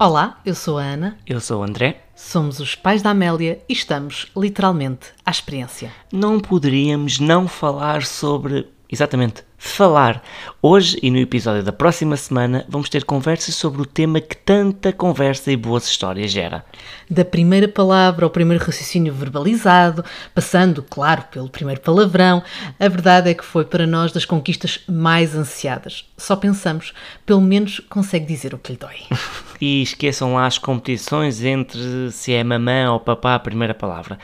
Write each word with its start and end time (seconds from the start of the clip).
Olá, 0.00 0.40
eu 0.46 0.54
sou 0.54 0.78
a 0.78 0.82
Ana, 0.82 1.18
Eu 1.26 1.40
sou 1.40 1.60
o 1.60 1.64
André. 1.64 2.04
somos 2.14 2.60
os 2.60 2.76
pais 2.76 3.02
da 3.02 3.10
Amélia 3.10 3.60
e 3.68 3.72
estamos, 3.72 4.30
literalmente, 4.36 5.08
à 5.26 5.30
experiência. 5.32 5.90
Não 6.12 6.38
poderíamos 6.38 7.18
não 7.18 7.48
falar 7.48 8.04
sobre. 8.04 8.68
Exatamente, 8.90 9.44
falar. 9.58 10.22
Hoje 10.62 10.98
e 11.02 11.10
no 11.10 11.18
episódio 11.18 11.62
da 11.62 11.72
próxima 11.72 12.16
semana 12.16 12.64
vamos 12.70 12.88
ter 12.88 13.04
conversas 13.04 13.54
sobre 13.54 13.82
o 13.82 13.86
tema 13.86 14.18
que 14.18 14.34
tanta 14.34 14.94
conversa 14.94 15.52
e 15.52 15.56
boas 15.56 15.86
histórias 15.86 16.30
gera. 16.30 16.64
Da 17.10 17.22
primeira 17.22 17.68
palavra 17.68 18.24
ao 18.24 18.30
primeiro 18.30 18.64
raciocínio 18.64 19.12
verbalizado, 19.12 20.02
passando, 20.34 20.82
claro, 20.82 21.24
pelo 21.30 21.50
primeiro 21.50 21.82
palavrão, 21.82 22.42
a 22.80 22.88
verdade 22.88 23.28
é 23.28 23.34
que 23.34 23.44
foi 23.44 23.66
para 23.66 23.86
nós 23.86 24.10
das 24.10 24.24
conquistas 24.24 24.80
mais 24.88 25.36
ansiadas. 25.36 26.06
Só 26.16 26.34
pensamos, 26.34 26.94
pelo 27.26 27.42
menos 27.42 27.80
consegue 27.90 28.24
dizer 28.24 28.54
o 28.54 28.58
que 28.58 28.72
lhe 28.72 28.78
dói. 28.78 28.96
E 29.60 29.82
esqueçam 29.82 30.34
lá 30.34 30.46
as 30.46 30.56
competições 30.56 31.42
entre 31.42 32.12
se 32.12 32.32
é 32.32 32.44
mamã 32.44 32.92
ou 32.92 33.00
papá 33.00 33.34
a 33.34 33.40
primeira 33.40 33.74
palavra. 33.74 34.16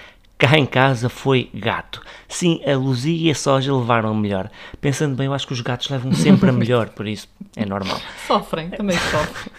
Cá 0.44 0.58
em 0.58 0.66
casa 0.66 1.08
foi 1.08 1.48
gato. 1.54 2.02
Sim, 2.28 2.60
a 2.66 2.76
Luzia 2.76 3.28
e 3.28 3.30
a 3.30 3.34
Soja 3.34 3.74
levaram 3.74 4.10
a 4.10 4.14
melhor. 4.14 4.50
Pensando 4.78 5.16
bem, 5.16 5.24
eu 5.24 5.32
acho 5.32 5.46
que 5.46 5.54
os 5.54 5.62
gatos 5.62 5.88
levam 5.88 6.12
sempre 6.12 6.50
a 6.50 6.52
melhor, 6.52 6.90
por 6.90 7.06
isso 7.06 7.26
é 7.56 7.64
normal. 7.64 7.98
Sofrem, 8.26 8.68
também 8.68 8.94
sofrem. 8.98 9.50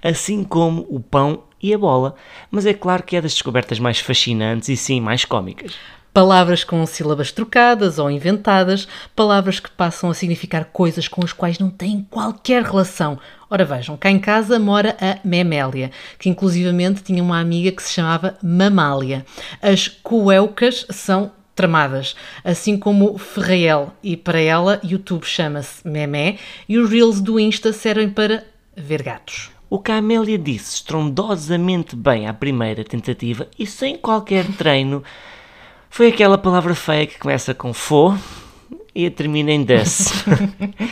assim 0.00 0.44
como 0.44 0.86
o 0.88 1.00
pão 1.00 1.42
e 1.60 1.74
a 1.74 1.78
bola. 1.78 2.14
Mas 2.48 2.64
é 2.64 2.72
claro 2.72 3.02
que 3.02 3.16
é 3.16 3.20
das 3.20 3.32
descobertas 3.32 3.80
mais 3.80 3.98
fascinantes 3.98 4.68
e 4.68 4.76
sim 4.76 5.00
mais 5.00 5.24
cómicas. 5.24 5.74
Palavras 6.12 6.64
com 6.64 6.84
sílabas 6.86 7.30
trocadas 7.30 7.98
ou 7.98 8.10
inventadas, 8.10 8.88
palavras 9.14 9.60
que 9.60 9.70
passam 9.70 10.10
a 10.10 10.14
significar 10.14 10.64
coisas 10.66 11.06
com 11.06 11.24
as 11.24 11.32
quais 11.32 11.58
não 11.60 11.70
têm 11.70 12.04
qualquer 12.10 12.64
relação. 12.64 13.16
Ora 13.48 13.64
vejam, 13.64 13.96
cá 13.96 14.10
em 14.10 14.18
casa 14.18 14.58
mora 14.58 14.96
a 15.00 15.18
Memélia, 15.26 15.92
que 16.18 16.28
inclusivamente 16.28 17.04
tinha 17.04 17.22
uma 17.22 17.38
amiga 17.38 17.70
que 17.70 17.82
se 17.82 17.92
chamava 17.92 18.36
Mamália. 18.42 19.24
As 19.62 19.86
cueucas 19.86 20.84
são 20.90 21.30
tramadas, 21.54 22.16
assim 22.42 22.76
como 22.76 23.16
Ferrael, 23.16 23.92
e 24.02 24.16
para 24.16 24.40
ela 24.40 24.80
YouTube 24.82 25.24
chama-se 25.24 25.86
Memé 25.86 26.38
e 26.68 26.76
os 26.76 26.90
Reels 26.90 27.20
do 27.20 27.38
Insta 27.38 27.72
servem 27.72 28.10
para 28.10 28.44
ver 28.76 29.02
gatos. 29.02 29.50
O 29.68 29.78
que 29.78 29.92
a 29.92 29.98
Amélia 29.98 30.36
disse 30.36 30.74
estrondosamente 30.74 31.94
bem 31.94 32.26
à 32.26 32.34
primeira 32.34 32.82
tentativa 32.82 33.46
e 33.56 33.64
sem 33.64 33.96
qualquer 33.96 34.44
treino 34.56 35.04
foi 35.90 36.08
aquela 36.08 36.38
palavra 36.38 36.74
feia 36.74 37.06
que 37.06 37.18
começa 37.18 37.52
com 37.52 37.74
fo 37.74 38.16
e 38.94 39.10
termina 39.10 39.50
em 39.50 39.64
des. 39.64 40.24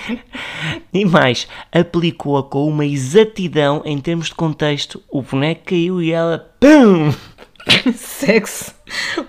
e 0.92 1.04
mais, 1.04 1.48
aplicou-a 1.72 2.42
com 2.42 2.68
uma 2.68 2.84
exatidão 2.84 3.80
em 3.84 3.98
termos 3.98 4.26
de 4.26 4.34
contexto. 4.34 5.02
O 5.08 5.22
boneco 5.22 5.66
caiu 5.66 6.02
e 6.02 6.10
ela 6.10 6.52
PUM! 6.60 7.14
Sexo, 7.94 8.74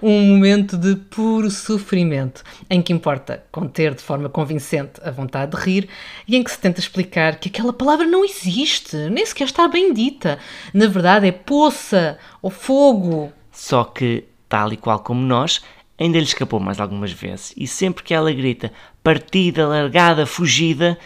um 0.01 0.21
momento 0.21 0.77
de 0.77 0.95
puro 0.95 1.51
sofrimento, 1.51 2.41
em 2.69 2.81
que 2.81 2.93
importa 2.93 3.43
conter 3.51 3.93
de 3.93 4.01
forma 4.01 4.29
convincente 4.29 4.99
a 5.03 5.11
vontade 5.11 5.55
de 5.55 5.61
rir 5.61 5.89
e 6.27 6.35
em 6.35 6.43
que 6.43 6.49
se 6.49 6.59
tenta 6.59 6.79
explicar 6.79 7.37
que 7.37 7.49
aquela 7.49 7.73
palavra 7.73 8.07
não 8.07 8.23
existe, 8.23 8.95
nem 9.09 9.25
sequer 9.25 9.45
está 9.45 9.67
bem 9.67 9.93
dita. 9.93 10.39
Na 10.73 10.87
verdade 10.87 11.27
é 11.27 11.31
poça 11.31 12.17
ou 12.41 12.49
fogo. 12.49 13.31
Só 13.51 13.83
que, 13.83 14.23
tal 14.49 14.73
e 14.73 14.77
qual 14.77 14.99
como 14.99 15.21
nós, 15.21 15.61
ainda 15.97 16.17
lhe 16.17 16.23
escapou 16.25 16.59
mais 16.59 16.79
algumas 16.79 17.11
vezes. 17.11 17.53
E 17.55 17.67
sempre 17.67 18.03
que 18.03 18.13
ela 18.13 18.31
grita 18.33 18.73
partida, 19.03 19.67
largada, 19.67 20.25
fugida, 20.25 20.97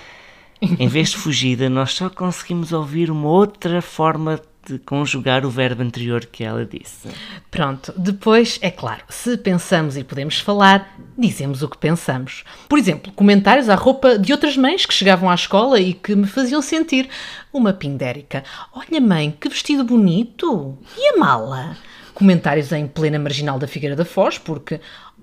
em 0.61 0.88
vez 0.88 1.09
de 1.09 1.17
fugida, 1.17 1.69
nós 1.69 1.94
só 1.94 2.09
conseguimos 2.09 2.72
ouvir 2.72 3.12
uma 3.12 3.28
outra 3.28 3.81
forma 3.81 4.40
de 4.66 4.79
conjugar 4.79 5.45
o 5.45 5.50
verbo 5.50 5.84
anterior 5.84 6.25
que 6.25 6.44
ela 6.44 6.66
disse. 6.66 7.09
Pronto, 7.51 7.94
depois, 7.97 8.57
é 8.62 8.72
claro, 8.72 9.03
se 9.09 9.35
pensamos 9.38 9.97
e 9.97 10.06
podemos 10.06 10.40
falar, 10.40 10.96
dizemos 11.17 11.62
o 11.62 11.67
que 11.67 11.78
pensamos. 11.78 12.46
Por 12.69 12.79
exemplo, 12.79 13.12
comentários 13.12 13.67
à 13.67 13.75
roupa 13.75 14.17
de 14.17 14.31
outras 14.31 14.56
mães 14.56 14.85
que 14.85 14.94
chegavam 14.94 15.29
à 15.29 15.35
escola 15.35 15.79
e 15.79 15.94
que 15.94 16.16
me 16.16 16.28
faziam 16.28 16.62
sentir 16.62 17.09
uma 17.51 17.73
pindérica. 17.73 18.44
Olha, 18.73 19.01
mãe, 19.01 19.35
que 19.38 19.50
vestido 19.50 19.84
bonito! 19.84 20.78
E 20.97 21.09
a 21.09 21.17
mala? 21.17 21.75
Comentários 22.13 22.72
em 22.72 22.88
plena 22.88 23.18
marginal 23.19 23.57
da 23.57 23.68
Figueira 23.68 23.96
da 23.96 24.06
Foz, 24.06 24.38
porque, 24.38 24.79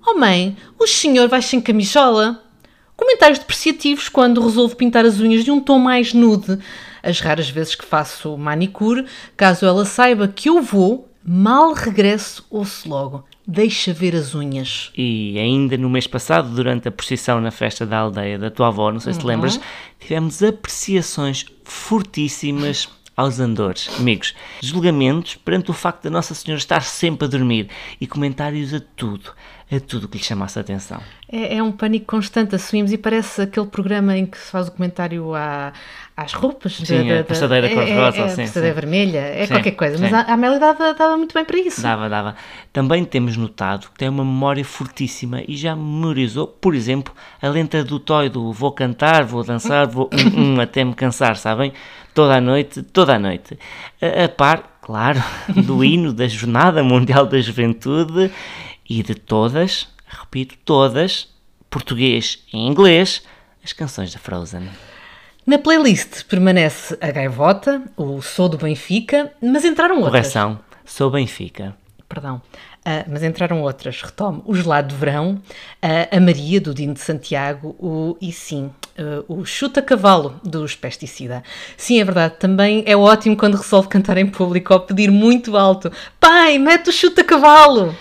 oh 0.06 0.14
mãe, 0.14 0.56
o 0.78 0.86
senhor 0.86 1.28
vai 1.28 1.42
sem 1.42 1.60
camisola? 1.60 2.42
Comentários 2.96 3.38
depreciativos 3.38 4.08
quando 4.08 4.44
resolvo 4.44 4.76
pintar 4.76 5.06
as 5.06 5.20
unhas 5.20 5.44
de 5.44 5.50
um 5.50 5.60
tom 5.60 5.78
mais 5.78 6.12
nude. 6.12 6.58
As 7.02 7.18
raras 7.20 7.48
vezes 7.48 7.74
que 7.74 7.86
faço 7.86 8.36
manicure, 8.36 9.06
caso 9.36 9.64
ela 9.64 9.86
saiba 9.86 10.28
que 10.28 10.50
eu 10.50 10.60
vou, 10.60 11.08
mal 11.24 11.72
regresso, 11.72 12.44
ouço 12.50 12.88
logo. 12.88 13.24
Deixa 13.46 13.92
ver 13.92 14.14
as 14.14 14.34
unhas. 14.34 14.92
E 14.96 15.38
ainda 15.38 15.78
no 15.78 15.88
mês 15.88 16.06
passado, 16.06 16.50
durante 16.50 16.88
a 16.88 16.92
procissão 16.92 17.40
na 17.40 17.50
festa 17.50 17.86
da 17.86 17.98
aldeia 17.98 18.38
da 18.38 18.50
tua 18.50 18.68
avó, 18.68 18.92
não 18.92 19.00
sei 19.00 19.14
se 19.14 19.20
te 19.20 19.26
lembras, 19.26 19.58
tivemos 19.98 20.42
apreciações 20.42 21.46
fortíssimas 21.64 22.88
aos 23.20 23.38
andores. 23.38 23.90
Amigos, 23.98 24.34
julgamentos 24.62 25.36
perante 25.36 25.70
o 25.70 25.74
facto 25.74 26.04
da 26.04 26.10
Nossa 26.10 26.34
Senhora 26.34 26.58
estar 26.58 26.82
sempre 26.82 27.26
a 27.26 27.28
dormir 27.28 27.68
e 28.00 28.06
comentários 28.06 28.72
a 28.72 28.80
tudo, 28.96 29.34
a 29.72 29.78
tudo 29.80 30.08
que 30.08 30.18
lhe 30.18 30.24
chamasse 30.24 30.58
a 30.58 30.62
atenção. 30.62 31.00
É, 31.30 31.56
é 31.56 31.62
um 31.62 31.70
pânico 31.70 32.06
constante, 32.06 32.54
assumimos, 32.56 32.92
e 32.92 32.98
parece 32.98 33.42
aquele 33.42 33.66
programa 33.66 34.16
em 34.16 34.26
que 34.26 34.36
se 34.36 34.50
faz 34.50 34.66
o 34.68 34.72
comentário 34.72 35.32
à- 35.34 35.72
às 36.16 36.32
roupas. 36.32 36.72
Sim, 36.74 37.10
a 37.12 37.22
passadeira 37.24 37.68
é, 37.68 37.74
cor-de-rosa, 37.74 38.16
é, 38.16 38.20
é, 38.20 38.24
a 38.24 38.36
passadeira 38.36 38.74
vermelha, 38.74 39.18
é 39.18 39.46
Sim, 39.46 39.54
qualquer 39.54 39.70
coisa. 39.72 39.96
Mas 39.98 40.10
sim. 40.10 40.16
a, 40.16 40.20
a 40.22 40.32
Amélia 40.34 40.58
dava, 40.58 40.92
dava 40.92 41.16
muito 41.16 41.32
bem 41.32 41.44
para 41.44 41.58
isso. 41.58 41.80
Dava, 41.80 42.08
dava. 42.08 42.34
Também 42.72 43.04
temos 43.04 43.36
notado 43.36 43.88
que 43.90 43.98
tem 43.98 44.08
uma 44.08 44.24
memória 44.24 44.64
fortíssima 44.64 45.40
e 45.46 45.56
já 45.56 45.76
memorizou, 45.76 46.48
por 46.48 46.74
exemplo, 46.74 47.14
a 47.40 47.48
letra 47.48 47.84
do 47.84 48.00
toy 48.00 48.28
do 48.28 48.52
vou 48.52 48.72
cantar, 48.72 49.24
vou 49.24 49.44
dançar, 49.44 49.86
vou 49.86 50.10
hum, 50.12 50.56
hum, 50.56 50.60
até 50.60 50.82
me 50.84 50.94
cansar, 50.94 51.36
sabem? 51.36 51.72
Toda 52.12 52.36
a 52.36 52.40
noite, 52.40 52.82
toda 52.82 53.14
a 53.14 53.18
noite. 53.20 53.56
A, 54.02 54.24
a 54.24 54.28
par, 54.28 54.78
claro, 54.82 55.22
do 55.64 55.84
hino 55.84 56.12
da 56.12 56.26
Jornada 56.26 56.82
Mundial 56.82 57.24
da 57.24 57.40
Juventude 57.40 58.30
e 58.90 59.04
de 59.04 59.14
todas, 59.14 59.86
repito, 60.04 60.56
todas, 60.64 61.28
português 61.70 62.40
e 62.52 62.58
inglês, 62.58 63.22
as 63.64 63.72
canções 63.72 64.12
da 64.12 64.18
Frozen. 64.18 64.68
Na 65.46 65.58
playlist 65.58 66.24
permanece 66.24 66.98
a 67.00 67.12
Gaivota, 67.12 67.82
o 67.96 68.20
Sou 68.20 68.48
do 68.48 68.58
Benfica, 68.58 69.32
mas 69.40 69.64
entraram 69.64 69.98
outras. 69.98 70.10
Correção, 70.10 70.58
sou 70.84 71.08
Benfica. 71.08 71.76
Perdão. 72.08 72.42
Ah, 72.84 73.04
mas 73.06 73.22
entraram 73.22 73.62
outras. 73.62 74.02
Retomo. 74.02 74.42
O 74.44 74.54
Gelado 74.54 74.88
de 74.88 74.96
Verão, 74.96 75.40
ah, 75.80 76.08
a 76.10 76.18
Maria, 76.18 76.60
do 76.60 76.74
Dino 76.74 76.94
de 76.94 77.00
Santiago, 77.00 77.76
o, 77.78 78.16
e 78.20 78.32
sim, 78.32 78.72
ah, 78.98 79.22
o 79.28 79.44
Chuta 79.44 79.80
Cavalo, 79.80 80.40
dos 80.42 80.74
Pesticida. 80.74 81.44
Sim, 81.76 82.00
é 82.00 82.04
verdade. 82.04 82.34
Também 82.40 82.82
é 82.86 82.96
ótimo 82.96 83.36
quando 83.36 83.56
resolve 83.56 83.88
cantar 83.88 84.18
em 84.18 84.26
público 84.26 84.74
ou 84.74 84.80
pedir 84.80 85.12
muito 85.12 85.56
alto. 85.56 85.92
Pai, 86.18 86.58
mete 86.58 86.90
o 86.90 86.92
Chuta 86.92 87.22
Cavalo! 87.22 87.94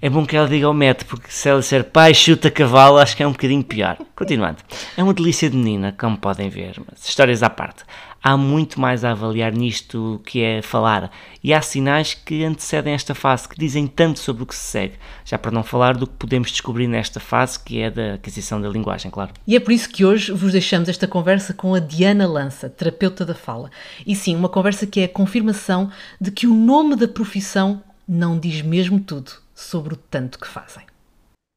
É 0.00 0.08
bom 0.08 0.24
que 0.24 0.36
ela 0.36 0.46
diga 0.46 0.64
ao 0.64 0.72
Matt, 0.72 1.02
porque 1.06 1.28
se 1.28 1.48
ela 1.48 1.58
disser 1.58 1.82
pai 1.82 2.14
chuta 2.14 2.52
cavalo, 2.52 2.98
acho 2.98 3.16
que 3.16 3.22
é 3.24 3.26
um 3.26 3.32
bocadinho 3.32 3.64
pior. 3.64 3.98
Continuando. 4.14 4.58
É 4.96 5.02
uma 5.02 5.12
delícia 5.12 5.50
de 5.50 5.56
menina, 5.56 5.92
como 5.98 6.16
podem 6.16 6.48
ver, 6.48 6.80
mas 6.86 7.04
histórias 7.04 7.42
à 7.42 7.50
parte. 7.50 7.82
Há 8.22 8.36
muito 8.36 8.80
mais 8.80 9.04
a 9.04 9.10
avaliar 9.10 9.52
nisto 9.52 10.22
que 10.24 10.40
é 10.40 10.62
falar, 10.62 11.10
e 11.42 11.52
há 11.52 11.60
sinais 11.60 12.14
que 12.14 12.44
antecedem 12.44 12.94
esta 12.94 13.12
fase, 13.12 13.48
que 13.48 13.58
dizem 13.58 13.88
tanto 13.88 14.20
sobre 14.20 14.44
o 14.44 14.46
que 14.46 14.54
se 14.54 14.66
segue, 14.66 14.94
já 15.24 15.36
para 15.36 15.50
não 15.50 15.64
falar 15.64 15.96
do 15.96 16.06
que 16.06 16.14
podemos 16.14 16.52
descobrir 16.52 16.86
nesta 16.86 17.18
fase, 17.18 17.58
que 17.58 17.80
é 17.80 17.90
da 17.90 18.14
aquisição 18.14 18.60
da 18.60 18.68
linguagem, 18.68 19.10
claro. 19.10 19.32
E 19.48 19.56
é 19.56 19.60
por 19.60 19.72
isso 19.72 19.90
que 19.90 20.04
hoje 20.04 20.30
vos 20.30 20.52
deixamos 20.52 20.88
esta 20.88 21.08
conversa 21.08 21.52
com 21.52 21.74
a 21.74 21.80
Diana 21.80 22.26
Lança, 22.28 22.68
terapeuta 22.68 23.24
da 23.24 23.34
fala. 23.34 23.68
E 24.06 24.14
sim, 24.14 24.36
uma 24.36 24.48
conversa 24.48 24.86
que 24.86 25.00
é 25.00 25.04
a 25.04 25.08
confirmação 25.08 25.90
de 26.20 26.30
que 26.30 26.46
o 26.46 26.54
nome 26.54 26.94
da 26.94 27.08
profissão 27.08 27.82
não 28.06 28.38
diz 28.38 28.62
mesmo 28.62 29.00
tudo 29.00 29.47
sobre 29.58 29.94
o 29.94 29.96
tanto 29.96 30.38
que 30.38 30.46
fazem. 30.46 30.84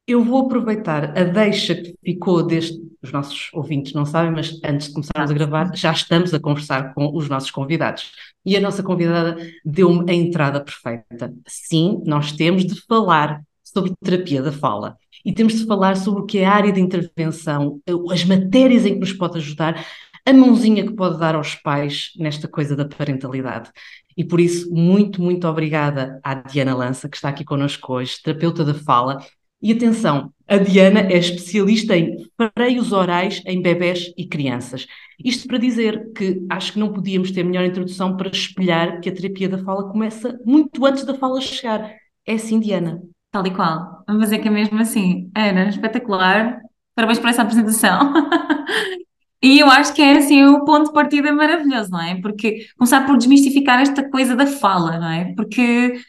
Eu 0.06 0.24
vou 0.24 0.46
aproveitar 0.46 1.16
a 1.16 1.22
deixa 1.22 1.76
que 1.76 1.94
ficou 2.04 2.44
deste. 2.44 2.82
Os 3.00 3.12
nossos 3.12 3.48
ouvintes 3.52 3.92
não 3.92 4.04
sabem, 4.04 4.32
mas 4.32 4.60
antes 4.64 4.88
de 4.88 4.94
começarmos 4.94 5.30
a 5.30 5.34
gravar, 5.34 5.76
já 5.76 5.92
estamos 5.92 6.34
a 6.34 6.40
conversar 6.40 6.92
com 6.94 7.16
os 7.16 7.28
nossos 7.28 7.50
convidados. 7.50 8.12
E 8.44 8.56
a 8.56 8.60
nossa 8.60 8.82
convidada 8.82 9.36
deu-me 9.64 10.10
a 10.10 10.14
entrada 10.14 10.60
perfeita. 10.60 11.32
Sim, 11.46 12.02
nós 12.04 12.32
temos 12.32 12.64
de 12.66 12.80
falar 12.86 13.40
sobre 13.62 13.92
terapia 14.02 14.42
da 14.42 14.52
fala. 14.52 14.96
E 15.24 15.32
temos 15.32 15.54
de 15.54 15.66
falar 15.66 15.96
sobre 15.96 16.22
o 16.22 16.26
que 16.26 16.38
é 16.38 16.44
a 16.44 16.52
área 16.52 16.72
de 16.72 16.80
intervenção, 16.80 17.80
as 18.10 18.24
matérias 18.24 18.84
em 18.84 18.94
que 18.94 19.00
nos 19.00 19.12
pode 19.12 19.38
ajudar, 19.38 19.86
a 20.24 20.32
mãozinha 20.32 20.86
que 20.86 20.94
pode 20.94 21.18
dar 21.18 21.34
aos 21.34 21.54
pais 21.56 22.12
nesta 22.16 22.46
coisa 22.46 22.76
da 22.76 22.84
parentalidade. 22.84 23.70
E 24.16 24.24
por 24.24 24.40
isso, 24.40 24.70
muito, 24.72 25.22
muito 25.22 25.46
obrigada 25.48 26.20
à 26.22 26.34
Diana 26.34 26.74
Lança, 26.74 27.08
que 27.08 27.16
está 27.16 27.28
aqui 27.28 27.44
connosco 27.44 27.94
hoje, 27.94 28.20
terapeuta 28.22 28.64
da 28.64 28.74
fala, 28.74 29.18
E 29.60 29.72
atenção, 29.72 30.32
a 30.48 30.56
Diana 30.58 31.00
é 31.00 31.16
especialista 31.16 31.96
em 31.96 32.16
freios 32.56 32.92
orais 32.92 33.40
em 33.46 33.62
bebés 33.62 34.12
e 34.16 34.26
crianças. 34.26 34.86
Isto 35.24 35.46
para 35.46 35.58
dizer 35.58 36.12
que 36.14 36.44
acho 36.50 36.72
que 36.72 36.78
não 36.78 36.92
podíamos 36.92 37.30
ter 37.30 37.44
melhor 37.44 37.64
introdução 37.64 38.16
para 38.16 38.28
espelhar 38.28 39.00
que 39.00 39.08
a 39.08 39.14
terapia 39.14 39.48
da 39.48 39.58
fala 39.58 39.88
começa 39.90 40.38
muito 40.44 40.84
antes 40.84 41.04
da 41.04 41.14
fala 41.14 41.40
chegar. 41.40 41.94
É 42.26 42.34
assim, 42.34 42.58
Diana. 42.60 43.00
Tal 43.30 43.46
e 43.46 43.50
qual. 43.54 44.04
Vamos 44.06 44.24
dizer 44.24 44.40
que 44.40 44.48
é 44.48 44.50
mesmo 44.50 44.78
assim. 44.80 45.30
Ana, 45.34 45.68
espetacular. 45.68 46.60
Parabéns 46.94 47.18
por 47.18 47.30
essa 47.30 47.42
apresentação. 47.42 48.12
E 49.42 49.58
eu 49.58 49.68
acho 49.70 49.92
que 49.94 50.00
é 50.02 50.18
assim 50.18 50.44
o 50.44 50.64
ponto 50.64 50.86
de 50.86 50.92
partida 50.92 51.32
maravilhoso, 51.32 51.90
não 51.90 52.00
é? 52.00 52.20
Porque 52.20 52.66
começar 52.78 53.04
por 53.04 53.16
desmistificar 53.16 53.80
esta 53.80 54.08
coisa 54.08 54.36
da 54.36 54.46
fala, 54.46 54.98
não 54.98 55.10
é? 55.10 55.34
Porque 55.34 56.00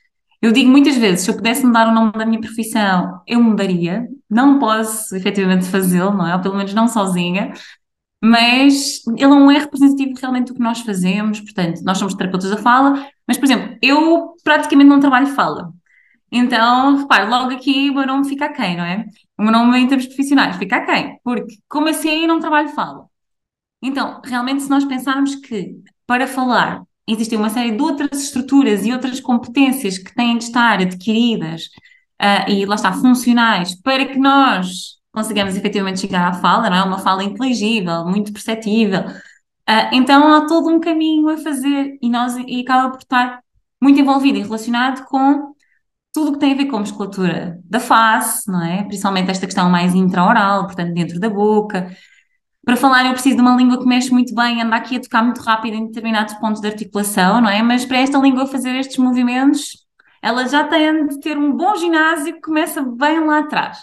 eu 0.41 0.51
digo 0.51 0.69
muitas 0.69 0.97
vezes, 0.97 1.21
se 1.25 1.31
eu 1.31 1.35
pudesse 1.35 1.65
mudar 1.65 1.87
o 1.87 1.93
nome 1.93 2.11
da 2.11 2.25
minha 2.25 2.39
profissão, 2.41 3.21
eu 3.27 3.41
mudaria. 3.41 4.07
Não 4.29 4.59
posso 4.59 5.15
efetivamente 5.15 5.65
fazê-lo, 5.65 6.11
não 6.13 6.27
é? 6.27 6.35
Ou 6.35 6.41
pelo 6.41 6.55
menos 6.55 6.73
não 6.73 6.87
sozinha. 6.87 7.53
Mas 8.21 9.01
ele 9.17 9.27
não 9.27 9.51
é 9.51 9.57
representativo 9.59 10.13
realmente 10.19 10.47
do 10.47 10.53
que 10.55 10.59
nós 10.61 10.81
fazemos. 10.81 11.39
Portanto, 11.41 11.81
nós 11.83 11.97
somos 11.97 12.13
terapeutas 12.13 12.49
da 12.51 12.57
fala, 12.57 13.07
mas, 13.27 13.37
por 13.37 13.45
exemplo, 13.45 13.77
eu 13.81 14.33
praticamente 14.43 14.89
não 14.89 14.99
trabalho 14.99 15.27
fala. 15.27 15.73
Então, 16.31 16.97
repare, 16.97 17.29
logo 17.29 17.51
aqui 17.51 17.89
o 17.89 17.95
meu 17.95 18.07
nome 18.07 18.27
fica 18.27 18.45
a 18.45 18.53
quem, 18.53 18.77
não 18.77 18.83
é? 18.85 19.05
O 19.37 19.43
meu 19.43 19.51
nome 19.51 19.77
em 19.79 19.87
termos 19.87 20.07
profissionais 20.07 20.57
fica 20.57 20.77
a 20.77 20.85
quem? 20.85 21.19
Porque, 21.23 21.55
como 21.69 21.89
assim 21.89 22.27
não 22.27 22.39
trabalho 22.39 22.69
fala? 22.69 23.07
Então, 23.83 24.21
realmente, 24.23 24.63
se 24.63 24.69
nós 24.69 24.85
pensarmos 24.85 25.35
que 25.35 25.75
para 26.07 26.25
falar 26.25 26.81
existem 27.07 27.37
uma 27.37 27.49
série 27.49 27.71
de 27.71 27.81
outras 27.81 28.21
estruturas 28.21 28.85
e 28.85 28.93
outras 28.93 29.19
competências 29.19 29.97
que 29.97 30.15
têm 30.15 30.37
de 30.37 30.45
estar 30.45 30.79
adquiridas 30.81 31.65
uh, 32.21 32.49
e 32.49 32.65
lá 32.65 32.75
está, 32.75 32.93
funcionais, 32.93 33.75
para 33.81 34.05
que 34.05 34.17
nós 34.17 34.97
consigamos 35.11 35.55
efetivamente 35.55 35.99
chegar 35.99 36.29
à 36.29 36.33
fala, 36.33 36.69
não 36.69 36.77
é? 36.77 36.83
Uma 36.83 36.99
fala 36.99 37.23
inteligível, 37.23 38.05
muito 38.05 38.31
perceptível. 38.31 39.01
Uh, 39.01 39.89
então 39.91 40.33
há 40.33 40.47
todo 40.47 40.69
um 40.69 40.79
caminho 40.79 41.29
a 41.29 41.37
fazer 41.37 41.97
e, 42.01 42.09
nós, 42.09 42.35
e 42.37 42.61
acaba 42.61 42.91
por 42.91 42.99
estar 43.01 43.41
muito 43.81 43.99
envolvido 43.99 44.37
e 44.37 44.43
relacionado 44.43 45.05
com 45.05 45.53
tudo 46.13 46.29
o 46.29 46.33
que 46.33 46.39
tem 46.39 46.53
a 46.53 46.55
ver 46.55 46.67
com 46.67 46.77
a 46.77 46.79
musculatura 46.79 47.59
da 47.65 47.79
face, 47.79 48.49
não 48.49 48.63
é? 48.63 48.83
Principalmente 48.83 49.31
esta 49.31 49.45
questão 49.45 49.69
mais 49.69 49.93
intraoral, 49.95 50.67
portanto, 50.67 50.93
dentro 50.93 51.19
da 51.19 51.29
boca, 51.29 51.91
para 52.65 52.77
falar, 52.77 53.05
eu 53.05 53.11
preciso 53.13 53.35
de 53.35 53.41
uma 53.41 53.55
língua 53.55 53.77
que 53.77 53.85
mexe 53.85 54.11
muito 54.11 54.33
bem, 54.33 54.61
anda 54.61 54.75
aqui 54.75 54.95
a 54.95 55.01
tocar 55.01 55.21
muito 55.23 55.41
rápido 55.41 55.75
em 55.75 55.87
determinados 55.87 56.33
pontos 56.35 56.61
de 56.61 56.67
articulação, 56.67 57.41
não 57.41 57.49
é? 57.49 57.61
Mas 57.61 57.85
para 57.85 57.97
esta 57.97 58.17
língua 58.17 58.47
fazer 58.47 58.75
estes 58.75 58.97
movimentos, 58.97 59.85
ela 60.21 60.47
já 60.47 60.63
tem 60.65 61.07
de 61.07 61.19
ter 61.19 61.37
um 61.37 61.51
bom 61.55 61.75
ginásio 61.75 62.33
que 62.35 62.41
começa 62.41 62.81
bem 62.81 63.19
lá 63.25 63.39
atrás. 63.39 63.79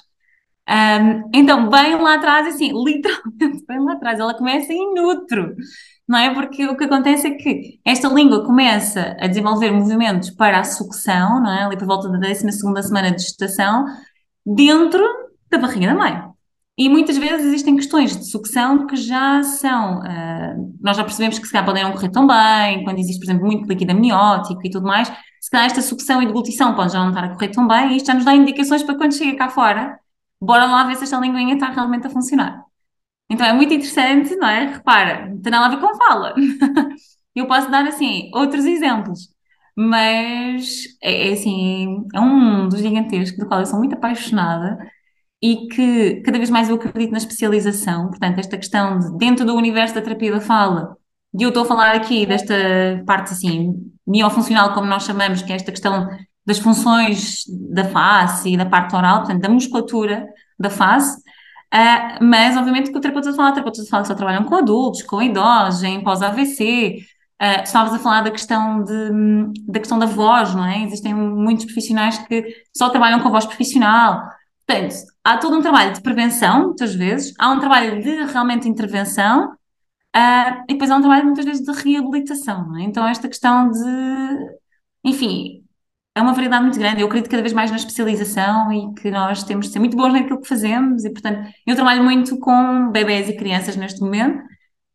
Um, 0.68 1.30
então, 1.34 1.68
bem 1.68 2.00
lá 2.00 2.14
atrás, 2.14 2.46
assim, 2.46 2.72
literalmente 2.84 3.64
bem 3.66 3.80
lá 3.80 3.92
atrás, 3.94 4.18
ela 4.18 4.34
começa 4.34 4.72
em 4.72 4.94
neutro, 4.94 5.54
não 6.08 6.18
é? 6.18 6.32
Porque 6.32 6.66
o 6.66 6.76
que 6.76 6.84
acontece 6.84 7.26
é 7.26 7.30
que 7.32 7.80
esta 7.84 8.08
língua 8.08 8.44
começa 8.46 9.16
a 9.20 9.26
desenvolver 9.26 9.70
movimentos 9.72 10.30
para 10.30 10.60
a 10.60 10.64
sucção, 10.64 11.42
não 11.42 11.52
é? 11.52 11.64
Ali 11.64 11.76
por 11.76 11.86
volta 11.86 12.08
da 12.08 12.18
12 12.18 12.50
semana 12.52 13.10
de 13.10 13.22
gestação, 13.22 13.84
dentro 14.46 15.04
da 15.50 15.58
barriga 15.58 15.88
da 15.88 15.94
mãe. 15.94 16.29
E 16.80 16.88
muitas 16.88 17.18
vezes 17.18 17.44
existem 17.44 17.76
questões 17.76 18.16
de 18.16 18.24
sucção 18.24 18.86
que 18.86 18.96
já 18.96 19.42
são, 19.42 19.98
uh, 19.98 20.78
nós 20.80 20.96
já 20.96 21.04
percebemos 21.04 21.38
que 21.38 21.44
se 21.44 21.52
calhar 21.52 21.66
podem 21.66 21.84
não 21.84 21.92
correr 21.92 22.08
tão 22.08 22.26
bem, 22.26 22.82
quando 22.84 22.98
existe, 22.98 23.18
por 23.18 23.26
exemplo, 23.26 23.46
muito 23.46 23.68
líquido 23.68 23.92
amniótico 23.92 24.66
e 24.66 24.70
tudo 24.70 24.86
mais, 24.86 25.12
se 25.42 25.50
calhar 25.50 25.66
esta 25.66 25.82
sucção 25.82 26.22
e 26.22 26.26
deglutição 26.26 26.74
pode 26.74 26.94
já 26.94 27.00
não 27.00 27.10
estar 27.10 27.24
a 27.24 27.28
correr 27.34 27.48
tão 27.48 27.68
bem, 27.68 27.92
e 27.92 27.96
isto 27.98 28.06
já 28.06 28.14
nos 28.14 28.24
dá 28.24 28.34
indicações 28.34 28.82
para 28.82 28.94
quando 28.94 29.12
chega 29.14 29.36
cá 29.36 29.50
fora, 29.50 30.00
bora 30.40 30.64
lá 30.64 30.84
ver 30.84 30.96
se 30.96 31.04
esta 31.04 31.18
linguinha 31.18 31.52
está 31.52 31.68
realmente 31.68 32.06
a 32.06 32.10
funcionar. 32.10 32.64
Então 33.30 33.46
é 33.46 33.52
muito 33.52 33.74
interessante, 33.74 34.34
não 34.36 34.48
é? 34.48 34.66
Repara, 34.72 35.28
não 35.28 35.38
tem 35.42 35.52
nada 35.52 35.66
a 35.66 35.68
ver 35.68 35.80
com 35.80 35.94
fala. 35.98 36.34
Eu 37.36 37.46
posso 37.46 37.70
dar, 37.70 37.86
assim, 37.86 38.30
outros 38.34 38.64
exemplos, 38.64 39.28
mas 39.76 40.84
é, 41.02 41.28
é 41.28 41.32
assim, 41.34 42.06
é 42.14 42.20
um 42.20 42.28
mundo 42.40 42.76
gigantesco 42.78 43.38
do 43.38 43.46
qual 43.46 43.60
eu 43.60 43.66
sou 43.66 43.78
muito 43.78 43.94
apaixonada, 43.94 44.78
e 45.42 45.69
que 45.69 46.20
cada 46.22 46.38
vez 46.38 46.50
mais 46.50 46.69
eu 46.69 46.76
acredito 46.76 47.12
na 47.12 47.19
especialização, 47.19 48.08
portanto, 48.08 48.38
esta 48.38 48.56
questão 48.58 48.98
de 48.98 49.16
dentro 49.16 49.44
do 49.46 49.54
universo 49.54 49.94
da 49.94 50.02
terapia 50.02 50.32
da 50.32 50.40
fala, 50.40 50.96
e 51.38 51.42
eu 51.42 51.48
estou 51.48 51.62
a 51.62 51.66
falar 51.66 51.94
aqui 51.94 52.26
desta 52.26 52.54
parte 53.06 53.32
assim, 53.32 53.75
miofuncional, 54.06 54.75
como 54.75 54.87
nós 54.87 55.04
chamamos, 55.04 55.42
que 55.42 55.52
é 55.52 55.56
esta 55.56 55.70
questão 55.70 56.08
das 56.44 56.58
funções 56.58 57.44
da 57.72 57.84
face 57.84 58.50
e 58.50 58.56
da 58.56 58.66
parte 58.66 58.94
oral, 58.94 59.19
portanto, 59.20 59.40
da 59.40 59.48
musculatura 59.48 60.26
da 60.58 60.69
face, 60.69 61.16
uh, 61.19 62.25
mas 62.25 62.56
obviamente 62.56 62.90
que 62.90 62.98
o 62.98 63.00
terapeuta 63.00 63.31
de 63.31 63.37
fala, 63.37 63.52
terapeutas 63.52 63.84
de 63.84 63.90
fala 63.90 64.04
só 64.04 64.14
trabalham 64.14 64.44
com 64.44 64.56
adultos, 64.56 65.02
com 65.02 65.22
idosos, 65.22 65.82
em 65.84 66.02
pós-AVC, 66.02 66.98
uh, 66.98 67.20
ah, 67.38 67.62
estavas 67.62 67.94
a 67.94 67.98
falar 67.98 68.22
da 68.22 68.31
questão, 68.31 68.82
de, 68.82 69.62
da 69.69 69.78
questão 69.78 69.98
da 69.98 70.06
voz, 70.06 70.54
não 70.54 70.66
é? 70.66 70.82
Existem 70.84 71.14
muitos 71.14 71.64
profissionais 71.64 72.19
que 72.19 72.44
só 72.76 72.90
trabalham 72.90 73.20
com 73.20 73.28
a 73.28 73.31
voz 73.31 73.46
profissional, 73.46 74.28
Portanto, 74.70 74.94
há 75.25 75.37
todo 75.37 75.58
um 75.58 75.62
trabalho 75.62 75.93
de 75.93 76.00
prevenção, 76.00 76.67
muitas 76.69 76.94
vezes, 76.94 77.34
há 77.40 77.50
um 77.50 77.58
trabalho 77.58 78.00
de 78.00 78.25
realmente 78.32 78.69
intervenção, 78.69 79.50
uh, 79.50 80.62
e 80.69 80.75
depois 80.75 80.88
há 80.88 80.96
um 80.96 81.00
trabalho 81.00 81.25
muitas 81.25 81.44
vezes 81.44 81.64
de 81.67 81.72
reabilitação, 81.72 82.76
é? 82.76 82.82
Então, 82.84 83.05
esta 83.05 83.26
questão 83.26 83.69
de, 83.69 83.81
enfim, 85.05 85.64
é 86.14 86.22
uma 86.22 86.32
variedade 86.32 86.62
muito 86.62 86.78
grande. 86.78 87.00
Eu 87.00 87.08
acredito 87.08 87.28
cada 87.28 87.43
vez 87.43 87.52
mais 87.52 87.69
na 87.72 87.78
especialização 87.78 88.72
e 88.72 88.94
que 88.94 89.11
nós 89.11 89.43
temos 89.43 89.67
de 89.67 89.72
ser 89.72 89.81
muito 89.81 89.96
bons 89.96 90.12
naquilo 90.12 90.40
que 90.40 90.46
fazemos, 90.46 91.05
e 91.05 91.11
portanto, 91.11 91.50
eu 91.66 91.75
trabalho 91.75 92.05
muito 92.05 92.38
com 92.38 92.93
bebés 92.93 93.28
e 93.28 93.37
crianças 93.37 93.75
neste 93.75 94.00
momento, 94.00 94.40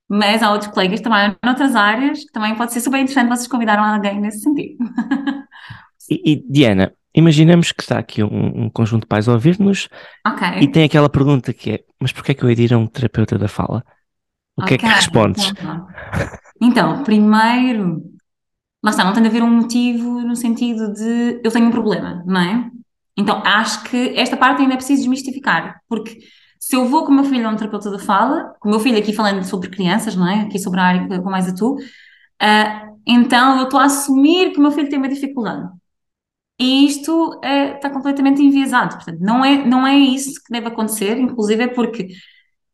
mas 0.08 0.42
há 0.42 0.52
outros 0.54 0.72
colegas 0.72 1.00
que 1.00 1.04
trabalham 1.04 1.36
noutras 1.44 1.76
áreas, 1.76 2.20
que 2.24 2.32
também 2.32 2.56
pode 2.56 2.72
ser 2.72 2.80
super 2.80 3.00
interessante 3.00 3.28
vocês 3.28 3.48
convidaram 3.48 3.84
alguém 3.84 4.22
nesse 4.22 4.40
sentido. 4.40 4.78
E, 6.08 6.34
e 6.34 6.46
Diana, 6.48 6.94
Imaginamos 7.16 7.72
que 7.72 7.82
está 7.82 7.98
aqui 7.98 8.22
um, 8.22 8.66
um 8.66 8.70
conjunto 8.70 9.04
de 9.04 9.08
pais 9.08 9.30
a 9.30 9.34
ouvir-nos 9.34 9.88
okay. 10.28 10.60
e 10.60 10.68
tem 10.68 10.84
aquela 10.84 11.10
pergunta 11.10 11.54
que 11.54 11.72
é: 11.72 11.80
mas 12.00 12.12
porquê 12.12 12.34
é 12.34 12.36
que 12.36 12.44
eu 12.44 12.50
iria 12.50 12.66
ir 12.66 12.74
a 12.74 12.78
um 12.78 12.86
terapeuta 12.86 13.38
da 13.38 13.48
fala? 13.48 13.84
O 14.58 14.64
okay. 14.64 14.78
que 14.78 14.86
é 14.86 14.90
que 14.90 14.96
respondes? 14.96 15.52
Então, 15.52 15.88
então, 16.62 17.04
primeiro, 17.04 18.02
lá 18.84 18.92
está, 18.92 19.06
não 19.06 19.14
tem 19.14 19.24
de 19.24 19.30
haver 19.30 19.44
um 19.44 19.50
motivo 19.50 20.22
no 20.22 20.36
sentido 20.36 20.94
de 20.94 21.42
eu 21.44 21.52
tenho 21.52 21.68
um 21.68 21.72
problema, 21.72 22.22
não 22.26 22.42
é? 22.42 22.70
Então, 23.18 23.42
acho 23.46 23.84
que 23.84 24.14
esta 24.18 24.36
parte 24.36 24.62
ainda 24.62 24.74
é 24.74 24.78
preciso 24.78 25.02
desmistificar, 25.02 25.80
porque 25.88 26.20
se 26.60 26.76
eu 26.76 26.86
vou 26.86 27.06
com 27.06 27.12
o 27.12 27.16
meu 27.16 27.24
filho 27.24 27.48
a 27.48 27.52
um 27.52 27.56
terapeuta 27.56 27.92
da 27.92 28.00
fala, 28.00 28.54
com 28.60 28.68
o 28.68 28.72
meu 28.72 28.80
filho 28.80 28.98
aqui 28.98 29.14
falando 29.14 29.44
sobre 29.44 29.70
crianças, 29.70 30.16
não 30.16 30.28
é? 30.28 30.42
Aqui 30.42 30.60
sobre 30.60 30.80
a 30.80 30.84
área 30.84 31.22
com 31.22 31.30
mais 31.30 31.48
a 31.48 31.56
tu, 31.56 31.76
uh, 31.76 32.96
então 33.08 33.58
eu 33.58 33.66
estou 33.66 33.80
a 33.80 33.86
assumir 33.86 34.52
que 34.52 34.60
o 34.60 34.62
meu 34.62 34.72
filho 34.72 34.90
tem 34.90 35.00
uma 35.00 35.08
dificuldade. 35.08 35.70
E 36.60 36.86
isto 36.86 37.40
é, 37.44 37.76
está 37.76 37.90
completamente 37.90 38.42
enviesado. 38.42 38.96
Portanto, 38.96 39.20
não 39.20 39.44
é, 39.44 39.66
não 39.66 39.86
é 39.86 39.98
isso 39.98 40.42
que 40.44 40.52
deve 40.52 40.68
acontecer, 40.68 41.18
inclusive 41.18 41.64
é 41.64 41.68
porque 41.68 42.08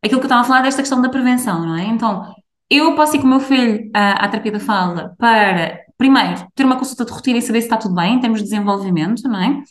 aquilo 0.03 0.19
que 0.19 0.25
eu 0.25 0.27
estava 0.27 0.41
a 0.41 0.43
falar 0.43 0.61
desta 0.61 0.81
questão 0.81 1.01
da 1.01 1.09
prevenção, 1.09 1.65
não 1.65 1.75
é? 1.75 1.85
Então, 1.85 2.33
eu 2.69 2.95
posso 2.95 3.15
ir 3.15 3.19
com 3.19 3.25
o 3.25 3.29
meu 3.29 3.39
filho 3.39 3.89
à, 3.93 4.25
à 4.25 4.27
terapia 4.29 4.53
da 4.53 4.59
fala 4.59 5.15
para, 5.17 5.79
primeiro, 5.97 6.47
ter 6.55 6.63
uma 6.65 6.77
consulta 6.77 7.05
de 7.05 7.11
rotina 7.11 7.39
e 7.39 7.41
saber 7.41 7.61
se 7.61 7.67
está 7.67 7.77
tudo 7.77 7.95
bem 7.95 8.15
em 8.15 8.19
termos 8.19 8.39
de 8.39 8.45
desenvolvimento, 8.45 9.23
não 9.23 9.41
é? 9.41 9.63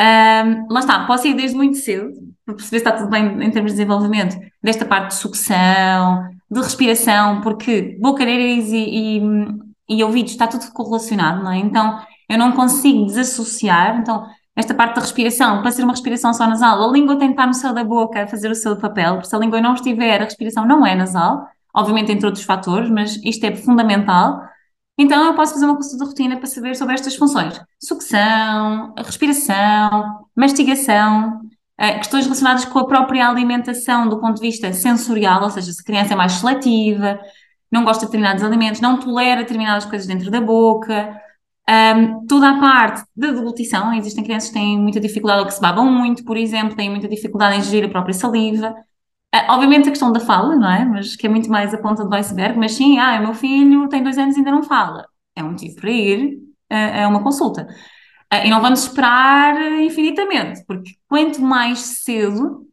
Um, 0.00 0.66
lá 0.72 0.80
está, 0.80 1.06
posso 1.06 1.26
ir 1.28 1.34
desde 1.34 1.56
muito 1.56 1.76
cedo 1.76 2.10
para 2.44 2.54
perceber 2.54 2.78
se 2.78 2.84
está 2.84 2.92
tudo 2.92 3.08
bem 3.08 3.24
em 3.42 3.50
termos 3.50 3.72
de 3.72 3.78
desenvolvimento, 3.78 4.36
desta 4.62 4.84
parte 4.84 5.08
de 5.08 5.14
sucção, 5.14 6.28
de 6.50 6.60
respiração, 6.60 7.40
porque 7.40 7.96
boca, 8.00 8.24
nariz 8.24 8.68
e, 8.72 9.18
e, 9.18 9.22
e 9.88 10.04
ouvidos 10.04 10.32
está 10.32 10.46
tudo 10.46 10.70
correlacionado, 10.72 11.42
não 11.44 11.52
é? 11.52 11.58
Então, 11.58 12.00
eu 12.32 12.38
não 12.38 12.52
consigo 12.52 13.06
desassociar, 13.06 13.98
então 14.00 14.26
esta 14.56 14.74
parte 14.74 14.96
da 14.96 15.00
respiração, 15.02 15.62
para 15.62 15.70
ser 15.70 15.82
uma 15.82 15.92
respiração 15.92 16.32
só 16.34 16.46
nasal, 16.46 16.82
a 16.82 16.92
língua 16.92 17.18
tem 17.18 17.28
que 17.28 17.34
estar 17.34 17.46
no 17.46 17.54
céu 17.54 17.72
da 17.72 17.84
boca 17.84 18.22
a 18.22 18.26
fazer 18.26 18.50
o 18.50 18.54
seu 18.54 18.76
papel, 18.76 19.22
se 19.22 19.34
a 19.34 19.38
língua 19.38 19.60
não 19.60 19.74
estiver, 19.74 20.20
a 20.20 20.24
respiração 20.24 20.66
não 20.66 20.86
é 20.86 20.94
nasal, 20.94 21.46
obviamente 21.74 22.12
entre 22.12 22.26
outros 22.26 22.44
fatores, 22.44 22.90
mas 22.90 23.16
isto 23.24 23.44
é 23.44 23.54
fundamental. 23.54 24.42
Então 24.98 25.24
eu 25.26 25.34
posso 25.34 25.54
fazer 25.54 25.64
uma 25.66 25.76
consulta 25.76 26.04
de 26.04 26.10
rotina 26.10 26.36
para 26.36 26.46
saber 26.46 26.76
sobre 26.76 26.94
estas 26.94 27.16
funções. 27.16 27.60
Sucção, 27.82 28.94
respiração, 28.96 30.26
mastigação, 30.36 31.40
eh, 31.78 31.98
questões 31.98 32.24
relacionadas 32.24 32.64
com 32.66 32.78
a 32.78 32.86
própria 32.86 33.28
alimentação 33.28 34.08
do 34.08 34.20
ponto 34.20 34.36
de 34.36 34.42
vista 34.42 34.72
sensorial, 34.72 35.42
ou 35.42 35.50
seja, 35.50 35.72
se 35.72 35.80
a 35.80 35.84
criança 35.84 36.12
é 36.12 36.16
mais 36.16 36.32
seletiva, 36.32 37.18
não 37.70 37.84
gosta 37.84 38.00
de 38.00 38.06
determinados 38.06 38.44
alimentos, 38.44 38.80
não 38.82 38.98
tolera 39.00 39.40
determinadas 39.40 39.86
coisas 39.86 40.06
dentro 40.06 40.30
da 40.30 40.40
boca, 40.42 41.21
um, 41.68 42.26
toda 42.26 42.50
a 42.50 42.60
parte 42.60 43.04
da 43.16 43.30
deglutição, 43.30 43.94
existem 43.94 44.24
crianças 44.24 44.48
que 44.48 44.54
têm 44.54 44.78
muita 44.78 44.98
dificuldade 45.00 45.40
ou 45.40 45.46
que 45.46 45.54
se 45.54 45.60
babam 45.60 45.86
muito, 45.90 46.24
por 46.24 46.36
exemplo, 46.36 46.76
têm 46.76 46.90
muita 46.90 47.08
dificuldade 47.08 47.56
em 47.56 47.62
gerir 47.62 47.88
a 47.88 47.90
própria 47.90 48.14
saliva. 48.14 48.74
Uh, 49.34 49.50
obviamente 49.50 49.88
a 49.88 49.92
questão 49.92 50.12
da 50.12 50.20
fala, 50.20 50.56
não 50.56 50.70
é? 50.70 50.84
Mas 50.84 51.16
que 51.16 51.26
é 51.26 51.30
muito 51.30 51.48
mais 51.50 51.72
a 51.72 51.78
ponta 51.78 52.04
do 52.04 52.14
iceberg, 52.14 52.58
mas 52.58 52.72
sim, 52.72 52.98
ah, 52.98 53.18
o 53.20 53.22
meu 53.22 53.34
filho 53.34 53.88
tem 53.88 54.02
dois 54.02 54.18
anos 54.18 54.36
e 54.36 54.40
ainda 54.40 54.50
não 54.50 54.62
fala. 54.62 55.06
É 55.36 55.42
um 55.42 55.50
motivo 55.52 55.76
para 55.76 55.90
ir 55.90 56.36
uh, 56.72 57.04
a 57.04 57.08
uma 57.08 57.22
consulta. 57.22 57.66
Uh, 58.32 58.46
e 58.46 58.50
não 58.50 58.60
vamos 58.60 58.84
esperar 58.84 59.56
infinitamente, 59.80 60.64
porque 60.66 60.92
quanto 61.08 61.40
mais 61.40 61.78
cedo, 61.78 62.66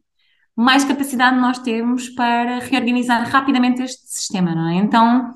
mais 0.56 0.84
capacidade 0.84 1.38
nós 1.38 1.58
temos 1.60 2.08
para 2.10 2.58
reorganizar 2.58 3.28
rapidamente 3.30 3.82
este 3.82 4.06
sistema, 4.08 4.54
não 4.54 4.68
é? 4.68 4.74
Então, 4.76 5.32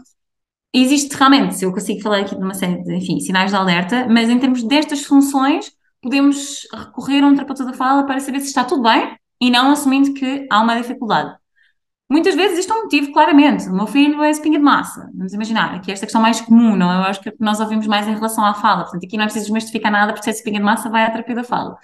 existe 0.82 1.14
realmente, 1.16 1.62
eu 1.62 1.72
consigo 1.72 2.00
falar 2.02 2.18
aqui 2.18 2.36
de 2.36 2.42
uma 2.42 2.54
série 2.54 2.82
de, 2.82 2.94
enfim, 2.96 3.20
sinais 3.20 3.50
de 3.50 3.56
alerta, 3.56 4.06
mas 4.08 4.28
em 4.28 4.38
termos 4.38 4.62
destas 4.64 5.04
funções, 5.04 5.72
podemos 6.02 6.66
recorrer 6.72 7.22
a 7.22 7.26
um 7.28 7.34
terapeuta 7.34 7.64
da 7.64 7.72
fala 7.72 8.04
para 8.04 8.20
saber 8.20 8.40
se 8.40 8.46
está 8.46 8.64
tudo 8.64 8.82
bem 8.82 9.16
e 9.40 9.50
não 9.50 9.70
assumindo 9.70 10.12
que 10.14 10.46
há 10.50 10.60
uma 10.60 10.76
dificuldade. 10.76 11.34
Muitas 12.10 12.34
vezes 12.34 12.58
isto 12.58 12.72
é 12.72 12.76
um 12.76 12.82
motivo, 12.82 13.12
claramente. 13.12 13.68
O 13.68 13.72
meu 13.72 13.86
filho 13.86 14.22
é 14.22 14.30
espinha 14.30 14.58
de 14.58 14.64
massa. 14.64 15.10
Vamos 15.14 15.32
imaginar, 15.32 15.74
aqui 15.74 15.90
esta 15.90 16.06
questão 16.06 16.20
mais 16.20 16.40
comum, 16.40 16.76
não? 16.76 16.92
É? 16.92 16.96
Eu 16.96 17.02
acho 17.04 17.20
que 17.20 17.32
nós 17.40 17.60
ouvimos 17.60 17.86
mais 17.86 18.06
em 18.06 18.14
relação 18.14 18.44
à 18.44 18.52
fala. 18.54 18.82
Portanto, 18.82 19.04
aqui 19.04 19.16
não 19.16 19.24
é 19.24 19.26
preciso 19.26 19.46
desmistificar 19.46 19.90
nada, 19.90 20.12
porque 20.12 20.24
se 20.24 20.30
é 20.30 20.32
espinha 20.32 20.58
de 20.58 20.64
massa, 20.64 20.90
vai 20.90 21.04
à 21.04 21.10
terapia 21.10 21.34
da 21.34 21.44
fala. 21.44 21.76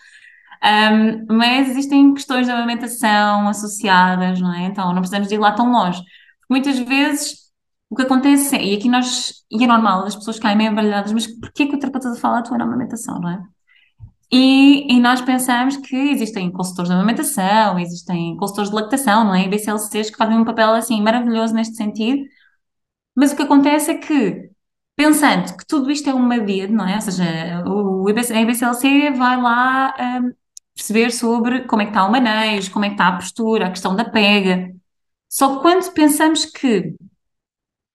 Um, 0.62 1.36
mas 1.36 1.70
existem 1.70 2.12
questões 2.12 2.46
de 2.46 2.52
amamentação 2.52 3.48
associadas, 3.48 4.40
não 4.40 4.52
é? 4.54 4.66
Então, 4.66 4.88
não 4.88 5.00
precisamos 5.00 5.26
de 5.28 5.34
ir 5.34 5.38
lá 5.38 5.52
tão 5.52 5.72
longe. 5.72 6.02
Muitas 6.50 6.78
vezes 6.78 7.49
o 7.90 7.96
que 7.96 8.02
acontece 8.02 8.56
é, 8.56 8.64
e 8.64 8.76
aqui 8.76 8.88
nós, 8.88 9.44
e 9.50 9.64
é 9.64 9.66
normal, 9.66 10.06
as 10.06 10.16
pessoas 10.16 10.38
caem 10.38 10.56
meio 10.56 10.70
embaralhadas, 10.72 11.12
mas 11.12 11.26
porquê 11.26 11.66
que 11.66 11.74
o 11.76 11.78
terapeuta 11.78 12.14
fala 12.14 12.38
atua 12.38 12.56
na 12.58 12.64
amamentação, 12.64 13.20
não 13.20 13.30
é? 13.30 13.42
E, 14.32 14.86
e, 14.94 15.00
nós 15.00 15.20
pensamos 15.20 15.76
que 15.76 15.96
existem 15.96 16.52
consultores 16.52 16.88
de 16.88 16.94
amamentação, 16.94 17.78
existem 17.80 18.36
consultores 18.36 18.70
de 18.70 18.76
lactação, 18.76 19.24
não 19.24 19.34
é? 19.34 19.44
E 19.44 19.48
BCLCs 19.48 20.10
que 20.10 20.16
fazem 20.16 20.38
um 20.38 20.44
papel 20.44 20.70
assim 20.74 21.02
maravilhoso 21.02 21.52
neste 21.52 21.74
sentido, 21.76 22.22
mas 23.14 23.32
o 23.32 23.36
que 23.36 23.42
acontece 23.42 23.90
é 23.90 23.98
que, 23.98 24.50
pensando 24.96 25.56
que 25.56 25.66
tudo 25.66 25.90
isto 25.90 26.08
é 26.08 26.14
uma 26.14 26.36
rede, 26.36 26.72
não 26.72 26.86
é? 26.88 26.96
Ou 26.96 27.00
seja, 27.00 27.64
o 27.66 28.06
a 28.08 28.40
IBCLC 28.40 29.10
vai 29.12 29.36
lá 29.40 29.94
um, 30.22 30.32
perceber 30.74 31.10
sobre 31.12 31.64
como 31.66 31.82
é 31.82 31.86
que 31.86 31.90
está 31.90 32.04
o 32.06 32.12
manejo, 32.12 32.70
como 32.72 32.84
é 32.84 32.88
que 32.88 32.94
está 32.94 33.08
a 33.08 33.16
postura, 33.16 33.66
a 33.66 33.70
questão 33.70 33.96
da 33.96 34.04
pega. 34.04 34.72
Só 35.28 35.56
que 35.56 35.62
quando 35.62 35.92
pensamos 35.92 36.44
que 36.44 36.94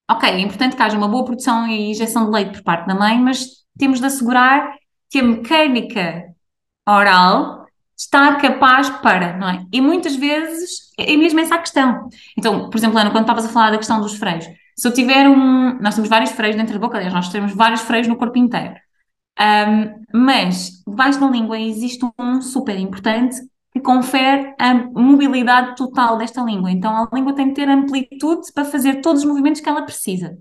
ok, 0.10 0.30
é 0.30 0.40
importante 0.40 0.76
que 0.76 0.82
haja 0.82 0.98
uma 0.98 1.08
boa 1.08 1.26
produção 1.26 1.68
e 1.68 1.92
injeção 1.92 2.26
de 2.26 2.32
leite 2.32 2.52
por 2.54 2.64
parte 2.64 2.88
da 2.88 2.96
mãe, 2.96 3.20
mas 3.20 3.48
temos 3.78 4.00
de 4.00 4.06
assegurar 4.06 4.76
que 5.10 5.20
a 5.20 5.24
mecânica 5.24 6.26
oral 6.88 7.66
está 7.98 8.36
capaz 8.36 8.90
para, 8.90 9.38
não 9.38 9.50
é? 9.50 9.66
E 9.72 9.82
muitas 9.82 10.16
vezes 10.16 10.92
é 10.98 11.16
mesmo 11.16 11.40
essa 11.40 11.56
a 11.56 11.60
questão. 11.60 12.10
Então, 12.38 12.70
por 12.70 12.78
exemplo, 12.78 12.98
Ana, 12.98 13.12
quando 13.12 13.24
estavas 13.24 13.46
a 13.46 13.50
falar 13.50 13.72
da 13.72 13.78
questão 13.78 14.02
dos 14.02 14.16
freios, 14.16 14.46
se 14.78 14.88
eu 14.88 14.94
tiver 14.94 15.28
um. 15.28 15.80
Nós 15.80 15.96
temos 15.96 16.10
vários 16.10 16.32
freios 16.32 16.56
dentro 16.56 16.74
da 16.74 16.80
boca, 16.80 16.98
aliás, 16.98 17.14
nós 17.14 17.30
temos 17.30 17.54
vários 17.54 17.82
freios 17.82 18.08
no 18.08 18.18
corpo 18.18 18.38
inteiro. 18.38 18.76
Um, 19.40 20.04
mas 20.14 20.84
debaixo 20.88 21.20
da 21.20 21.28
língua 21.28 21.60
existe 21.60 22.06
um 22.18 22.42
super 22.42 22.78
importante 22.80 23.36
que 23.76 23.82
confere 23.82 24.56
a 24.58 24.74
mobilidade 24.74 25.76
total 25.76 26.18
desta 26.18 26.42
língua. 26.42 26.72
Então, 26.72 26.96
a 26.96 27.10
língua 27.14 27.34
tem 27.34 27.50
que 27.50 27.56
ter 27.56 27.68
amplitude 27.68 28.54
para 28.54 28.64
fazer 28.64 29.02
todos 29.02 29.24
os 29.24 29.28
movimentos 29.28 29.60
que 29.60 29.68
ela 29.68 29.82
precisa. 29.82 30.38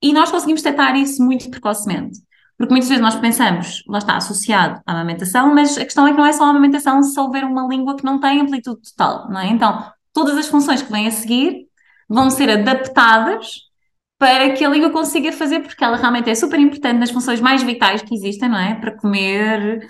E 0.00 0.12
nós 0.12 0.30
conseguimos 0.30 0.62
detectar 0.62 0.94
isso 0.94 1.24
muito 1.24 1.50
precocemente. 1.50 2.20
Porque 2.56 2.72
muitas 2.72 2.88
vezes 2.88 3.02
nós 3.02 3.16
pensamos, 3.16 3.82
lá 3.88 3.98
está, 3.98 4.16
associado 4.16 4.80
à 4.86 4.92
amamentação, 4.92 5.52
mas 5.52 5.76
a 5.76 5.84
questão 5.84 6.06
é 6.06 6.12
que 6.12 6.16
não 6.16 6.24
é 6.24 6.32
só 6.32 6.44
a 6.44 6.50
amamentação 6.50 7.02
se 7.02 7.18
houver 7.18 7.42
uma 7.42 7.66
língua 7.66 7.96
que 7.96 8.04
não 8.04 8.20
tem 8.20 8.40
amplitude 8.40 8.80
total, 8.92 9.28
não 9.28 9.40
é? 9.40 9.48
Então, 9.48 9.84
todas 10.12 10.38
as 10.38 10.46
funções 10.46 10.80
que 10.80 10.92
vêm 10.92 11.08
a 11.08 11.10
seguir 11.10 11.66
vão 12.08 12.30
ser 12.30 12.48
adaptadas 12.48 13.62
para 14.18 14.52
que 14.52 14.64
a 14.64 14.68
língua 14.68 14.90
consiga 14.90 15.32
fazer, 15.32 15.60
porque 15.60 15.82
ela 15.82 15.96
realmente 15.96 16.30
é 16.30 16.34
super 16.36 16.60
importante 16.60 16.98
nas 16.98 17.10
funções 17.10 17.40
mais 17.40 17.64
vitais 17.64 18.02
que 18.02 18.14
existem, 18.14 18.48
não 18.48 18.58
é? 18.58 18.76
Para 18.76 18.96
comer, 18.96 19.84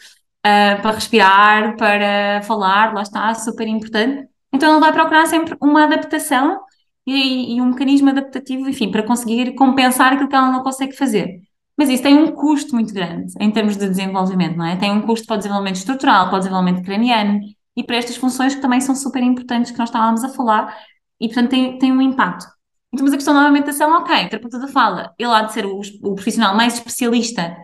uh, 0.46 0.82
para 0.82 0.92
respirar, 0.92 1.76
para 1.76 2.42
falar, 2.42 2.94
lá 2.94 3.02
está, 3.02 3.34
super 3.34 3.66
importante. 3.66 4.28
Então 4.52 4.70
ele 4.72 4.80
vai 4.80 4.92
procurar 4.92 5.26
sempre 5.26 5.56
uma 5.60 5.84
adaptação 5.84 6.60
e, 7.06 7.56
e, 7.56 7.60
um 7.60 7.66
mecanismo 7.66 8.10
adaptativo, 8.10 8.68
enfim, 8.68 8.90
para 8.90 9.02
conseguir 9.02 9.54
compensar 9.54 10.12
aquilo 10.12 10.28
que 10.28 10.36
ela 10.36 10.50
não 10.50 10.62
consegue 10.62 10.92
fazer. 10.96 11.40
Mas 11.76 11.88
isso 11.88 12.02
tem 12.02 12.14
um 12.16 12.32
custo 12.32 12.74
muito 12.74 12.92
grande 12.94 13.32
em 13.40 13.50
termos 13.50 13.76
de 13.76 13.88
desenvolvimento, 13.88 14.56
não 14.56 14.64
é? 14.64 14.76
Tem 14.76 14.90
um 14.90 15.02
custo 15.02 15.26
para 15.26 15.34
o 15.34 15.38
desenvolvimento 15.38 15.76
estrutural, 15.76 16.28
para 16.28 16.36
o 16.36 16.38
desenvolvimento 16.38 16.84
craniano 16.84 17.40
e 17.76 17.84
para 17.84 17.96
estas 17.96 18.16
funções 18.16 18.54
que 18.54 18.62
também 18.62 18.80
são 18.80 18.96
super 18.96 19.22
importantes 19.22 19.70
que 19.70 19.78
nós 19.78 19.90
estávamos 19.90 20.24
a 20.24 20.30
falar 20.30 20.74
e, 21.20 21.28
portanto, 21.28 21.50
tem, 21.50 21.78
tem 21.78 21.92
um 21.92 22.00
impacto. 22.00 22.46
Então, 22.92 23.04
mas 23.04 23.12
a 23.12 23.16
questão 23.16 23.34
da 23.34 23.42
alimentação, 23.42 23.92
ok, 23.98 24.14
o 24.24 24.28
terapeuta 24.30 24.58
da 24.58 24.68
fala, 24.68 25.12
ele 25.18 25.30
há 25.30 25.42
de 25.42 25.52
ser 25.52 25.66
o, 25.66 25.80
o 26.02 26.14
profissional 26.14 26.56
mais 26.56 26.74
especialista 26.74 27.54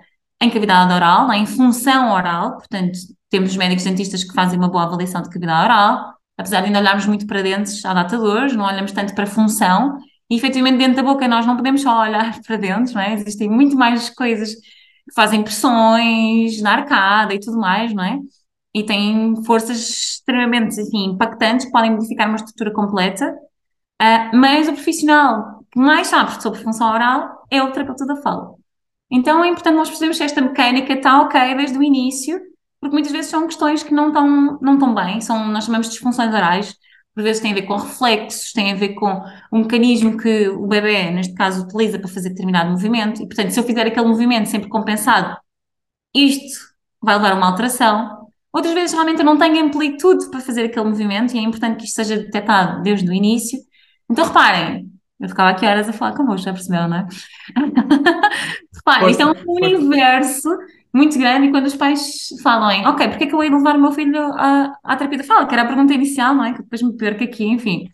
em 0.42 0.50
cavidade 0.50 0.92
oral, 0.92 1.32
em 1.32 1.46
função 1.46 2.12
oral, 2.12 2.56
portanto, 2.56 2.98
temos 3.30 3.52
os 3.52 3.56
médicos 3.56 3.84
dentistas 3.84 4.24
que 4.24 4.34
fazem 4.34 4.58
uma 4.58 4.68
boa 4.68 4.82
avaliação 4.82 5.22
de 5.22 5.30
cavidade 5.30 5.64
oral, 5.66 6.14
apesar 6.36 6.60
de 6.60 6.66
ainda 6.66 6.80
olharmos 6.80 7.06
muito 7.06 7.28
para 7.28 7.42
dentes 7.42 7.84
à 7.84 7.94
data 7.94 8.18
de 8.18 8.24
hoje, 8.24 8.56
não 8.56 8.66
olhamos 8.66 8.90
tanto 8.90 9.14
para 9.14 9.24
função, 9.24 9.98
e 10.28 10.36
efetivamente 10.36 10.78
dentro 10.78 10.96
da 10.96 11.02
boca 11.04 11.28
nós 11.28 11.46
não 11.46 11.56
podemos 11.56 11.82
só 11.82 12.02
olhar 12.02 12.40
para 12.44 12.56
dentro, 12.56 12.92
não 12.94 13.00
é? 13.00 13.14
Existem 13.14 13.48
muito 13.48 13.76
mais 13.76 14.10
coisas 14.10 14.54
que 14.54 15.14
fazem 15.14 15.44
pressões 15.44 16.60
na 16.60 16.72
arcada 16.72 17.34
e 17.34 17.38
tudo 17.38 17.58
mais, 17.58 17.94
não 17.94 18.02
é? 18.02 18.18
E 18.74 18.82
têm 18.82 19.44
forças 19.44 19.78
extremamente, 19.78 20.80
enfim, 20.80 21.10
impactantes 21.10 21.66
que 21.66 21.72
podem 21.72 21.92
modificar 21.92 22.26
uma 22.28 22.36
estrutura 22.36 22.72
completa, 22.72 23.30
uh, 24.02 24.36
mas 24.36 24.66
o 24.66 24.72
profissional 24.72 25.64
que 25.70 25.78
mais 25.78 26.08
sabe 26.08 26.42
sobre 26.42 26.60
função 26.60 26.92
oral 26.92 27.46
é 27.48 27.62
o 27.62 27.70
terapeuta 27.70 28.04
da 28.06 28.16
fala. 28.16 28.61
Então 29.12 29.44
é 29.44 29.48
importante 29.48 29.76
nós 29.76 29.88
percebermos 29.88 30.16
se 30.16 30.24
esta 30.24 30.40
mecânica 30.40 30.94
está 30.94 31.20
ok 31.20 31.54
desde 31.54 31.76
o 31.76 31.82
início, 31.82 32.40
porque 32.80 32.94
muitas 32.94 33.12
vezes 33.12 33.30
são 33.30 33.46
questões 33.46 33.82
que 33.82 33.92
não 33.92 34.08
estão, 34.08 34.58
não 34.62 34.74
estão 34.74 34.94
bem, 34.94 35.20
são, 35.20 35.46
nós 35.48 35.64
chamamos 35.64 35.88
de 35.88 35.92
disfunções 35.92 36.34
orais, 36.34 36.74
por 37.14 37.22
vezes 37.22 37.42
têm 37.42 37.52
a 37.52 37.54
ver 37.54 37.62
com 37.62 37.76
reflexos, 37.76 38.52
têm 38.52 38.72
a 38.72 38.74
ver 38.74 38.94
com 38.94 39.22
um 39.52 39.58
mecanismo 39.60 40.16
que 40.16 40.48
o 40.48 40.66
bebê, 40.66 41.10
neste 41.10 41.34
caso, 41.34 41.62
utiliza 41.64 41.98
para 41.98 42.08
fazer 42.08 42.30
determinado 42.30 42.70
movimento, 42.70 43.22
e 43.22 43.26
portanto, 43.26 43.50
se 43.50 43.60
eu 43.60 43.64
fizer 43.64 43.86
aquele 43.86 44.06
movimento 44.06 44.48
sempre 44.48 44.70
compensado, 44.70 45.36
isto 46.14 46.58
vai 47.02 47.16
levar 47.16 47.32
a 47.32 47.34
uma 47.34 47.48
alteração. 47.50 48.28
Outras 48.50 48.72
vezes 48.72 48.92
realmente 48.92 49.18
eu 49.18 49.24
não 49.26 49.38
tenho 49.38 49.62
amplitude 49.62 50.30
para 50.30 50.40
fazer 50.40 50.64
aquele 50.64 50.86
movimento 50.88 51.34
e 51.34 51.38
é 51.38 51.42
importante 51.42 51.78
que 51.78 51.84
isto 51.84 51.96
seja 51.96 52.16
detectado 52.16 52.82
desde 52.82 53.08
o 53.08 53.12
início. 53.12 53.58
Então 54.10 54.24
reparem, 54.24 54.90
eu 55.20 55.28
ficava 55.28 55.50
aqui 55.50 55.66
horas 55.66 55.88
a 55.88 55.92
falar 55.92 56.16
convosco, 56.16 56.44
já 56.44 56.52
perceberam, 56.52 56.88
não 56.88 56.96
é? 56.96 57.06
Repara, 58.84 59.10
isto 59.10 59.22
é 59.22 59.26
um 59.26 59.34
universo 59.46 60.48
muito 60.92 61.18
grande 61.18 61.46
e 61.46 61.50
quando 61.50 61.66
os 61.66 61.74
pais 61.74 62.28
falam 62.42 62.70
em, 62.70 62.86
ok, 62.86 63.08
porque 63.08 63.24
é 63.24 63.26
que 63.26 63.34
eu 63.34 63.42
ia 63.42 63.50
levar 63.50 63.76
o 63.76 63.80
meu 63.80 63.92
filho 63.92 64.18
à, 64.34 64.76
à 64.84 64.96
terapia 64.96 65.18
da 65.18 65.24
fala? 65.24 65.46
Que 65.46 65.54
era 65.54 65.62
a 65.62 65.66
pergunta 65.66 65.94
inicial, 65.94 66.34
não 66.34 66.44
é? 66.44 66.52
Que 66.52 66.62
depois 66.62 66.82
me 66.82 66.96
perco 66.96 67.24
aqui, 67.24 67.44
enfim. 67.44 67.88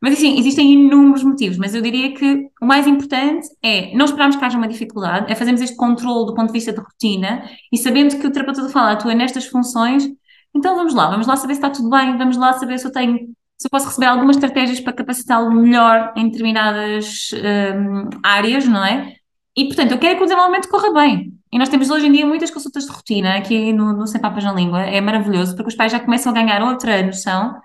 Mas 0.00 0.14
assim, 0.14 0.38
existem 0.38 0.72
inúmeros 0.72 1.22
motivos, 1.22 1.58
mas 1.58 1.74
eu 1.74 1.82
diria 1.82 2.14
que 2.14 2.48
o 2.60 2.66
mais 2.66 2.86
importante 2.86 3.46
é 3.62 3.94
não 3.94 4.06
esperarmos 4.06 4.36
que 4.36 4.44
haja 4.44 4.56
uma 4.56 4.68
dificuldade, 4.68 5.30
é 5.30 5.34
fazermos 5.34 5.60
este 5.60 5.76
controle 5.76 6.26
do 6.26 6.34
ponto 6.34 6.46
de 6.46 6.52
vista 6.54 6.72
de 6.72 6.80
rotina 6.80 7.42
e 7.70 7.76
sabendo 7.76 8.16
que 8.18 8.26
o 8.26 8.30
terapeuta 8.30 8.62
da 8.62 8.70
fala 8.70 8.92
atua 8.92 9.14
nestas 9.14 9.46
funções, 9.46 10.08
então 10.54 10.74
vamos 10.74 10.94
lá, 10.94 11.10
vamos 11.10 11.26
lá 11.26 11.36
saber 11.36 11.54
se 11.54 11.58
está 11.58 11.70
tudo 11.70 11.90
bem, 11.90 12.16
vamos 12.16 12.36
lá 12.38 12.54
saber 12.54 12.78
se 12.78 12.86
eu 12.86 12.92
tenho 12.92 13.28
se 13.60 13.66
eu 13.66 13.70
posso 13.70 13.88
receber 13.88 14.06
algumas 14.06 14.36
estratégias 14.36 14.80
para 14.80 14.94
capacitá-lo 14.94 15.52
melhor 15.52 16.14
em 16.16 16.30
determinadas 16.30 17.30
um, 17.34 18.08
áreas, 18.22 18.66
não 18.66 18.82
é? 18.82 19.16
E, 19.56 19.66
portanto, 19.66 19.92
eu 19.92 19.98
quero 19.98 20.16
que 20.16 20.22
o 20.22 20.26
desenvolvimento 20.26 20.68
corra 20.68 20.92
bem. 20.92 21.32
E 21.52 21.58
nós 21.58 21.68
temos 21.68 21.90
hoje 21.90 22.06
em 22.06 22.12
dia 22.12 22.24
muitas 22.24 22.50
consultas 22.50 22.84
de 22.84 22.92
rotina 22.92 23.36
aqui 23.36 23.72
no, 23.72 23.92
no 23.92 24.06
Sem 24.06 24.20
Papas 24.20 24.44
na 24.44 24.52
Língua. 24.52 24.82
É 24.82 25.00
maravilhoso, 25.00 25.54
porque 25.56 25.68
os 25.68 25.74
pais 25.74 25.90
já 25.90 25.98
começam 25.98 26.30
a 26.30 26.34
ganhar 26.34 26.62
outra 26.62 27.02
noção 27.02 27.60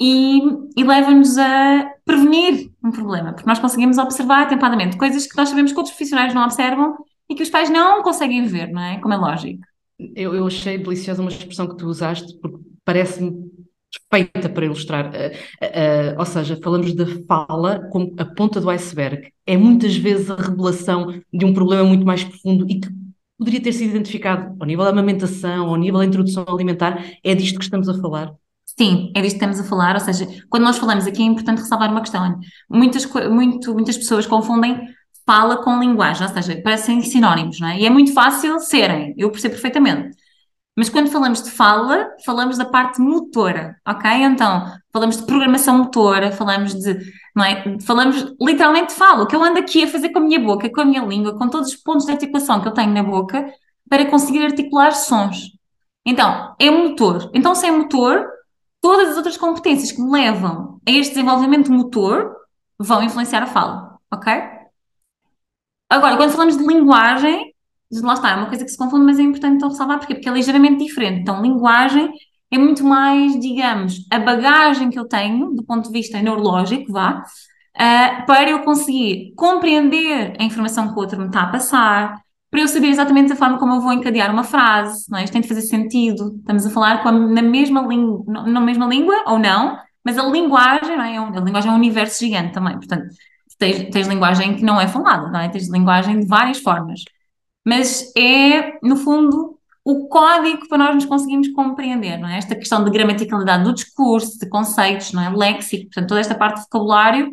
e, 0.00 0.40
e 0.76 0.84
leva-nos 0.84 1.36
a 1.38 1.90
prevenir 2.04 2.70
um 2.84 2.90
problema, 2.90 3.32
porque 3.32 3.48
nós 3.48 3.58
conseguimos 3.58 3.98
observar 3.98 4.42
atempadamente 4.42 4.96
coisas 4.96 5.26
que 5.26 5.36
nós 5.36 5.48
sabemos 5.48 5.72
que 5.72 5.78
outros 5.78 5.94
profissionais 5.94 6.34
não 6.34 6.44
observam 6.44 6.96
e 7.28 7.34
que 7.34 7.42
os 7.42 7.50
pais 7.50 7.68
não 7.68 8.02
conseguem 8.02 8.44
ver, 8.44 8.70
não 8.70 8.80
é? 8.80 9.00
Como 9.00 9.12
é 9.12 9.16
lógico. 9.16 9.60
Eu, 10.14 10.34
eu 10.34 10.46
achei 10.46 10.78
deliciosa 10.78 11.20
uma 11.20 11.30
expressão 11.30 11.66
que 11.66 11.76
tu 11.76 11.86
usaste, 11.86 12.38
porque 12.40 12.58
parece-me 12.84 13.47
perfeita 14.10 14.48
para 14.48 14.64
ilustrar. 14.64 15.06
Uh, 15.06 15.28
uh, 15.64 16.18
ou 16.18 16.24
seja, 16.24 16.58
falamos 16.62 16.94
da 16.94 17.06
fala 17.26 17.88
como 17.90 18.14
a 18.18 18.24
ponta 18.24 18.60
do 18.60 18.70
iceberg. 18.70 19.32
É 19.46 19.56
muitas 19.56 19.96
vezes 19.96 20.30
a 20.30 20.36
revelação 20.36 21.20
de 21.32 21.44
um 21.44 21.54
problema 21.54 21.84
muito 21.84 22.06
mais 22.06 22.24
profundo 22.24 22.66
e 22.68 22.80
que 22.80 22.88
poderia 23.38 23.62
ter 23.62 23.72
sido 23.72 23.90
identificado 23.90 24.56
ao 24.58 24.66
nível 24.66 24.84
da 24.84 24.90
amamentação, 24.90 25.68
ao 25.68 25.76
nível 25.76 26.00
da 26.00 26.06
introdução 26.06 26.44
alimentar. 26.48 27.04
É 27.22 27.34
disto 27.34 27.58
que 27.58 27.64
estamos 27.64 27.88
a 27.88 27.94
falar. 28.00 28.32
Sim, 28.64 29.12
é 29.14 29.20
disto 29.20 29.38
que 29.38 29.44
estamos 29.44 29.60
a 29.60 29.64
falar. 29.64 29.94
Ou 29.94 30.00
seja, 30.00 30.26
quando 30.48 30.64
nós 30.64 30.78
falamos 30.78 31.06
aqui 31.06 31.22
é 31.22 31.26
importante 31.26 31.60
ressalvar 31.60 31.90
uma 31.90 32.00
questão. 32.00 32.38
Muitas, 32.68 33.06
muito, 33.30 33.74
muitas 33.74 33.96
pessoas 33.96 34.26
confundem 34.26 34.80
fala 35.28 35.62
com 35.62 35.78
linguagem, 35.78 36.26
ou 36.26 36.32
seja, 36.32 36.58
parecem 36.62 37.02
sinónimos, 37.02 37.60
não 37.60 37.68
é? 37.68 37.80
E 37.80 37.84
é 37.84 37.90
muito 37.90 38.14
fácil 38.14 38.58
serem, 38.60 39.14
eu 39.18 39.30
percebo 39.30 39.52
perfeitamente. 39.52 40.16
Mas 40.78 40.88
quando 40.88 41.10
falamos 41.10 41.42
de 41.42 41.50
fala, 41.50 42.08
falamos 42.24 42.56
da 42.56 42.64
parte 42.64 43.00
motora, 43.00 43.76
ok? 43.84 44.08
Então, 44.22 44.64
falamos 44.92 45.16
de 45.16 45.24
programação 45.24 45.76
motora, 45.76 46.30
falamos 46.30 46.72
de, 46.72 46.96
não 47.34 47.44
é? 47.44 47.80
Falamos 47.80 48.32
literalmente 48.40 48.90
de 48.90 48.94
fala. 48.94 49.24
O 49.24 49.26
que 49.26 49.34
eu 49.34 49.42
ando 49.42 49.58
aqui 49.58 49.82
a 49.82 49.88
fazer 49.88 50.10
com 50.10 50.20
a 50.20 50.22
minha 50.22 50.38
boca, 50.38 50.70
com 50.70 50.80
a 50.80 50.84
minha 50.84 51.04
língua, 51.04 51.36
com 51.36 51.48
todos 51.48 51.70
os 51.70 51.74
pontos 51.74 52.06
de 52.06 52.12
articulação 52.12 52.60
que 52.60 52.68
eu 52.68 52.72
tenho 52.72 52.92
na 52.92 53.02
boca, 53.02 53.52
para 53.90 54.06
conseguir 54.06 54.44
articular 54.44 54.92
sons. 54.92 55.50
Então, 56.06 56.54
é 56.60 56.70
motor. 56.70 57.28
Então, 57.34 57.56
sem 57.56 57.72
motor, 57.72 58.24
todas 58.80 59.08
as 59.08 59.16
outras 59.16 59.36
competências 59.36 59.90
que 59.90 60.00
me 60.00 60.12
levam 60.12 60.80
a 60.86 60.92
este 60.92 61.14
desenvolvimento 61.14 61.72
motor 61.72 62.36
vão 62.78 63.02
influenciar 63.02 63.42
a 63.42 63.46
fala, 63.46 63.98
ok? 64.12 64.32
Agora, 65.90 66.16
quando 66.16 66.30
falamos 66.30 66.56
de 66.56 66.64
linguagem, 66.64 67.52
lá 67.90 68.14
está, 68.14 68.30
é 68.30 68.34
uma 68.34 68.46
coisa 68.46 68.64
que 68.64 68.70
se 68.70 68.76
confunde, 68.76 69.04
mas 69.04 69.18
é 69.18 69.22
importante 69.22 69.56
então 69.56 69.68
ressalvar 69.68 69.98
porque, 69.98 70.28
é 70.28 70.32
ligeiramente 70.32 70.84
diferente. 70.84 71.20
Então, 71.20 71.42
linguagem 71.42 72.10
é 72.50 72.58
muito 72.58 72.84
mais, 72.84 73.38
digamos, 73.38 74.06
a 74.10 74.18
bagagem 74.18 74.90
que 74.90 74.98
eu 74.98 75.06
tenho 75.06 75.54
do 75.54 75.64
ponto 75.64 75.86
de 75.86 75.92
vista 75.92 76.20
neurológico, 76.20 76.92
vá, 76.92 77.22
uh, 77.22 78.26
para 78.26 78.50
eu 78.50 78.62
conseguir 78.62 79.32
compreender 79.36 80.34
a 80.38 80.44
informação 80.44 80.88
que 80.88 80.94
o 80.94 80.98
outro 80.98 81.18
me 81.18 81.26
está 81.26 81.42
a 81.42 81.48
passar, 81.48 82.20
para 82.50 82.60
eu 82.60 82.68
saber 82.68 82.88
exatamente 82.88 83.32
a 83.32 83.36
forma 83.36 83.58
como 83.58 83.74
eu 83.74 83.80
vou 83.80 83.92
encadear 83.92 84.32
uma 84.32 84.44
frase, 84.44 85.04
não 85.10 85.18
é? 85.18 85.24
Isto 85.24 85.32
tem 85.34 85.42
de 85.42 85.48
fazer 85.48 85.60
sentido. 85.62 86.36
Estamos 86.38 86.64
a 86.64 86.70
falar 86.70 87.06
a, 87.06 87.12
na, 87.12 87.42
mesma 87.42 87.82
língua, 87.82 88.24
na 88.46 88.60
mesma 88.60 88.86
língua 88.86 89.22
ou 89.26 89.38
não, 89.38 89.78
mas 90.02 90.16
a 90.16 90.24
linguagem, 90.24 90.96
não 90.96 91.04
é? 91.04 91.18
A 91.18 91.40
linguagem 91.40 91.70
é 91.70 91.72
um 91.72 91.76
universo 91.76 92.18
gigante 92.24 92.54
também, 92.54 92.74
portanto, 92.74 93.08
tens, 93.58 93.90
tens 93.90 94.08
linguagem 94.08 94.56
que 94.56 94.64
não 94.64 94.80
é 94.80 94.88
falada, 94.88 95.28
não 95.30 95.40
é? 95.40 95.48
Tens 95.50 95.70
linguagem 95.70 96.20
de 96.20 96.26
várias 96.26 96.58
formas. 96.58 97.02
Mas 97.68 98.10
é, 98.16 98.78
no 98.82 98.96
fundo, 98.96 99.58
o 99.84 100.08
código 100.08 100.66
para 100.68 100.78
nós 100.78 100.94
nos 100.94 101.04
conseguimos 101.04 101.48
compreender, 101.48 102.16
não 102.16 102.26
é? 102.26 102.38
Esta 102.38 102.54
questão 102.54 102.82
de 102.82 102.90
gramaticalidade 102.90 103.62
do 103.62 103.74
discurso, 103.74 104.38
de 104.38 104.48
conceitos, 104.48 105.12
não 105.12 105.22
é? 105.22 105.28
Léxico, 105.28 105.84
portanto, 105.84 106.08
toda 106.08 106.20
esta 106.20 106.34
parte 106.34 106.56
de 106.56 106.62
vocabulário 106.62 107.30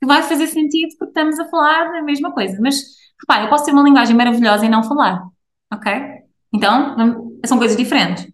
que 0.00 0.06
vai 0.06 0.22
fazer 0.22 0.46
sentido 0.46 0.96
porque 0.98 1.10
estamos 1.10 1.38
a 1.38 1.46
falar 1.50 1.92
da 1.92 2.00
mesma 2.02 2.32
coisa. 2.32 2.56
Mas, 2.58 2.76
repare, 3.20 3.44
eu 3.44 3.50
posso 3.50 3.66
ter 3.66 3.72
uma 3.72 3.82
linguagem 3.82 4.16
maravilhosa 4.16 4.64
e 4.64 4.68
não 4.70 4.82
falar, 4.82 5.22
ok? 5.70 5.92
Então, 6.54 6.96
são 7.44 7.58
coisas 7.58 7.76
diferentes. 7.76 8.32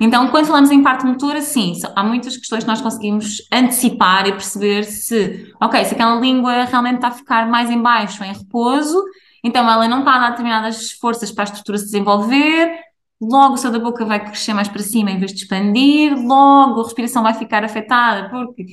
Então, 0.00 0.30
quando 0.30 0.46
falamos 0.46 0.70
em 0.70 0.82
parte 0.82 1.04
motora, 1.04 1.42
sim, 1.42 1.74
há 1.94 2.02
muitas 2.02 2.38
questões 2.38 2.64
que 2.64 2.70
nós 2.70 2.80
conseguimos 2.80 3.42
antecipar 3.52 4.26
e 4.26 4.32
perceber 4.32 4.84
se, 4.84 5.52
ok, 5.60 5.84
se 5.84 5.92
aquela 5.92 6.18
língua 6.18 6.64
realmente 6.64 6.96
está 6.96 7.08
a 7.08 7.12
ficar 7.12 7.46
mais 7.50 7.70
em 7.70 7.82
baixo, 7.82 8.24
em 8.24 8.32
repouso, 8.32 9.04
então 9.44 9.70
ela 9.70 9.86
não 9.86 9.98
está 9.98 10.14
a 10.14 10.18
dar 10.18 10.30
determinadas 10.30 10.92
forças 10.92 11.30
para 11.30 11.44
a 11.44 11.48
estrutura 11.48 11.76
se 11.76 11.84
desenvolver, 11.84 12.80
logo 13.20 13.54
o 13.54 13.56
céu 13.58 13.70
da 13.70 13.78
boca 13.78 14.04
vai 14.04 14.18
crescer 14.24 14.54
mais 14.54 14.68
para 14.68 14.82
cima 14.82 15.10
em 15.10 15.18
vez 15.18 15.32
de 15.32 15.42
expandir, 15.42 16.16
logo 16.16 16.80
a 16.80 16.84
respiração 16.84 17.22
vai 17.22 17.34
ficar 17.34 17.62
afetada 17.62 18.30
porque 18.30 18.64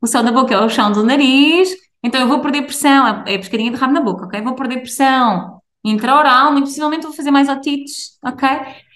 o 0.00 0.06
céu 0.06 0.22
da 0.22 0.32
boca 0.32 0.54
é 0.54 0.58
o 0.58 0.68
chão 0.68 0.92
do 0.92 1.02
nariz, 1.04 1.70
então 2.02 2.20
eu 2.20 2.28
vou 2.28 2.40
perder 2.40 2.62
pressão, 2.62 3.24
é, 3.26 3.34
é 3.34 3.38
pescadinha 3.38 3.70
de 3.70 3.76
rabo 3.76 3.92
na 3.92 4.00
boca, 4.00 4.24
ok? 4.24 4.40
Vou 4.40 4.54
perder 4.54 4.78
pressão 4.78 5.60
intraoral, 5.84 6.52
muito 6.52 6.66
possivelmente 6.66 7.06
vou 7.06 7.14
fazer 7.14 7.30
mais 7.30 7.48
otites, 7.48 8.18
ok? 8.24 8.48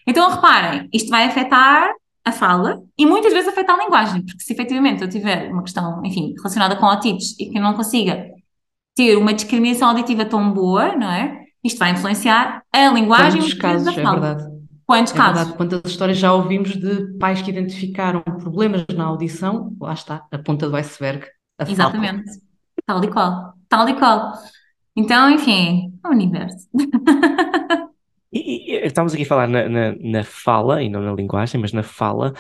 Então 0.07 0.31
reparem, 0.31 0.89
isto 0.93 1.11
vai 1.11 1.25
afetar 1.25 1.91
a 2.25 2.33
fala 2.33 2.83
e 2.97 3.05
muitas 3.05 3.33
vezes 3.33 3.49
afetar 3.49 3.79
a 3.79 3.85
linguagem, 3.85 4.25
porque 4.25 4.43
se 4.43 4.53
efetivamente 4.53 5.03
eu 5.03 5.09
tiver 5.09 5.51
uma 5.51 5.63
questão, 5.63 6.01
enfim, 6.05 6.33
relacionada 6.37 6.77
com 6.77 6.87
otites 6.87 7.39
e 7.39 7.47
que 7.51 7.59
eu 7.59 7.63
não 7.63 7.75
consiga 7.75 8.34
ter 8.95 9.17
uma 9.17 9.35
discriminação 9.35 9.89
auditiva 9.89 10.25
tão 10.25 10.53
boa, 10.53 10.95
não 10.97 11.11
é? 11.11 11.45
Isto 11.63 11.79
vai 11.79 11.93
influenciar 11.93 12.63
a 12.73 12.89
linguagem 12.89 13.41
Quantos 13.41 13.55
casos. 13.55 13.99
É 13.99 14.03
verdade. 14.03 14.45
Quantos 14.87 15.13
é 15.13 15.17
casos? 15.17 15.37
Verdade. 15.37 15.57
Quantas 15.57 15.91
histórias 15.91 16.19
já 16.19 16.33
ouvimos 16.33 16.77
de 16.77 17.19
pais 17.19 17.41
que 17.43 17.51
identificaram 17.51 18.21
problemas 18.21 18.85
na 18.95 19.05
audição, 19.05 19.75
lá 19.81 19.95
está, 19.95 20.25
a 20.31 20.39
ponta 20.39 20.69
do 20.69 20.77
iceberg. 20.77 21.27
Exatamente. 21.67 22.31
Tal 22.87 23.03
e 23.03 23.09
qual. 23.09 23.55
Tal 23.69 23.89
e 23.89 23.95
qual. 23.95 24.33
Então, 24.95 25.31
enfim, 25.31 25.93
é 26.05 26.09
o 26.09 26.11
universo. 26.11 26.69
E, 28.37 28.73
e, 28.73 28.87
estamos 28.87 29.15
aqui 29.15 29.23
a 29.23 29.27
falar 29.27 29.47
na, 29.47 29.69
na, 29.69 29.95
na, 29.97 30.25
fala, 30.25 30.83
e 30.83 30.89
não 30.89 31.01
na 31.01 31.13
linguagem, 31.13 31.61
mas 31.61 31.73
na 31.73 31.85
fala. 31.85 32.35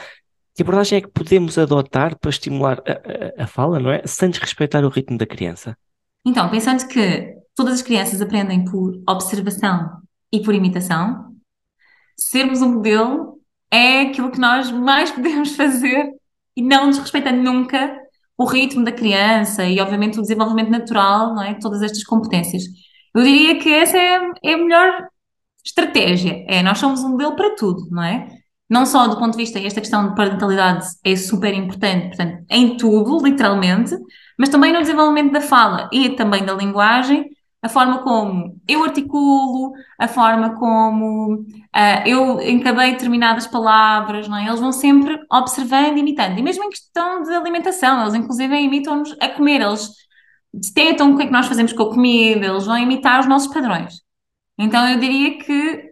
Que 0.52 0.62
abordagem 0.62 0.98
é 0.98 1.00
que 1.00 1.06
podemos 1.06 1.56
adotar 1.56 2.18
para 2.18 2.30
estimular 2.30 2.82
a, 2.84 3.40
a, 3.40 3.44
a 3.44 3.46
fala, 3.46 3.78
não 3.78 3.92
é? 3.92 4.02
Sem 4.04 4.28
desrespeitar 4.28 4.84
o 4.84 4.88
ritmo 4.88 5.16
da 5.16 5.24
criança? 5.24 5.78
Então, 6.24 6.48
pensando 6.48 6.86
que 6.88 7.34
todas 7.54 7.74
as 7.74 7.82
crianças 7.82 8.20
aprendem 8.20 8.64
por 8.64 9.02
observação 9.08 10.00
e 10.32 10.42
por 10.42 10.54
imitação, 10.54 11.34
sermos 12.16 12.62
um 12.62 12.74
modelo 12.74 13.40
é 13.70 14.02
aquilo 14.02 14.30
que 14.30 14.40
nós 14.40 14.70
mais 14.70 15.10
podemos 15.12 15.54
fazer 15.56 16.10
e 16.56 16.62
não 16.62 16.90
desrespeitando 16.90 17.42
nunca 17.42 17.96
o 18.36 18.44
ritmo 18.44 18.84
da 18.84 18.92
criança 18.92 19.64
e, 19.64 19.80
obviamente, 19.80 20.18
o 20.18 20.22
desenvolvimento 20.22 20.70
natural, 20.70 21.34
não 21.34 21.42
é? 21.42 21.54
Todas 21.54 21.82
estas 21.82 22.02
competências. 22.04 22.64
Eu 23.14 23.22
diria 23.22 23.58
que 23.58 23.72
essa 23.72 23.96
é, 23.96 24.30
é 24.44 24.54
a 24.54 24.58
melhor 24.58 25.08
estratégia. 25.64 26.44
É, 26.48 26.62
nós 26.62 26.78
somos 26.78 27.00
um 27.00 27.10
modelo 27.10 27.36
para 27.36 27.54
tudo, 27.54 27.88
não 27.90 28.02
é? 28.02 28.28
Não 28.68 28.86
só 28.86 29.06
do 29.06 29.18
ponto 29.18 29.32
de 29.32 29.36
vista, 29.38 29.58
esta 29.58 29.80
questão 29.80 30.08
de 30.08 30.14
parentalidade 30.16 30.86
é 31.04 31.14
super 31.16 31.54
importante, 31.54 32.08
portanto, 32.08 32.44
em 32.50 32.76
tudo, 32.76 33.24
literalmente, 33.24 33.94
mas 34.38 34.48
também 34.48 34.72
no 34.72 34.80
desenvolvimento 34.80 35.32
da 35.32 35.40
fala 35.40 35.88
e 35.92 36.10
também 36.10 36.44
da 36.44 36.54
linguagem, 36.54 37.30
a 37.64 37.68
forma 37.68 38.02
como 38.02 38.60
eu 38.68 38.84
articulo, 38.84 39.72
a 39.98 40.06
forma 40.06 40.54
como 40.56 41.34
uh, 41.34 42.06
eu 42.06 42.38
encabei 42.42 42.92
determinadas 42.92 43.46
palavras, 43.46 44.28
não 44.28 44.36
é? 44.36 44.46
Eles 44.46 44.60
vão 44.60 44.70
sempre 44.70 45.18
observando 45.32 45.96
e 45.96 46.00
imitando. 46.00 46.38
E 46.38 46.42
mesmo 46.42 46.64
em 46.64 46.68
questão 46.68 47.22
de 47.22 47.32
alimentação, 47.32 48.02
eles 48.02 48.14
inclusive 48.14 48.54
imitam-nos 48.54 49.16
a 49.18 49.30
comer, 49.30 49.62
eles 49.62 49.90
detectam 50.52 51.12
o 51.12 51.16
que 51.16 51.22
é 51.22 51.26
que 51.26 51.32
nós 51.32 51.46
fazemos 51.46 51.72
com 51.72 51.84
a 51.84 51.88
comida, 51.88 52.46
eles 52.46 52.66
vão 52.66 52.76
imitar 52.76 53.20
os 53.20 53.26
nossos 53.26 53.52
padrões. 53.52 54.02
Então 54.58 54.86
eu 54.86 55.00
diria 55.00 55.38
que 55.38 55.90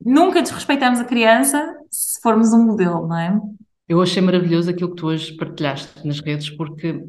nunca 0.00 0.40
desrespeitamos 0.40 1.00
a 1.00 1.04
criança 1.04 1.76
se 1.90 2.20
formos 2.22 2.52
um 2.52 2.64
modelo, 2.64 3.08
não 3.08 3.18
é? 3.18 3.40
Eu 3.88 4.00
achei 4.00 4.22
maravilhoso 4.22 4.70
aquilo 4.70 4.90
que 4.90 4.96
tu 4.96 5.08
hoje 5.08 5.36
partilhaste 5.36 6.06
nas 6.06 6.20
redes, 6.20 6.48
porque 6.50 7.04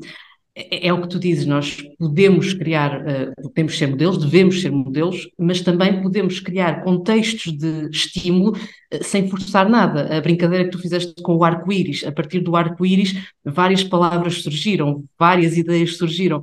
é, 0.60 0.88
é, 0.88 0.93
o 0.93 1.00
que 1.00 1.08
tu 1.08 1.20
dizes, 1.20 1.46
nós 1.46 1.78
podemos 2.00 2.52
criar, 2.52 3.00
uh, 3.02 3.43
podemos 3.43 3.78
ser 3.78 3.88
modelos, 3.88 4.17
devemos 4.17 4.60
ser 4.60 4.72
modelos, 4.72 5.30
mas 5.38 5.62
também 5.62 6.02
podemos 6.02 6.39
criar 6.39 6.84
contextos 6.84 7.56
de 7.56 7.88
estímulo 7.91 8.54
uh, 8.58 9.04
sem 9.04 9.30
forçar 9.30 9.70
nada. 9.70 10.17
A 10.17 10.20
brincadeira 10.20 10.65
que 10.65 10.72
tu 10.72 10.80
fizeste 10.80 11.13
com 11.22 11.36
o 11.36 11.43
arco-íris, 11.43 12.04
a 12.04 12.12
partir 12.12 12.39
do 12.39 12.56
arco-íris, 12.56 13.13
várias 13.46 13.84
palavras 13.84 14.41
surgiram, 14.41 15.04
várias 15.20 15.56
ideias 15.58 15.96
surgiram. 15.96 16.41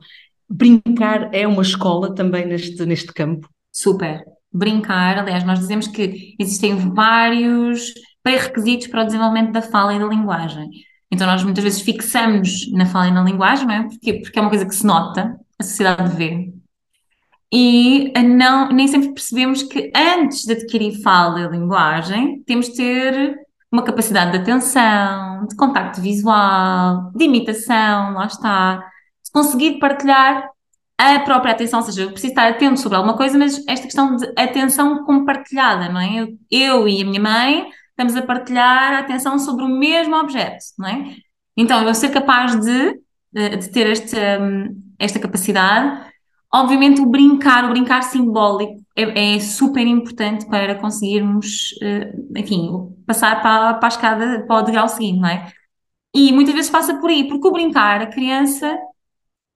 Brincar 0.48 1.35
é 1.35 1.44
uma 1.44 1.62
escola 1.62 2.14
também 2.14 2.46
neste, 2.46 2.87
neste 2.87 3.12
campo. 3.12 3.48
Super. 3.72 4.22
Brincar, 4.53 5.18
aliás, 5.18 5.42
nós 5.42 5.59
dizemos 5.59 5.88
que 5.88 6.37
existem 6.38 6.77
vários 6.94 7.92
pré-requisitos 8.22 8.87
para 8.87 9.03
o 9.03 9.07
desenvolvimento 9.07 9.50
da 9.50 9.61
fala 9.61 9.92
e 9.92 9.98
da 9.98 10.07
linguagem. 10.07 10.70
Então 11.14 11.27
nós 11.27 11.44
muitas 11.44 11.62
vezes 11.62 11.81
fixamos 11.81 12.70
na 12.72 12.87
fala 12.87 13.09
e 13.09 13.12
na 13.12 13.22
linguagem, 13.22 13.66
não 13.66 13.74
é? 13.74 13.83
Porquê? 13.85 14.14
Porque 14.14 14.38
é 14.38 14.42
uma 14.42 14.50
coisa 14.50 14.66
que 14.66 14.74
se 14.74 14.85
nota, 14.85 15.38
a 15.59 15.62
sociedade 15.62 16.14
vê. 16.16 16.53
E 17.53 18.12
não, 18.20 18.68
nem 18.70 18.88
sempre 18.88 19.12
percebemos 19.12 19.62
que 19.62 19.92
antes 19.94 20.42
de 20.42 20.55
adquirir 20.55 21.00
fala 21.03 21.40
e 21.40 21.48
linguagem, 21.48 22.42
temos 22.44 22.66
de 22.66 22.74
ter 22.74 23.37
uma 23.70 23.85
capacidade 23.85 24.33
de 24.33 24.38
atenção, 24.38 25.46
de 25.46 25.55
contacto 25.55 26.00
visual, 26.00 27.12
de 27.14 27.24
imitação, 27.24 28.14
lá 28.14 28.27
está, 28.27 28.79
de 29.24 29.31
conseguir 29.33 29.79
partilhar 29.79 30.48
a 30.98 31.20
própria 31.20 31.53
atenção, 31.53 31.81
ou 31.81 31.87
seja, 31.87 32.03
eu 32.03 32.11
preciso 32.11 32.33
estar 32.33 32.48
atento 32.48 32.81
sobre 32.81 32.96
alguma 32.96 33.16
coisa, 33.16 33.38
mas 33.38 33.62
esta 33.68 33.87
questão 33.87 34.16
de 34.16 34.33
atenção 34.37 35.05
compartilhada, 35.05 35.88
não 35.88 36.00
é? 36.00 36.20
Eu, 36.20 36.38
eu 36.50 36.88
e 36.88 37.03
a 37.03 37.05
minha 37.05 37.20
mãe 37.20 37.66
estamos 37.94 38.16
a 38.16 38.22
partilhar 38.22 38.94
a 38.94 38.98
atenção 38.98 39.38
sobre 39.38 39.64
o 39.64 39.68
mesmo 39.68 40.16
objeto, 40.16 40.64
não 40.78 40.88
é? 40.88 41.16
Então, 41.57 41.87
eu 41.87 41.94
ser 41.94 42.11
capaz 42.11 42.59
de, 42.61 43.00
de 43.33 43.70
ter 43.70 43.87
esta, 43.87 44.18
esta 44.98 45.18
capacidade, 45.20 46.11
obviamente 46.52 47.00
o 47.00 47.07
brincar, 47.07 47.64
o 47.64 47.68
brincar 47.70 48.02
simbólico 48.02 48.80
é, 48.96 49.37
é 49.37 49.40
super 49.40 49.87
importante 49.87 50.46
para 50.46 50.76
conseguirmos, 50.76 51.70
eh, 51.83 52.12
enfim, 52.37 52.70
passar 53.07 53.42
para, 53.42 53.74
para 53.74 53.87
a 53.87 53.88
escada, 53.88 54.44
para 54.46 54.57
o 54.57 54.62
degrau 54.62 54.88
seguinte, 54.88 55.20
não 55.20 55.28
é? 55.28 55.52
E 56.14 56.33
muitas 56.33 56.54
vezes 56.54 56.70
passa 56.70 56.94
por 57.00 57.11
aí, 57.11 57.28
porque 57.28 57.46
o 57.48 57.52
brincar, 57.52 58.02
a 58.02 58.07
criança, 58.07 58.78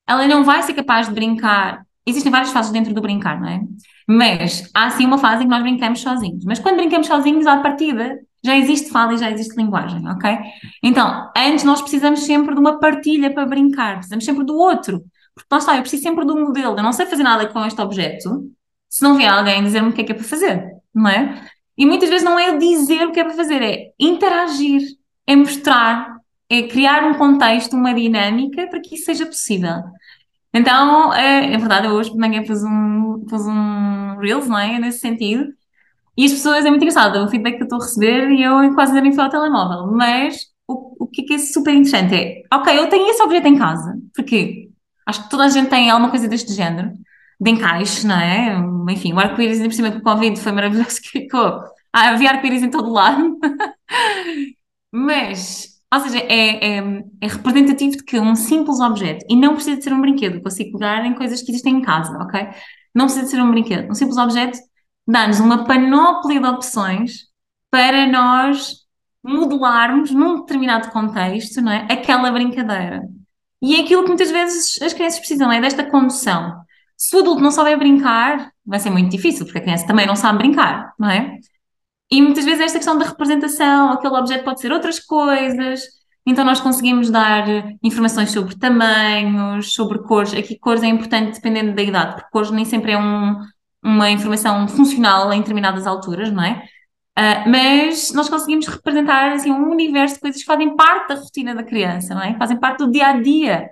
ela 0.06 0.26
não 0.26 0.44
vai 0.44 0.62
ser 0.62 0.74
capaz 0.74 1.08
de 1.08 1.14
brincar. 1.14 1.84
Existem 2.06 2.32
várias 2.32 2.50
fases 2.50 2.72
dentro 2.72 2.92
do 2.94 3.00
brincar, 3.00 3.40
não 3.40 3.48
é? 3.48 3.60
Mas 4.08 4.68
há 4.74 4.90
sim 4.90 5.06
uma 5.06 5.18
fase 5.18 5.42
em 5.42 5.46
que 5.46 5.50
nós 5.50 5.62
brincamos 5.62 6.00
sozinhos. 6.00 6.44
Mas 6.44 6.58
quando 6.58 6.76
brincamos 6.76 7.06
sozinhos, 7.06 7.46
à 7.46 7.58
partida, 7.58 8.18
já 8.44 8.56
existe 8.56 8.90
fala 8.90 9.14
e 9.14 9.18
já 9.18 9.30
existe 9.30 9.56
linguagem, 9.56 10.06
ok? 10.08 10.38
Então, 10.82 11.30
antes 11.36 11.64
nós 11.64 11.80
precisamos 11.80 12.20
sempre 12.20 12.54
de 12.54 12.60
uma 12.60 12.78
partilha 12.78 13.32
para 13.32 13.46
brincar, 13.46 13.96
precisamos 13.96 14.24
sempre 14.24 14.44
do 14.44 14.56
outro. 14.56 15.02
Porque 15.34 15.48
lá 15.50 15.58
está, 15.58 15.76
eu 15.76 15.82
preciso 15.82 16.02
sempre 16.02 16.24
do 16.24 16.36
modelo. 16.36 16.76
Eu 16.76 16.82
não 16.82 16.92
sei 16.92 17.06
fazer 17.06 17.22
nada 17.22 17.46
com 17.46 17.64
este 17.64 17.80
objeto 17.80 18.50
se 18.88 19.02
não 19.02 19.16
vier 19.16 19.30
alguém 19.30 19.62
dizer-me 19.62 19.90
o 19.90 19.92
que 19.92 20.00
é 20.00 20.04
que 20.04 20.12
é 20.12 20.14
para 20.14 20.24
fazer, 20.24 20.72
não 20.94 21.08
é? 21.08 21.42
E 21.76 21.86
muitas 21.86 22.08
vezes 22.08 22.24
não 22.24 22.38
é 22.38 22.56
dizer 22.56 23.06
o 23.06 23.12
que 23.12 23.20
é 23.20 23.24
para 23.24 23.34
fazer, 23.34 23.62
é 23.62 23.92
interagir, 23.98 24.82
é 25.26 25.36
mostrar, 25.36 26.16
é 26.48 26.62
criar 26.62 27.04
um 27.04 27.14
contexto, 27.14 27.76
uma 27.76 27.94
dinâmica 27.94 28.66
para 28.68 28.80
que 28.80 28.94
isso 28.94 29.04
seja 29.04 29.26
possível. 29.26 29.82
Então, 30.52 31.12
é, 31.14 31.52
é 31.54 31.58
verdade, 31.58 31.86
eu 31.86 31.92
hoje 31.92 32.10
de 32.10 32.18
manhã 32.18 32.42
pus 32.42 32.64
um, 32.64 33.24
pus 33.28 33.42
um 33.46 34.16
Reels, 34.18 34.48
não 34.48 34.58
é? 34.58 34.78
Nesse 34.78 35.00
sentido, 35.00 35.52
E 36.18 36.24
as 36.24 36.32
pessoas, 36.32 36.64
é 36.66 36.68
muito 36.68 36.82
engraçado, 36.82 37.24
o 37.24 37.28
feedback 37.28 37.58
que 37.58 37.62
eu 37.62 37.66
estou 37.66 37.80
a 37.80 37.84
receber 37.84 38.28
e 38.32 38.42
eu 38.42 38.74
quase 38.74 39.00
nem 39.00 39.12
fui 39.12 39.22
ao 39.22 39.30
telemóvel. 39.30 39.86
Mas 39.92 40.46
o, 40.66 41.04
o 41.04 41.06
que 41.06 41.22
é, 41.22 41.24
que 41.24 41.34
é 41.34 41.38
super 41.38 41.72
interessante 41.72 42.12
é, 42.12 42.42
ok, 42.52 42.76
eu 42.76 42.88
tenho 42.88 43.08
esse 43.08 43.22
objeto 43.22 43.46
em 43.46 43.56
casa, 43.56 43.96
porque 44.16 44.68
acho 45.06 45.22
que 45.22 45.30
toda 45.30 45.44
a 45.44 45.48
gente 45.48 45.70
tem 45.70 45.88
alguma 45.88 46.10
coisa 46.10 46.26
deste 46.26 46.52
género, 46.52 46.90
de 47.40 47.50
encaixe, 47.52 48.04
não 48.04 48.16
é? 48.18 48.58
Enfim, 48.90 49.12
o 49.12 49.20
arco-íris, 49.20 49.60
por 49.62 49.72
cima 49.72 49.92
com 49.92 49.98
o 49.98 50.02
Covid, 50.02 50.40
foi 50.40 50.50
maravilhoso 50.50 51.00
que 51.02 51.08
ficou. 51.08 51.62
Ah, 51.92 52.10
havia 52.10 52.30
arco-íris 52.30 52.64
em 52.64 52.70
todo 52.70 52.90
lado. 52.90 53.38
Mas, 54.90 55.68
ou 55.94 56.00
seja, 56.00 56.18
é, 56.18 56.78
é, 56.78 57.02
é, 57.20 57.26
representativo 57.28 57.96
de 57.96 58.02
que 58.02 58.18
um 58.18 58.34
simples 58.34 58.80
objeto, 58.80 59.24
e 59.28 59.36
não 59.36 59.54
precisa 59.54 59.76
de 59.76 59.84
ser 59.84 59.92
um 59.92 60.00
brinquedo, 60.00 60.42
consigo 60.42 60.78
pegar 60.78 61.06
em 61.06 61.14
coisas 61.14 61.42
que 61.42 61.52
existem 61.52 61.76
em 61.76 61.82
casa, 61.82 62.12
ok? 62.18 62.48
Não 62.92 63.04
precisa 63.04 63.24
de 63.24 63.30
ser 63.30 63.40
um 63.40 63.50
brinquedo. 63.52 63.88
Um 63.88 63.94
simples 63.94 64.18
objeto 64.18 64.58
dá-nos 65.08 65.40
uma 65.40 65.64
panóplia 65.64 66.38
de 66.38 66.46
opções 66.46 67.28
para 67.70 68.06
nós 68.06 68.86
modelarmos 69.24 70.10
num 70.10 70.40
determinado 70.40 70.90
contexto, 70.90 71.62
não 71.62 71.72
é? 71.72 71.86
Aquela 71.90 72.30
brincadeira. 72.30 73.02
E 73.62 73.76
é 73.76 73.80
aquilo 73.80 74.02
que 74.02 74.08
muitas 74.08 74.30
vezes 74.30 74.80
as 74.82 74.92
crianças 74.92 75.18
precisam, 75.18 75.50
é 75.50 75.60
desta 75.60 75.84
condução. 75.84 76.60
Se 76.96 77.16
o 77.16 77.20
adulto 77.20 77.42
não 77.42 77.50
souber 77.50 77.78
brincar, 77.78 78.52
vai 78.64 78.78
ser 78.78 78.90
muito 78.90 79.10
difícil, 79.10 79.44
porque 79.46 79.58
a 79.58 79.62
criança 79.62 79.86
também 79.86 80.06
não 80.06 80.14
sabe 80.14 80.38
brincar, 80.38 80.92
não 80.98 81.10
é? 81.10 81.38
E 82.10 82.22
muitas 82.22 82.44
vezes 82.44 82.60
esta 82.60 82.78
questão 82.78 82.98
da 82.98 83.06
representação, 83.06 83.92
aquele 83.92 84.14
objeto 84.14 84.44
pode 84.44 84.60
ser 84.60 84.72
outras 84.72 85.00
coisas, 85.00 85.82
então 86.26 86.44
nós 86.44 86.60
conseguimos 86.60 87.10
dar 87.10 87.46
informações 87.82 88.30
sobre 88.30 88.56
tamanhos, 88.58 89.72
sobre 89.72 89.98
cores. 90.00 90.34
Aqui 90.34 90.58
cores 90.58 90.82
é 90.82 90.86
importante 90.86 91.34
dependendo 91.34 91.74
da 91.74 91.82
idade, 91.82 92.14
porque 92.16 92.30
cores 92.30 92.50
nem 92.50 92.64
sempre 92.64 92.92
é 92.92 92.98
um, 92.98 93.36
uma 93.82 94.10
informação 94.10 94.66
funcional 94.68 95.32
em 95.32 95.40
determinadas 95.40 95.86
alturas, 95.86 96.32
não 96.32 96.42
é? 96.42 96.64
Uh, 97.18 97.50
mas 97.50 98.12
nós 98.12 98.28
conseguimos 98.28 98.66
representar 98.68 99.32
assim, 99.32 99.50
um 99.50 99.70
universo 99.70 100.14
de 100.14 100.20
coisas 100.20 100.40
que 100.40 100.46
fazem 100.46 100.76
parte 100.76 101.08
da 101.08 101.14
rotina 101.16 101.54
da 101.54 101.64
criança, 101.64 102.14
não 102.14 102.22
é? 102.22 102.36
Fazem 102.38 102.56
parte 102.58 102.78
do 102.78 102.90
dia 102.90 103.08
a 103.08 103.20
dia. 103.20 103.70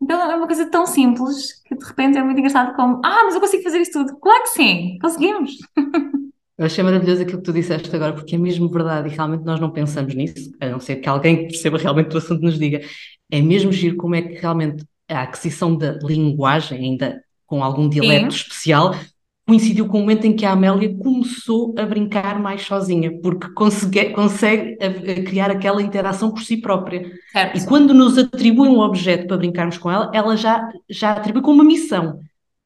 Então 0.00 0.30
é 0.30 0.36
uma 0.36 0.46
coisa 0.46 0.68
tão 0.70 0.86
simples 0.86 1.60
que 1.64 1.76
de 1.76 1.84
repente 1.84 2.18
é 2.18 2.22
muito 2.22 2.38
engraçado 2.38 2.74
como, 2.74 3.00
ah, 3.04 3.22
mas 3.24 3.34
eu 3.34 3.40
consigo 3.40 3.62
fazer 3.62 3.78
isso 3.78 3.92
tudo. 3.92 4.16
Claro 4.18 4.42
que 4.44 4.50
sim, 4.50 4.98
conseguimos. 5.00 5.52
Eu 6.58 6.66
achei 6.66 6.84
maravilhoso 6.84 7.22
aquilo 7.22 7.38
que 7.38 7.44
tu 7.44 7.52
disseste 7.52 7.96
agora, 7.96 8.12
porque 8.12 8.36
é 8.36 8.38
mesmo 8.38 8.68
verdade 8.68 9.08
e 9.08 9.10
realmente 9.12 9.42
nós 9.42 9.58
não 9.58 9.70
pensamos 9.70 10.14
nisso, 10.14 10.52
a 10.60 10.68
não 10.68 10.78
ser 10.78 10.96
que 10.96 11.08
alguém 11.08 11.38
que 11.38 11.46
perceba 11.46 11.78
realmente 11.78 12.14
o 12.14 12.18
assunto 12.18 12.42
nos 12.42 12.56
diga. 12.56 12.80
É 13.30 13.40
mesmo 13.40 13.72
giro 13.72 13.96
como 13.96 14.14
é 14.14 14.22
que 14.22 14.34
realmente 14.34 14.84
a 15.08 15.22
aquisição 15.22 15.76
da 15.76 15.98
linguagem, 16.02 16.78
ainda 16.78 17.24
com 17.46 17.64
algum 17.64 17.88
dialeto 17.88 18.32
Sim. 18.32 18.36
especial, 18.42 18.94
coincidiu 19.52 19.86
com 19.86 19.98
o 19.98 20.00
momento 20.00 20.24
em 20.26 20.34
que 20.34 20.46
a 20.46 20.52
Amélia 20.52 20.96
começou 20.96 21.74
a 21.76 21.84
brincar 21.84 22.40
mais 22.40 22.62
sozinha, 22.62 23.20
porque 23.20 23.50
consegue, 23.50 24.10
consegue 24.14 24.78
criar 25.24 25.50
aquela 25.50 25.82
interação 25.82 26.30
por 26.30 26.42
si 26.42 26.56
própria. 26.56 27.12
Certo. 27.30 27.58
E 27.58 27.66
quando 27.66 27.92
nos 27.92 28.16
atribui 28.16 28.66
um 28.66 28.80
objeto 28.80 29.26
para 29.26 29.36
brincarmos 29.36 29.76
com 29.76 29.90
ela, 29.90 30.10
ela 30.14 30.38
já, 30.38 30.72
já 30.88 31.10
atribui 31.10 31.42
como 31.42 31.56
uma 31.56 31.64
missão. 31.64 32.18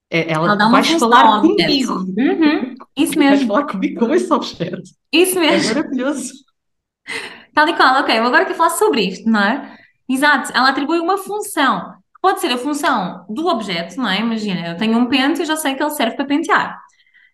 É, 0.08 0.32
ela, 0.32 0.52
ela 0.52 0.68
vais 0.70 0.88
falar 0.92 1.40
comigo. 1.40 1.92
Uhum. 1.92 2.74
Isso 2.96 3.18
mesmo. 3.18 3.36
Vais 3.36 3.42
falar 3.42 3.64
comigo 3.64 3.98
com 3.98 4.14
esse 4.14 4.32
objeto. 4.32 4.82
Isso 5.12 5.40
mesmo. 5.40 5.72
É 5.72 5.74
maravilhoso. 5.74 6.34
Tal 7.52 7.68
e 7.68 7.74
qual, 7.74 8.00
ok. 8.00 8.16
Agora 8.16 8.44
quero 8.44 8.56
falar 8.56 8.70
sobre 8.70 9.00
isto, 9.00 9.28
não 9.28 9.40
é? 9.40 9.76
Exato. 10.08 10.52
Ela 10.54 10.68
atribui 10.68 11.00
uma 11.00 11.18
função. 11.18 11.94
Pode 12.26 12.40
ser 12.40 12.50
a 12.50 12.58
função 12.58 13.24
do 13.28 13.46
objeto, 13.46 13.96
não 13.98 14.10
é? 14.10 14.18
Imagina, 14.18 14.66
eu 14.66 14.76
tenho 14.76 14.98
um 14.98 15.06
pente 15.06 15.42
e 15.42 15.44
já 15.44 15.54
sei 15.54 15.76
que 15.76 15.82
ele 15.82 15.92
serve 15.92 16.16
para 16.16 16.24
pentear. 16.24 16.76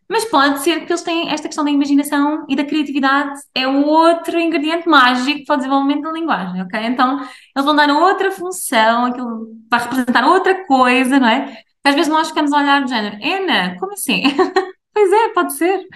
Mas 0.06 0.26
pode 0.26 0.60
ser 0.60 0.84
que 0.84 0.92
eles 0.92 1.00
têm 1.00 1.30
esta 1.30 1.48
questão 1.48 1.64
da 1.64 1.70
imaginação 1.70 2.44
e 2.46 2.54
da 2.54 2.62
criatividade, 2.62 3.40
é 3.54 3.66
outro 3.66 4.38
ingrediente 4.38 4.86
mágico 4.86 5.46
para 5.46 5.54
o 5.54 5.56
desenvolvimento 5.56 6.02
da 6.02 6.12
linguagem, 6.12 6.60
ok? 6.60 6.78
Então, 6.84 7.16
eles 7.20 7.64
vão 7.64 7.74
dar 7.74 7.88
outra 7.88 8.30
função, 8.32 9.06
aquilo 9.06 9.46
vai 9.70 9.80
representar 9.80 10.26
outra 10.28 10.66
coisa, 10.66 11.18
não 11.18 11.26
é? 11.26 11.56
Às 11.82 11.94
vezes 11.94 12.12
nós 12.12 12.28
ficamos 12.28 12.52
a 12.52 12.58
olhar 12.58 12.82
do 12.82 12.88
género, 12.90 13.16
Ana, 13.24 13.74
como 13.80 13.94
assim? 13.94 14.24
pois 14.92 15.10
é, 15.10 15.28
pode 15.30 15.56
ser. 15.56 15.86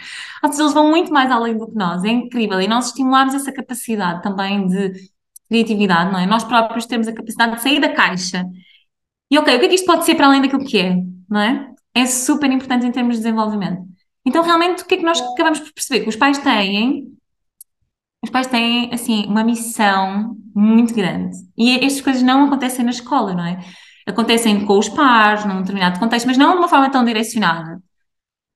Ou 0.42 0.50
seja, 0.50 0.62
eles 0.62 0.72
vão 0.72 0.88
muito 0.88 1.12
mais 1.12 1.30
além 1.30 1.54
do 1.54 1.66
que 1.66 1.76
nós, 1.76 2.02
é 2.02 2.08
incrível. 2.08 2.62
E 2.62 2.66
nós 2.66 2.86
estimulamos 2.86 3.34
essa 3.34 3.52
capacidade 3.52 4.22
também 4.22 4.66
de 4.66 4.94
criatividade, 5.50 6.10
não 6.10 6.18
é? 6.18 6.24
Nós 6.24 6.44
próprios 6.44 6.86
temos 6.86 7.06
a 7.06 7.12
capacidade 7.12 7.56
de 7.56 7.60
sair 7.62 7.78
da 7.78 7.90
caixa 7.90 8.42
e 9.30 9.38
ok, 9.38 9.56
o 9.56 9.58
que 9.58 9.66
é 9.66 9.68
que 9.68 9.74
isto 9.74 9.86
pode 9.86 10.04
ser 10.04 10.14
para 10.14 10.26
além 10.26 10.42
daquilo 10.42 10.64
que 10.64 10.78
é, 10.78 10.96
não 11.28 11.40
é? 11.40 11.70
É 11.94 12.06
super 12.06 12.50
importante 12.50 12.86
em 12.86 12.92
termos 12.92 13.16
de 13.16 13.22
desenvolvimento. 13.22 13.82
Então, 14.24 14.42
realmente, 14.42 14.82
o 14.82 14.86
que 14.86 14.94
é 14.94 14.98
que 14.98 15.04
nós 15.04 15.20
acabamos 15.20 15.60
por 15.60 15.72
perceber? 15.72 16.02
Que 16.02 16.08
os 16.08 16.16
pais 16.16 16.38
têm, 16.38 17.16
os 18.22 18.30
pais 18.30 18.46
têm, 18.48 18.92
assim, 18.92 19.24
uma 19.26 19.44
missão 19.44 20.36
muito 20.54 20.94
grande. 20.94 21.36
E 21.56 21.76
estas 21.76 22.00
coisas 22.00 22.22
não 22.22 22.46
acontecem 22.46 22.84
na 22.84 22.90
escola, 22.90 23.34
não 23.34 23.44
é? 23.44 23.60
Acontecem 24.06 24.64
com 24.64 24.78
os 24.78 24.88
pares, 24.88 25.44
num 25.44 25.60
determinado 25.60 25.98
contexto, 25.98 26.26
mas 26.26 26.36
não 26.36 26.52
de 26.52 26.58
uma 26.58 26.68
forma 26.68 26.90
tão 26.90 27.04
direcionada. 27.04 27.80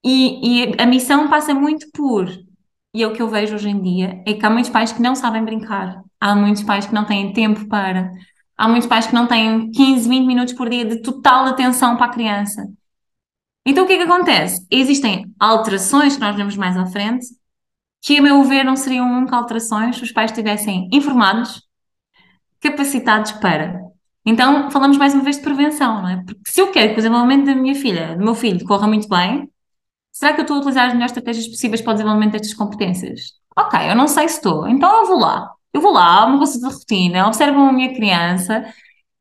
E, 0.05 0.65
e 0.65 0.75
a 0.79 0.87
missão 0.87 1.29
passa 1.29 1.55
muito 1.55 1.87
por, 1.93 2.29
e 2.95 3.03
é 3.03 3.07
o 3.07 3.13
que 3.13 3.23
eu 3.23 3.29
vejo 3.29 3.55
hoje 3.55 3.69
em 3.69 3.81
dia, 3.81 4.23
é 4.27 4.35
que 4.35 4.45
há 4.45 4.51
muitos 4.51 4.71
pais 4.71 4.93
que 4.93 5.03
não 5.03 5.15
sabem 5.15 5.45
brincar. 5.45 6.03
Há 6.21 6.35
muitos 6.35 6.63
pais 6.63 6.87
que 6.87 6.95
não 6.95 7.05
têm 7.05 7.33
tempo 7.33 7.67
para 7.69 8.11
Há 8.61 8.69
muitos 8.69 8.87
pais 8.87 9.07
que 9.07 9.15
não 9.15 9.27
têm 9.27 9.71
15, 9.71 10.07
20 10.07 10.27
minutos 10.27 10.53
por 10.53 10.69
dia 10.69 10.85
de 10.85 11.01
total 11.01 11.47
atenção 11.47 11.97
para 11.97 12.05
a 12.05 12.11
criança. 12.11 12.69
Então 13.65 13.85
o 13.85 13.87
que 13.87 13.95
é 13.95 13.97
que 13.97 14.03
acontece? 14.03 14.67
Existem 14.71 15.33
alterações 15.41 16.17
que 16.17 16.21
nós 16.21 16.37
vemos 16.37 16.59
mais 16.59 16.77
à 16.77 16.85
frente, 16.85 17.25
que 18.03 18.19
a 18.19 18.23
meu 18.23 18.45
ver 18.45 18.63
não 18.63 18.77
seriam 18.77 19.11
nunca 19.11 19.35
alterações 19.35 19.97
se 19.97 20.03
os 20.03 20.13
pais 20.13 20.31
estivessem 20.31 20.91
informados, 20.93 21.63
capacitados 22.61 23.33
para. 23.33 23.81
Então 24.27 24.71
falamos 24.71 24.99
mais 24.99 25.15
uma 25.15 25.25
vez 25.25 25.37
de 25.37 25.43
prevenção, 25.43 26.03
não 26.03 26.09
é? 26.11 26.23
Porque 26.23 26.51
se 26.51 26.61
eu 26.61 26.71
quero 26.71 26.89
que 26.89 27.01
o 27.01 27.03
desenvolvimento 27.03 27.47
da 27.47 27.55
minha 27.55 27.75
filha, 27.75 28.15
do 28.15 28.23
meu 28.23 28.35
filho, 28.35 28.63
corra 28.67 28.87
muito 28.87 29.09
bem, 29.09 29.51
será 30.13 30.35
que 30.35 30.41
eu 30.41 30.43
estou 30.43 30.57
a 30.57 30.61
utilizar 30.61 30.89
as 30.89 30.93
melhores 30.93 31.13
estratégias 31.13 31.49
possíveis 31.49 31.81
para 31.81 31.93
o 31.93 31.95
desenvolvimento 31.95 32.33
destas 32.33 32.53
competências? 32.53 33.33
Ok, 33.57 33.91
eu 33.91 33.97
não 33.97 34.07
sei 34.07 34.29
se 34.29 34.35
estou, 34.35 34.69
então 34.69 35.01
eu 35.01 35.07
vou 35.07 35.19
lá. 35.19 35.51
Eu 35.73 35.81
vou 35.81 35.93
lá, 35.93 36.27
uma 36.27 36.39
coisa 36.39 36.59
de 36.59 36.65
rotina, 36.67 37.27
observo 37.27 37.61
a 37.61 37.73
minha 37.73 37.95
criança 37.95 38.65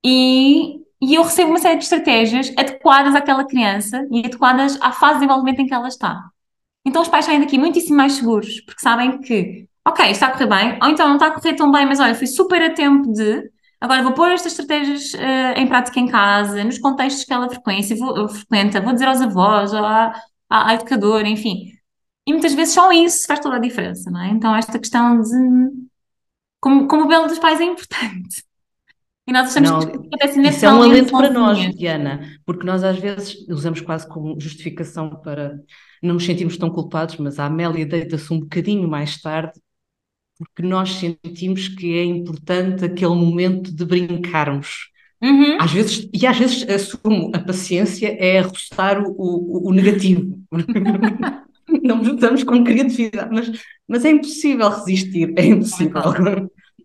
e, 0.04 0.80
e 1.02 1.16
eu 1.16 1.24
recebo 1.24 1.50
uma 1.52 1.60
série 1.60 1.78
de 1.78 1.84
estratégias 1.84 2.52
adequadas 2.58 3.16
àquela 3.16 3.46
criança 3.46 4.08
e 4.12 4.20
adequadas 4.20 4.78
à 4.82 4.92
fase 4.92 5.16
de 5.16 5.20
desenvolvimento 5.22 5.60
em 5.62 5.68
que 5.68 5.74
ela 5.74 5.88
está. 5.88 6.24
Então 6.86 7.02
os 7.02 7.08
pais 7.08 7.26
saem 7.26 7.40
daqui 7.40 7.58
muitíssimo 7.58 7.98
mais 7.98 8.14
seguros, 8.14 8.62
porque 8.62 8.82
sabem 8.82 9.20
que, 9.20 9.68
ok, 9.88 10.10
está 10.10 10.28
a 10.28 10.32
correr 10.32 10.48
bem, 10.48 10.80
ou 10.82 10.90
então 10.90 11.08
não 11.08 11.16
está 11.16 11.28
a 11.28 11.32
correr 11.32 11.54
tão 11.56 11.72
bem, 11.72 11.86
mas 11.86 12.00
olha, 12.00 12.16
fui 12.16 12.28
super 12.28 12.62
a 12.62 12.74
tempo 12.74 13.12
de. 13.12 13.50
Agora 13.82 14.04
vou 14.04 14.14
pôr 14.14 14.32
estas 14.32 14.54
estratégias 14.54 15.14
uh, 15.14 15.60
em 15.60 15.68
prática 15.68 16.00
em 16.00 16.08
casa, 16.08 16.64
nos 16.64 16.80
contextos 16.80 17.24
que 17.26 17.34
ela 17.34 17.50
frequência, 17.50 17.96
vou, 17.96 18.28
frequenta, 18.28 18.82
vou 18.82 18.94
dizer 18.94 19.08
aos 19.08 19.22
avós, 19.22 19.74
à, 19.74 20.14
à, 20.50 20.70
à 20.70 20.74
educadora, 20.74 21.28
enfim. 21.28 21.72
E 22.28 22.34
muitas 22.34 22.54
vezes 22.54 22.74
só 22.74 22.92
isso 22.92 23.26
faz 23.28 23.40
toda 23.40 23.56
a 23.56 23.60
diferença, 23.60 24.10
não 24.12 24.22
é? 24.22 24.30
Então 24.30 24.56
esta 24.56 24.78
questão 24.80 25.22
de 25.22 25.89
como, 26.60 26.88
como 26.88 27.04
o 27.04 27.08
belo 27.08 27.28
dos 27.28 27.40
pais 27.40 27.60
é 27.60 27.66
importante. 27.66 28.44
E 29.28 29.32
nós 29.32 29.50
achamos 29.56 29.70
não, 29.70 29.80
que 29.80 30.08
acontece 30.08 30.42
Isso 30.42 30.66
é 30.66 30.74
um 30.74 30.82
alento 30.82 31.12
para 31.12 31.30
nós, 31.30 31.76
Diana, 31.76 32.40
porque 32.46 32.66
nós 32.66 32.84
às 32.84 32.98
vezes 32.98 33.48
usamos 33.48 33.80
quase 33.80 34.08
como 34.08 34.40
justificação 34.40 35.22
para 35.22 35.60
não 36.02 36.16
nos 36.16 36.26
sentirmos 36.26 36.58
tão 36.58 36.70
culpados, 36.70 37.18
mas 37.18 37.38
a 37.38 37.46
Amélia 37.46 37.86
deita-se 37.86 38.34
um 38.34 38.40
bocadinho 38.40 38.88
mais 38.88 39.22
tarde 39.22 39.54
porque 40.40 40.64
nós 40.64 40.92
sentimos 40.92 41.68
que 41.68 41.98
é 41.98 42.04
importante 42.06 42.86
aquele 42.86 43.14
momento 43.14 43.76
de 43.76 43.86
brincarmos. 43.86 44.90
Uhum. 45.22 45.58
Às 45.60 45.74
vezes, 45.74 46.10
e 46.14 46.26
às 46.26 46.38
vezes 46.38 46.70
assumo 46.70 47.30
a 47.36 47.40
paciência 47.40 48.08
é 48.18 48.40
arrostar 48.40 49.04
o, 49.04 49.12
o, 49.12 49.70
o 49.70 49.74
negativo. 49.74 50.40
não 51.84 52.02
estamos 52.02 52.44
com 52.44 52.64
criatividade, 52.64 53.30
mas, 53.32 53.52
mas 53.88 54.06
é 54.06 54.12
impossível 54.12 54.70
resistir, 54.70 55.34
é 55.38 55.46
impossível. 55.46 56.02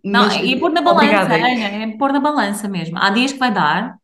Não, 0.05 0.25
mas, 0.27 0.37
e 0.37 0.57
pôr 0.57 0.71
na 0.71 0.83
balança, 0.83 1.35
é, 1.35 1.83
é 1.83 1.97
pôr 1.97 2.13
na 2.13 2.21
balança 2.21 2.69
mesmo. 2.69 2.99
Há 2.99 3.11
dias 3.11 3.33
que 3.33 3.39
vai 3.39 3.53
dar, 3.53 3.97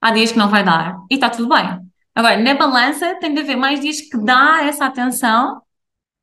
há 0.00 0.10
dias 0.10 0.32
que 0.32 0.38
não 0.38 0.48
vai 0.48 0.64
dar, 0.64 0.96
e 1.10 1.14
está 1.14 1.30
tudo 1.30 1.48
bem. 1.48 1.78
Agora, 2.14 2.36
na 2.36 2.54
balança 2.54 3.14
tem 3.20 3.32
de 3.32 3.40
haver 3.40 3.56
mais 3.56 3.80
dias 3.80 4.00
que 4.00 4.18
dá 4.18 4.60
essa 4.62 4.86
atenção 4.86 5.62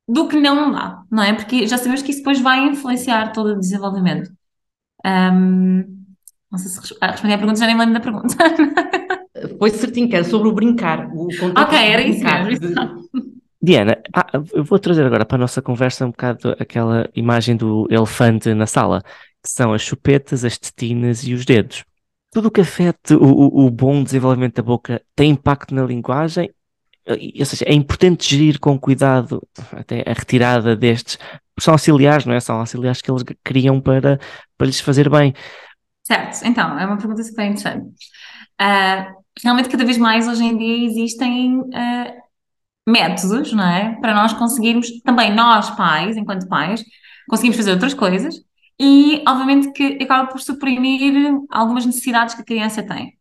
do 0.08 0.28
que 0.28 0.40
não 0.40 0.72
dá, 0.72 1.02
não 1.10 1.24
é? 1.24 1.34
Porque 1.34 1.68
já 1.68 1.78
sabemos 1.78 2.02
que 2.02 2.12
isso 2.12 2.20
depois 2.20 2.40
vai 2.40 2.60
influenciar 2.66 3.32
todo 3.32 3.54
o 3.54 3.60
desenvolvimento. 3.60 4.32
Um, 5.06 6.06
não 6.52 6.60
sei 6.60 6.70
se 6.70 6.98
ah, 7.02 7.12
respondi 7.12 7.34
à 7.34 7.38
pergunta, 7.38 7.60
já 7.60 7.68
nem 7.68 7.78
lembro 7.78 7.94
da 7.94 8.00
pergunta. 8.00 8.36
Foi 9.60 9.70
certinho, 9.70 10.10
que 10.10 10.16
era 10.16 10.24
sobre 10.24 10.48
o 10.48 10.54
brincar. 10.54 11.10
O 11.14 11.28
ok, 11.28 11.78
era 11.78 12.02
isso 12.02 12.24
mesmo. 12.24 13.35
Diana, 13.66 13.98
ah, 14.14 14.28
eu 14.54 14.64
vou 14.64 14.78
trazer 14.78 15.04
agora 15.04 15.26
para 15.26 15.38
a 15.38 15.40
nossa 15.40 15.60
conversa 15.60 16.06
um 16.06 16.12
bocado 16.12 16.56
aquela 16.60 17.10
imagem 17.16 17.58
do 17.58 17.88
elefante 17.90 18.54
na 18.54 18.68
sala, 18.68 19.02
que 19.42 19.50
são 19.50 19.74
as 19.74 19.82
chupetas, 19.82 20.46
as 20.46 20.56
tetinas 20.60 21.24
e 21.24 21.34
os 21.34 21.46
dedos. 21.46 21.84
Tudo 22.32 22.50
o 22.50 22.52
que 22.52 22.62
afeta 22.62 23.18
o, 23.18 23.66
o, 23.66 23.72
bom 23.72 24.04
desenvolvimento 24.04 24.58
da 24.58 24.62
boca 24.62 25.02
tem 25.16 25.32
impacto 25.32 25.74
na 25.74 25.84
linguagem? 25.84 26.52
ou 27.08 27.46
seja, 27.46 27.66
é 27.68 27.74
importante 27.74 28.28
gerir 28.28 28.60
com 28.60 28.80
cuidado 28.80 29.42
até 29.72 30.04
a 30.08 30.14
retirada 30.14 30.76
destes, 30.76 31.20
são 31.60 31.74
auxiliares, 31.74 32.26
não 32.26 32.34
é? 32.34 32.40
São 32.40 32.60
auxiliares 32.60 33.00
que 33.00 33.12
eles 33.12 33.24
criam 33.44 33.80
para, 33.80 34.20
para 34.58 34.68
lhes 34.68 34.80
fazer 34.80 35.08
bem. 35.08 35.34
Certo, 36.04 36.44
então, 36.46 36.80
é 36.80 36.86
uma 36.86 36.98
pergunta 36.98 37.24
super 37.24 37.46
interessante. 37.46 37.88
Uh, 38.60 39.24
realmente, 39.44 39.70
cada 39.70 39.86
vez 39.86 39.98
mais 40.00 40.28
hoje 40.28 40.44
em 40.44 40.58
dia 40.58 40.86
existem 40.86 41.60
uh, 41.60 42.25
métodos, 42.88 43.52
não 43.54 43.64
é? 43.64 43.98
Para 44.00 44.14
nós 44.14 44.34
conseguirmos, 44.34 45.02
também 45.02 45.34
nós 45.34 45.70
pais, 45.72 46.18
enquanto 46.18 46.48
pais, 46.48 46.84
conseguimos 47.28 47.58
fazer 47.58 47.72
outras 47.72 47.94
coisas 47.94 48.36
e, 48.80 49.24
obviamente, 49.28 49.72
que 49.72 50.04
acaba 50.04 50.28
por 50.28 50.40
suprimir 50.40 51.34
algumas 51.50 51.86
necessidades 51.86 52.36
que 52.36 52.42
a 52.42 52.46
criança 52.46 52.84
tem. 52.84 53.14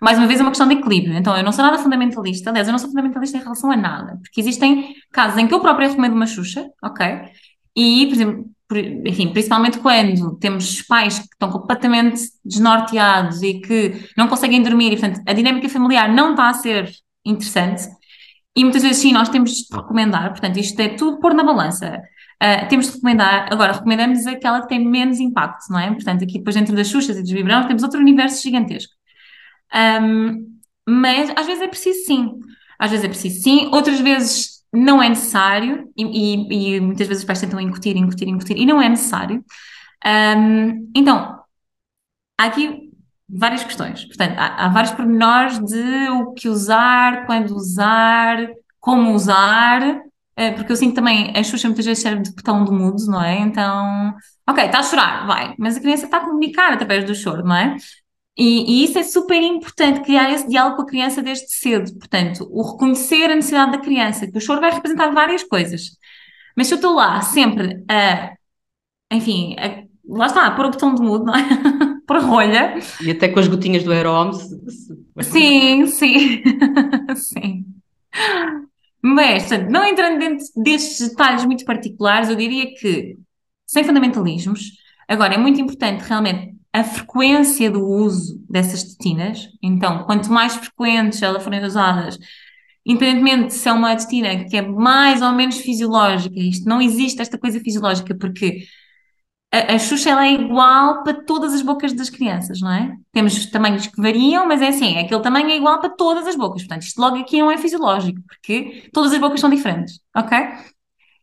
Mais 0.00 0.18
uma 0.18 0.26
vez, 0.26 0.40
é 0.40 0.42
uma 0.42 0.50
questão 0.50 0.68
de 0.68 0.74
equilíbrio. 0.74 1.16
Então, 1.16 1.36
eu 1.36 1.44
não 1.44 1.52
sou 1.52 1.64
nada 1.64 1.78
fundamentalista, 1.78 2.50
aliás, 2.50 2.68
eu 2.68 2.72
não 2.72 2.78
sou 2.78 2.88
fundamentalista 2.90 3.38
em 3.38 3.42
relação 3.42 3.70
a 3.70 3.76
nada, 3.76 4.18
porque 4.22 4.40
existem 4.40 4.94
casos 5.12 5.38
em 5.38 5.46
que 5.46 5.54
eu 5.54 5.60
própria 5.60 5.88
recomendo 5.88 6.14
uma 6.14 6.26
Xuxa, 6.26 6.66
ok? 6.82 7.06
E, 7.76 8.06
por 8.06 8.14
exemplo, 8.14 8.54
enfim, 9.06 9.32
principalmente 9.32 9.78
quando 9.78 10.36
temos 10.36 10.82
pais 10.82 11.18
que 11.18 11.26
estão 11.26 11.50
completamente 11.50 12.20
desnorteados 12.44 13.42
e 13.42 13.60
que 13.60 14.08
não 14.16 14.26
conseguem 14.28 14.62
dormir, 14.62 14.92
e 14.92 14.98
portanto 14.98 15.22
a 15.26 15.32
dinâmica 15.32 15.68
familiar 15.68 16.12
não 16.12 16.30
está 16.30 16.48
a 16.48 16.54
ser 16.54 16.90
interessante, 17.24 17.84
e 18.56 18.62
muitas 18.62 18.82
vezes 18.82 18.98
sim, 18.98 19.12
nós 19.12 19.28
temos 19.28 19.50
de 19.50 19.66
recomendar, 19.74 20.30
portanto, 20.30 20.58
isto 20.58 20.78
é 20.80 20.88
tudo 20.90 21.18
pôr 21.18 21.34
na 21.34 21.42
balança. 21.42 22.00
Uh, 22.42 22.68
temos 22.68 22.86
de 22.86 22.92
recomendar, 22.94 23.52
agora 23.52 23.72
recomendamos 23.72 24.26
aquela 24.26 24.60
que 24.62 24.68
tem 24.68 24.84
menos 24.84 25.18
impacto, 25.18 25.70
não 25.70 25.78
é? 25.78 25.90
Portanto, 25.90 26.24
aqui 26.24 26.38
depois 26.38 26.54
dentro 26.54 26.74
das 26.76 26.88
Xuxas 26.88 27.16
e 27.16 27.22
dos 27.22 27.30
Vibrão 27.30 27.66
temos 27.66 27.82
outro 27.82 28.00
universo 28.00 28.42
gigantesco. 28.42 28.92
Um, 29.74 30.54
mas 30.86 31.30
às 31.36 31.46
vezes 31.46 31.62
é 31.62 31.68
preciso 31.68 32.04
sim, 32.04 32.32
às 32.78 32.90
vezes 32.90 33.04
é 33.04 33.08
preciso 33.08 33.42
sim, 33.42 33.70
outras 33.72 33.98
vezes 34.00 34.62
não 34.72 35.02
é 35.02 35.08
necessário, 35.08 35.90
e, 35.96 36.04
e, 36.04 36.76
e 36.76 36.80
muitas 36.80 37.06
vezes 37.06 37.22
os 37.22 37.26
pais 37.26 37.40
tentam 37.40 37.60
incutir, 37.60 37.96
incutir, 37.96 38.28
incutir, 38.28 38.56
e 38.58 38.66
não 38.66 38.82
é 38.82 38.88
necessário. 38.88 39.44
Um, 40.04 40.90
então, 40.94 41.40
há 42.38 42.44
aqui 42.44 42.83
várias 43.28 43.64
questões. 43.64 44.04
Portanto, 44.04 44.38
há, 44.38 44.66
há, 44.66 44.68
vários 44.68 44.92
pormenores 44.92 45.58
de 45.58 46.08
o 46.10 46.32
que 46.32 46.48
usar, 46.48 47.26
quando 47.26 47.54
usar, 47.54 48.48
como 48.80 49.12
usar, 49.14 50.02
eh, 50.36 50.52
porque 50.52 50.72
eu 50.72 50.76
sinto 50.76 50.94
também, 50.94 51.32
a 51.36 51.42
Xuxa 51.42 51.68
muitas 51.68 51.86
vezes 51.86 52.02
serve 52.02 52.22
de 52.22 52.34
botão 52.34 52.64
de 52.64 52.70
mudo, 52.72 53.06
não 53.06 53.22
é? 53.22 53.38
Então, 53.40 54.14
ok, 54.48 54.64
está 54.64 54.80
a 54.80 54.82
chorar, 54.82 55.26
vai, 55.26 55.54
mas 55.58 55.76
a 55.76 55.80
criança 55.80 56.04
está 56.06 56.18
a 56.18 56.24
comunicar 56.24 56.72
através 56.72 57.04
do 57.04 57.14
choro, 57.14 57.44
não 57.44 57.56
é? 57.56 57.76
E, 58.36 58.82
e, 58.82 58.84
isso 58.84 58.98
é 58.98 59.02
super 59.04 59.40
importante, 59.40 60.00
criar 60.00 60.30
esse 60.32 60.48
diálogo 60.48 60.76
com 60.76 60.82
a 60.82 60.86
criança 60.86 61.22
desde 61.22 61.48
cedo. 61.50 61.96
Portanto, 61.98 62.48
o 62.50 62.62
reconhecer 62.72 63.30
a 63.30 63.36
necessidade 63.36 63.72
da 63.72 63.78
criança, 63.78 64.26
que 64.26 64.36
o 64.36 64.40
choro 64.40 64.60
vai 64.60 64.72
representar 64.72 65.10
várias 65.12 65.44
coisas. 65.44 65.82
Mas 66.56 66.66
se 66.66 66.74
eu 66.74 66.76
estou 66.76 66.94
lá 66.94 67.20
sempre 67.22 67.84
a, 67.88 68.32
enfim, 69.12 69.56
a, 69.58 69.84
lá 70.08 70.26
está, 70.26 70.46
a 70.46 70.50
pôr 70.52 70.66
o 70.66 70.70
botão 70.70 70.94
de 70.94 71.02
mudo, 71.02 71.24
não 71.26 71.34
é? 71.34 71.42
por 72.06 72.18
rolha. 72.18 72.78
E 73.00 73.10
até 73.10 73.28
com 73.28 73.40
as 73.40 73.48
gotinhas 73.48 73.84
do 73.84 73.92
Aeromes. 73.92 74.38
Sim, 75.22 75.86
sim, 75.86 76.42
sim. 77.16 77.64
Mas, 79.02 79.48
portanto, 79.48 79.70
não 79.70 79.84
entrando 79.84 80.18
dentro 80.18 80.46
destes 80.56 81.08
detalhes 81.08 81.44
muito 81.44 81.64
particulares, 81.64 82.28
eu 82.28 82.36
diria 82.36 82.74
que, 82.74 83.16
sem 83.66 83.84
fundamentalismos, 83.84 84.72
agora 85.06 85.34
é 85.34 85.38
muito 85.38 85.60
importante 85.60 86.00
realmente 86.02 86.54
a 86.72 86.82
frequência 86.82 87.70
do 87.70 87.86
uso 87.86 88.42
dessas 88.48 88.82
tetinas. 88.82 89.48
Então, 89.62 90.04
quanto 90.04 90.32
mais 90.32 90.56
frequentes 90.56 91.22
elas 91.22 91.42
forem 91.42 91.62
usadas, 91.64 92.18
independentemente 92.84 93.54
se 93.54 93.68
é 93.68 93.72
uma 93.72 93.94
tetina 93.94 94.44
que 94.44 94.56
é 94.56 94.62
mais 94.62 95.22
ou 95.22 95.32
menos 95.32 95.58
fisiológica, 95.58 96.38
isto 96.38 96.68
não 96.68 96.80
existe 96.80 97.22
esta 97.22 97.38
coisa 97.38 97.60
fisiológica, 97.60 98.14
porque 98.14 98.64
a, 99.74 99.78
Xuxa 99.78 100.10
ela 100.10 100.26
é 100.26 100.32
igual 100.32 101.02
para 101.02 101.14
todas 101.14 101.52
as 101.54 101.62
bocas 101.62 101.92
das 101.92 102.10
crianças, 102.10 102.60
não 102.60 102.70
é? 102.72 102.96
Temos 103.12 103.46
tamanhos 103.46 103.86
que 103.86 104.00
variam, 104.00 104.46
mas 104.46 104.60
é 104.62 104.68
assim, 104.68 104.98
aquele 104.98 105.20
tamanho 105.20 105.50
é 105.50 105.56
igual 105.56 105.80
para 105.80 105.90
todas 105.90 106.26
as 106.26 106.36
bocas. 106.36 106.62
Portanto, 106.62 106.82
isto 106.82 107.00
logo 107.00 107.16
aqui 107.16 107.38
não 107.38 107.50
é 107.50 107.58
fisiológico, 107.58 108.20
porque 108.26 108.88
todas 108.92 109.12
as 109.12 109.18
bocas 109.20 109.40
são 109.40 109.50
diferentes, 109.50 110.00
ok? 110.16 110.38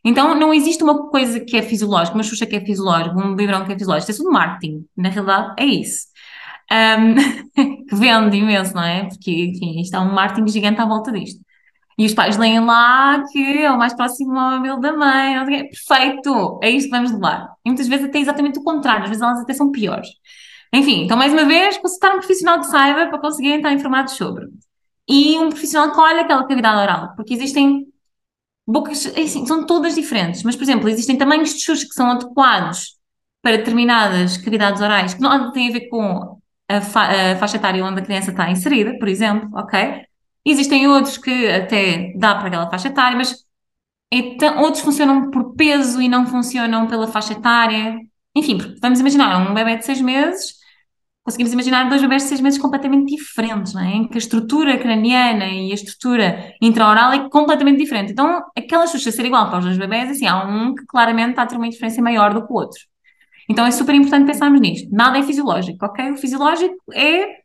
Então, 0.04 0.34
não 0.34 0.52
existe 0.52 0.82
uma 0.82 1.08
coisa 1.10 1.40
que 1.40 1.56
é 1.56 1.62
fisiológica, 1.62 2.16
uma 2.16 2.24
Xuxa 2.24 2.46
que 2.46 2.56
é 2.56 2.60
fisiológica, 2.60 3.16
um 3.16 3.36
biberão 3.36 3.64
que 3.64 3.72
é 3.72 3.74
fisiológico. 3.74 4.10
Isso 4.10 4.20
é 4.20 4.24
tudo 4.24 4.32
marketing. 4.32 4.84
Na 4.96 5.08
realidade, 5.10 5.54
é 5.58 5.64
isso. 5.64 6.06
Um, 6.72 7.14
que 7.88 7.94
vende 7.94 8.36
imenso, 8.36 8.74
não 8.74 8.82
é? 8.82 9.04
Porque, 9.08 9.30
enfim, 9.30 9.80
isto 9.80 9.94
é 9.96 10.00
um 10.00 10.12
marketing 10.12 10.48
gigante 10.48 10.80
à 10.80 10.86
volta 10.86 11.12
disto. 11.12 11.40
E 11.98 12.06
os 12.06 12.14
pais 12.14 12.36
leem 12.36 12.60
lá 12.60 13.22
que 13.30 13.58
é 13.58 13.70
o 13.70 13.78
mais 13.78 13.94
próximo 13.94 14.38
ao 14.38 14.52
mamilo 14.52 14.80
da 14.80 14.92
mãe. 14.92 15.44
Perfeito! 15.68 16.58
É 16.62 16.70
isto 16.70 16.86
que 16.86 16.96
vamos 16.96 17.12
levar. 17.12 17.54
E 17.64 17.68
muitas 17.68 17.88
vezes 17.88 18.06
até 18.06 18.18
exatamente 18.18 18.58
o 18.58 18.62
contrário. 18.62 19.04
Às 19.04 19.10
vezes 19.10 19.22
elas 19.22 19.40
até 19.40 19.52
são 19.54 19.70
piores. 19.70 20.08
Enfim, 20.72 21.04
então, 21.04 21.16
mais 21.16 21.32
uma 21.32 21.44
vez, 21.44 21.76
consultar 21.78 22.14
um 22.14 22.18
profissional 22.18 22.58
que 22.60 22.66
saiba 22.66 23.06
para 23.08 23.18
conseguirem 23.20 23.58
estar 23.58 23.72
informados 23.72 24.14
sobre. 24.14 24.46
E 25.08 25.38
um 25.38 25.50
profissional 25.50 25.92
que 25.92 26.00
olha 26.00 26.22
aquela 26.22 26.46
cavidade 26.46 26.80
oral. 26.80 27.14
Porque 27.14 27.34
existem 27.34 27.86
bocas, 28.66 29.06
é 29.16 29.22
assim, 29.22 29.44
são 29.46 29.66
todas 29.66 29.94
diferentes, 29.94 30.42
mas, 30.42 30.56
por 30.56 30.62
exemplo, 30.62 30.88
existem 30.88 31.16
tamanhos 31.18 31.54
de 31.54 31.60
xuxa 31.60 31.86
que 31.86 31.94
são 31.94 32.10
adequados 32.10 32.96
para 33.42 33.56
determinadas 33.58 34.36
cavidades 34.38 34.80
orais 34.80 35.14
que 35.14 35.20
não 35.20 35.52
têm 35.52 35.68
a 35.68 35.72
ver 35.72 35.88
com 35.88 36.38
a, 36.68 36.80
fa 36.80 37.32
a 37.32 37.36
faixa 37.36 37.56
etária 37.56 37.84
onde 37.84 38.00
a 38.00 38.04
criança 38.04 38.30
está 38.30 38.50
inserida, 38.50 38.96
por 38.98 39.08
exemplo, 39.08 39.50
ok? 39.54 40.06
Existem 40.44 40.88
outros 40.88 41.18
que 41.18 41.48
até 41.48 42.12
dá 42.16 42.34
para 42.34 42.48
aquela 42.48 42.70
faixa 42.70 42.88
etária, 42.88 43.16
mas 43.16 43.44
então, 44.10 44.60
outros 44.62 44.82
funcionam 44.82 45.30
por 45.30 45.54
peso 45.54 46.00
e 46.02 46.08
não 46.08 46.26
funcionam 46.26 46.86
pela 46.86 47.08
faixa 47.08 47.32
etária. 47.32 47.98
Enfim, 48.34 48.58
vamos 48.80 49.00
imaginar 49.00 49.50
um 49.50 49.54
bebê 49.54 49.76
de 49.76 49.84
seis 49.84 50.00
meses 50.00 50.62
conseguimos 51.24 51.52
imaginar 51.52 51.88
dois 51.88 52.02
bebés 52.02 52.22
de 52.22 52.28
seis 52.28 52.40
meses 52.40 52.58
completamente 52.58 53.14
diferentes, 53.14 53.74
não 53.74 53.82
é? 53.82 53.92
Em 53.92 54.08
que 54.08 54.14
a 54.14 54.18
estrutura 54.18 54.78
craniana 54.78 55.46
e 55.46 55.70
a 55.70 55.74
estrutura 55.74 56.54
intraoral 56.60 57.12
é 57.12 57.28
completamente 57.28 57.78
diferente. 57.78 58.12
Então, 58.12 58.42
aquela 58.56 58.86
Xuxa 58.86 59.12
ser 59.12 59.24
igual 59.26 59.48
para 59.48 59.58
os 59.60 59.64
dois 59.64 59.78
bebés, 59.78 60.10
assim, 60.10 60.26
há 60.26 60.44
um 60.44 60.74
que 60.74 60.84
claramente 60.86 61.30
está 61.30 61.42
a 61.42 61.46
ter 61.46 61.56
uma 61.56 61.68
diferença 61.68 62.02
maior 62.02 62.34
do 62.34 62.44
que 62.46 62.52
o 62.52 62.56
outro. 62.56 62.80
Então, 63.48 63.66
é 63.66 63.70
super 63.70 63.94
importante 63.94 64.26
pensarmos 64.26 64.60
nisto. 64.60 64.88
Nada 64.92 65.18
é 65.18 65.22
fisiológico, 65.22 65.84
ok? 65.86 66.12
O 66.12 66.16
fisiológico 66.16 66.76
é, 66.92 67.42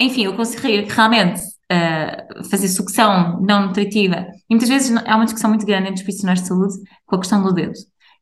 enfim, 0.00 0.24
eu 0.24 0.34
conseguir 0.36 0.84
realmente 0.88 1.40
fazer 2.50 2.68
sucção 2.68 3.40
não 3.40 3.66
nutritiva. 3.66 4.26
E 4.48 4.54
muitas 4.54 4.68
vezes 4.68 4.96
há 5.06 5.16
uma 5.16 5.24
discussão 5.24 5.50
muito 5.50 5.66
grande 5.66 5.88
entre 5.88 5.96
os 5.96 6.02
profissionais 6.02 6.40
de 6.40 6.48
saúde 6.48 6.74
com 7.06 7.16
a 7.16 7.18
questão 7.18 7.42
do 7.42 7.52
dedo. 7.52 7.74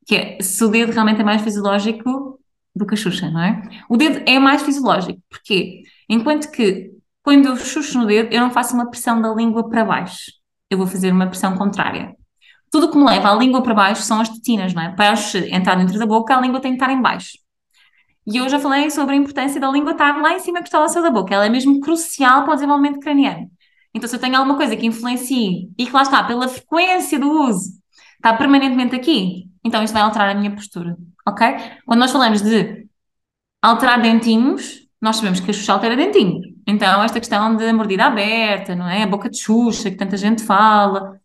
Que 0.07 0.17
é, 0.17 0.39
se 0.41 0.65
o 0.65 0.69
dedo 0.69 0.93
realmente 0.93 1.21
é 1.21 1.25
mais 1.25 1.43
fisiológico, 1.43 2.39
do 2.75 2.87
que 2.87 2.95
a 2.95 2.97
Xuxa, 2.97 3.31
não 3.31 3.41
é? 3.41 3.63
O 3.89 3.97
dedo 3.97 4.23
é 4.27 4.39
mais 4.39 4.63
fisiológico, 4.63 5.21
porque 5.29 5.83
enquanto 6.09 6.51
que 6.51 6.91
quando 7.23 7.47
eu 7.47 7.57
xuxo 7.57 7.99
no 7.99 8.07
dedo, 8.07 8.33
eu 8.33 8.41
não 8.41 8.51
faço 8.51 8.75
uma 8.75 8.91
pressão 8.91 9.21
da 9.21 9.33
língua 9.33 9.69
para 9.69 9.85
baixo, 9.85 10.33
eu 10.69 10.77
vou 10.77 10.87
fazer 10.87 11.13
uma 11.13 11.27
pressão 11.27 11.57
contrária. 11.57 12.17
Tudo 12.71 12.91
que 12.91 12.97
me 12.97 13.05
leva 13.05 13.31
a 13.31 13.37
língua 13.37 13.63
para 13.63 13.75
baixo 13.75 14.03
são 14.03 14.21
as 14.21 14.29
tetinas, 14.29 14.75
não 14.75 14.83
é? 14.83 14.89
Para 14.91 15.15
entrar 15.51 15.77
dentro 15.77 15.99
da 15.99 16.07
boca, 16.07 16.35
a 16.35 16.41
língua 16.41 16.61
tem 16.61 16.73
que 16.73 16.83
estar 16.83 16.93
em 16.93 17.01
baixo. 17.01 17.39
E 18.27 18.37
eu 18.37 18.49
já 18.49 18.59
falei 18.61 18.91
sobre 18.91 19.15
a 19.15 19.19
importância 19.19 19.61
da 19.61 19.71
língua 19.71 19.93
estar 19.93 20.21
lá 20.21 20.35
em 20.35 20.39
cima 20.39 20.61
que 20.61 20.69
está 20.69 20.87
céu 20.89 21.03
da 21.03 21.11
boca. 21.11 21.35
Ela 21.35 21.47
é 21.47 21.49
mesmo 21.49 21.81
crucial 21.81 22.45
para 22.45 22.53
o 22.53 22.55
desenvolvimento 22.55 23.01
craniano. 23.01 23.51
Então, 23.95 24.09
se 24.09 24.17
eu 24.17 24.21
tenho 24.21 24.37
alguma 24.37 24.57
coisa 24.57 24.77
que 24.77 24.87
influencie 24.87 25.71
e 25.77 25.87
que 25.87 25.93
lá 25.93 26.03
está, 26.03 26.23
pela 26.25 26.49
frequência 26.49 27.19
do 27.19 27.31
uso, 27.31 27.71
está 28.17 28.33
permanentemente 28.35 28.95
aqui, 28.95 29.49
então 29.63 29.83
isto 29.83 29.93
vai 29.93 30.03
alterar 30.03 30.31
a 30.31 30.35
minha 30.35 30.55
postura 30.55 30.97
ok? 31.27 31.47
Quando 31.87 32.01
nós 32.01 32.11
falamos 32.11 32.43
de 32.43 32.87
alterar 33.61 34.01
dentinhos, 34.01 34.89
nós 35.01 35.17
sabemos 35.17 35.41
que 35.41 35.51
a 35.51 35.55
Xuxa 35.55 35.73
altera 35.73 35.97
dentinhos. 35.97 36.47
Então, 36.67 37.03
esta 37.03 37.19
questão 37.19 37.57
de 37.57 37.73
mordida 37.73 38.05
aberta, 38.05 38.75
não 38.75 38.89
é? 38.89 39.03
A 39.03 39.07
boca 39.07 39.29
de 39.29 39.39
Xuxa, 39.39 39.91
que 39.91 39.97
tanta 39.97 40.17
gente 40.17 40.45
fala. 40.45 41.21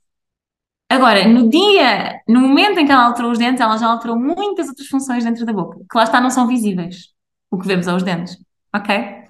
Agora, 0.90 1.28
no 1.28 1.50
dia, 1.50 2.22
no 2.28 2.40
momento 2.40 2.80
em 2.80 2.86
que 2.86 2.92
ela 2.92 3.06
alterou 3.06 3.32
os 3.32 3.38
dentes, 3.38 3.60
ela 3.60 3.78
já 3.78 3.88
alterou 3.88 4.18
muitas 4.18 4.70
outras 4.70 4.88
funções 4.88 5.24
dentro 5.24 5.46
da 5.46 5.52
boca, 5.52 5.80
que 5.80 5.98
lá 5.98 6.04
está, 6.04 6.22
não 6.22 6.30
são 6.30 6.48
visíveis. 6.48 7.10
O 7.52 7.58
que 7.58 7.68
vemos 7.68 7.88
aos 7.88 8.04
dentes, 8.04 8.38
ok? 8.74 9.26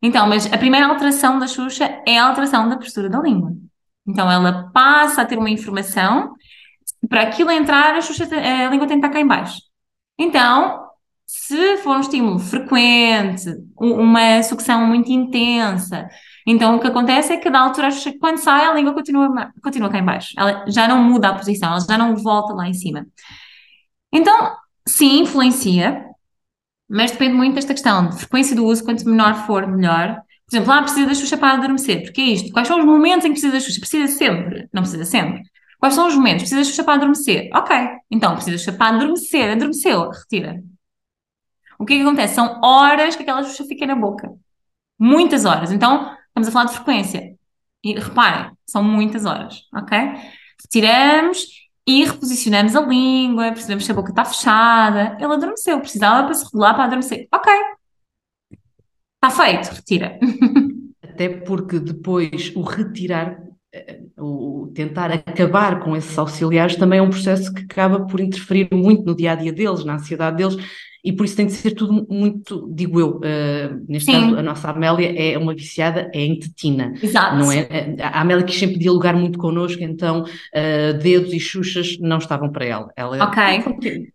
Então, 0.00 0.26
mas 0.26 0.50
a 0.52 0.58
primeira 0.58 0.86
alteração 0.86 1.38
da 1.38 1.46
Xuxa 1.46 2.02
é 2.06 2.18
a 2.18 2.26
alteração 2.26 2.68
da 2.68 2.76
postura 2.76 3.08
da 3.08 3.20
língua. 3.20 3.52
Então, 4.06 4.30
ela 4.30 4.70
passa 4.72 5.22
a 5.22 5.24
ter 5.24 5.38
uma 5.38 5.50
informação, 5.50 6.34
para 7.08 7.22
aquilo 7.22 7.50
entrar, 7.50 7.94
a, 7.94 8.00
Xuxa, 8.00 8.24
a 8.24 8.68
língua 8.68 8.86
tem 8.86 8.98
que 8.98 9.06
estar 9.06 9.10
cá 9.10 9.20
em 9.20 9.26
baixo. 9.26 9.60
Então, 10.18 10.81
se 11.34 11.78
for 11.78 11.96
um 11.96 12.00
estímulo 12.00 12.38
frequente, 12.38 13.56
uma 13.74 14.42
sucção 14.42 14.86
muito 14.86 15.10
intensa, 15.10 16.06
então 16.46 16.76
o 16.76 16.80
que 16.80 16.86
acontece 16.86 17.32
é 17.32 17.38
que 17.38 17.48
da 17.48 17.60
altura, 17.60 17.88
quando 18.20 18.36
sai, 18.36 18.66
a 18.66 18.74
língua 18.74 18.92
continua, 18.92 19.50
continua 19.62 19.88
cá 19.88 19.98
em 19.98 20.04
baixo. 20.04 20.34
Ela 20.36 20.66
já 20.68 20.86
não 20.86 21.02
muda 21.02 21.28
a 21.28 21.34
posição, 21.34 21.70
ela 21.70 21.80
já 21.80 21.96
não 21.96 22.14
volta 22.16 22.52
lá 22.52 22.68
em 22.68 22.74
cima. 22.74 23.06
Então, 24.12 24.54
sim, 24.86 25.20
influencia, 25.20 26.04
mas 26.88 27.12
depende 27.12 27.34
muito 27.34 27.54
desta 27.54 27.72
questão 27.72 28.10
de 28.10 28.18
frequência 28.18 28.54
do 28.54 28.66
uso, 28.66 28.84
quanto 28.84 29.08
menor 29.08 29.46
for, 29.46 29.66
melhor. 29.66 30.20
Por 30.46 30.56
exemplo, 30.56 30.70
ah, 30.70 30.82
precisa 30.82 31.06
da 31.06 31.14
Xuxa 31.14 31.38
para 31.38 31.54
adormecer. 31.54 32.02
Porque 32.02 32.20
é 32.20 32.24
isto. 32.24 32.52
Quais 32.52 32.68
são 32.68 32.78
os 32.78 32.84
momentos 32.84 33.24
em 33.24 33.28
que 33.28 33.40
precisa 33.40 33.52
da 33.54 33.60
Xuxa? 33.60 33.80
Precisa 33.80 34.18
sempre. 34.18 34.68
Não 34.70 34.82
precisa 34.82 35.06
sempre. 35.06 35.42
Quais 35.80 35.94
são 35.94 36.06
os 36.06 36.14
momentos? 36.14 36.42
Precisa 36.42 36.60
da 36.60 36.64
Xuxa 36.64 36.84
para 36.84 36.94
adormecer. 36.94 37.48
Ok. 37.54 37.74
Então, 38.10 38.34
precisa 38.34 38.56
da 38.56 38.58
Xuxa 38.58 38.72
para 38.72 38.96
adormecer. 38.96 39.50
Adormeceu. 39.52 40.10
Retira. 40.10 40.62
O 41.82 41.84
que 41.84 41.96
que 41.96 42.02
acontece? 42.02 42.36
São 42.36 42.60
horas 42.62 43.16
que 43.16 43.24
aquela 43.24 43.42
Xuxa 43.42 43.64
fica 43.64 43.84
na 43.84 43.96
boca. 43.96 44.32
Muitas 44.96 45.44
horas. 45.44 45.72
Então, 45.72 46.16
estamos 46.28 46.46
a 46.46 46.52
falar 46.52 46.66
de 46.66 46.74
frequência. 46.74 47.34
E 47.82 47.98
reparem, 47.98 48.52
são 48.64 48.84
muitas 48.84 49.24
horas. 49.24 49.62
Ok? 49.74 49.98
Retiramos 50.62 51.44
e 51.84 52.04
reposicionamos 52.04 52.76
a 52.76 52.80
língua, 52.82 53.50
percebemos 53.50 53.84
se 53.84 53.90
a 53.90 53.96
boca 53.96 54.10
está 54.10 54.24
fechada. 54.24 55.16
Ele 55.16 55.32
adormeceu, 55.32 55.80
precisava 55.80 56.22
para 56.22 56.34
se 56.34 56.44
regular 56.44 56.74
para 56.76 56.84
adormecer. 56.84 57.26
Ok, 57.34 57.52
está 59.16 59.44
feito, 59.44 59.74
retira. 59.74 60.20
Até 61.02 61.30
porque 61.30 61.80
depois 61.80 62.52
o 62.54 62.62
retirar, 62.62 63.42
eh, 63.74 64.02
o 64.16 64.70
tentar 64.72 65.10
acabar 65.10 65.80
com 65.80 65.96
esses 65.96 66.16
auxiliares 66.16 66.76
também 66.76 67.00
é 67.00 67.02
um 67.02 67.10
processo 67.10 67.52
que 67.52 67.62
acaba 67.62 68.06
por 68.06 68.20
interferir 68.20 68.68
muito 68.72 69.04
no 69.04 69.16
dia 69.16 69.32
a 69.32 69.34
dia 69.34 69.52
deles, 69.52 69.84
na 69.84 69.94
ansiedade 69.94 70.36
deles 70.36 70.56
e 71.04 71.12
por 71.12 71.24
isso 71.24 71.36
tem 71.36 71.46
de 71.46 71.52
ser 71.52 71.72
tudo 71.72 72.06
muito, 72.08 72.68
digo 72.72 73.00
eu, 73.00 73.16
uh, 73.16 73.84
neste 73.88 74.12
Sim. 74.12 74.20
caso 74.20 74.36
a 74.36 74.42
nossa 74.42 74.70
Amélia 74.70 75.12
é 75.16 75.36
uma 75.36 75.54
viciada, 75.54 76.08
é 76.14 76.20
em 76.20 76.38
tetina. 76.38 76.94
Exato. 77.02 77.36
Não 77.36 77.50
é? 77.50 77.96
A 78.00 78.20
Amélia 78.20 78.44
quis 78.44 78.56
sempre 78.56 78.78
dialogar 78.78 79.14
muito 79.14 79.38
connosco, 79.38 79.82
então 79.82 80.22
uh, 80.22 80.98
dedos 81.02 81.32
e 81.32 81.40
xuxas 81.40 81.98
não 81.98 82.18
estavam 82.18 82.50
para 82.52 82.64
ela. 82.64 82.92
ela 82.96 83.24
ok. 83.24 84.12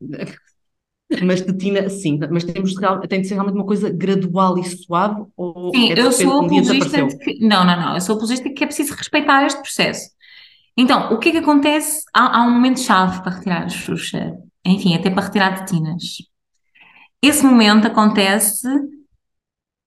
Mas 1.23 1.39
tetina, 1.39 1.89
sim, 1.89 2.19
mas 2.30 2.43
temos, 2.43 2.73
tem 3.08 3.21
de 3.21 3.28
ser 3.30 3.36
realmente 3.36 3.56
uma 3.56 3.65
coisa 3.65 3.89
gradual 3.89 4.58
e 4.58 4.63
suave? 4.65 5.23
Ou 5.38 5.73
sim, 5.73 5.93
é 5.93 5.97
eu 5.97 6.12
sou 6.12 6.41
apologista 6.41 7.02
um 7.02 7.08
de 7.08 7.17
que, 7.19 7.39
não, 7.39 7.65
não, 7.65 7.80
não, 7.80 7.93
eu 7.95 8.02
sou 8.02 8.15
apologista 8.15 8.50
que 8.50 8.62
é 8.62 8.67
preciso 8.67 8.93
respeitar 8.93 9.45
este 9.45 9.62
processo. 9.62 10.10
Então, 10.76 11.13
o 11.13 11.17
que 11.17 11.30
é 11.30 11.32
que 11.32 11.38
acontece? 11.38 12.04
Há, 12.13 12.39
há 12.39 12.43
um 12.43 12.52
momento-chave 12.52 13.21
para 13.21 13.36
retirar 13.36 13.63
a 13.63 13.69
xuxa, 13.69 14.38
enfim, 14.65 14.95
até 14.95 15.10
para 15.10 15.23
retirar 15.23 15.63
tetinas. 15.63 16.04
Esse 17.22 17.44
momento 17.44 17.88
acontece 17.88 18.68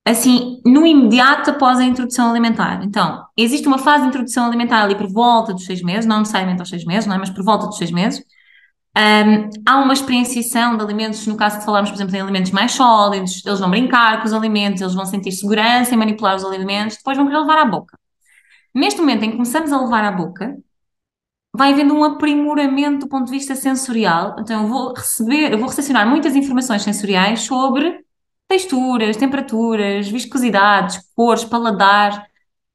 assim, 0.05 0.61
no 0.65 0.87
imediato 0.87 1.51
após 1.51 1.79
a 1.79 1.85
introdução 1.85 2.31
alimentar. 2.31 2.83
Então, 2.83 3.25
existe 3.37 3.67
uma 3.69 3.79
fase 3.79 4.03
de 4.03 4.09
introdução 4.09 4.47
alimentar 4.47 4.83
ali 4.83 4.95
por 4.97 5.09
volta 5.09 5.53
dos 5.53 5.65
seis 5.65 5.83
meses, 5.83 6.07
não 6.07 6.21
necessariamente 6.21 6.61
aos 6.61 6.69
seis 6.69 6.85
meses, 6.85 7.07
não 7.07 7.15
é? 7.15 7.19
mas 7.19 7.31
por 7.31 7.45
volta 7.45 7.67
dos 7.67 7.77
seis 7.77 7.91
meses. 7.91 8.23
Um, 8.97 9.49
há 9.65 9.77
uma 9.77 9.93
experienciação 9.93 10.77
de 10.77 10.83
alimentos, 10.83 11.25
no 11.27 11.37
caso 11.37 11.61
de 11.61 11.65
falarmos, 11.65 11.91
por 11.91 11.97
exemplo, 11.97 12.17
em 12.17 12.21
alimentos 12.21 12.51
mais 12.51 12.73
sólidos, 12.73 13.45
eles 13.47 13.61
vão 13.61 13.71
brincar 13.71 14.21
com 14.21 14.27
os 14.27 14.33
alimentos, 14.33 14.81
eles 14.81 14.95
vão 14.95 15.07
sentir 15.07 15.31
segurança 15.31 15.95
em 15.95 15.99
manipular 15.99 16.35
os 16.35 16.45
alimentos, 16.45 16.97
depois 16.97 17.17
vão 17.17 17.27
querer 17.27 17.39
levar 17.39 17.59
à 17.59 17.65
boca. 17.65 17.97
Neste 18.75 19.01
momento 19.01 19.25
em 19.25 19.31
que 19.31 19.37
começamos 19.37 19.73
a 19.73 19.81
levar 19.81 20.05
à 20.05 20.11
boca, 20.11 20.57
vai 21.61 21.75
havendo 21.75 21.93
um 21.95 22.03
aprimoramento 22.03 23.01
do 23.01 23.07
ponto 23.07 23.27
de 23.27 23.33
vista 23.33 23.55
sensorial. 23.55 24.35
Então, 24.39 24.63
eu 24.63 24.67
vou 24.67 24.95
receber, 24.95 25.53
eu 25.53 25.59
vou 25.59 25.69
recepcionar 25.69 26.09
muitas 26.09 26.35
informações 26.35 26.81
sensoriais 26.81 27.43
sobre 27.43 28.03
texturas, 28.49 29.15
temperaturas, 29.19 30.09
viscosidades, 30.09 30.99
cores, 31.15 31.45
paladar. 31.45 32.27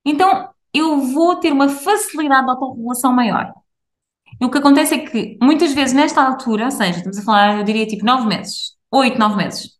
Então, 0.06 0.50
eu 0.72 1.00
vou 1.02 1.38
ter 1.38 1.52
uma 1.52 1.68
facilidade 1.68 2.46
de 2.46 2.52
autorregulação 2.52 3.12
maior. 3.12 3.52
E 4.40 4.46
o 4.46 4.52
que 4.52 4.60
acontece 4.60 4.94
é 4.94 5.00
que, 5.00 5.36
muitas 5.42 5.74
vezes, 5.74 5.96
nesta 5.96 6.24
altura, 6.24 6.66
ou 6.66 6.72
seja, 6.72 7.00
estamos 7.00 7.18
a 7.18 7.24
falar, 7.24 7.58
eu 7.58 7.64
diria 7.64 7.88
tipo 7.88 8.06
nove 8.06 8.28
meses, 8.28 8.78
oito, 8.92 9.18
nove 9.18 9.36
meses, 9.36 9.80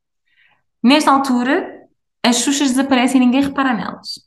nesta 0.82 1.12
altura, 1.12 1.88
as 2.24 2.38
xuxas 2.38 2.70
desaparecem 2.72 3.22
e 3.22 3.26
ninguém 3.26 3.44
repara 3.44 3.72
nelas. 3.72 4.20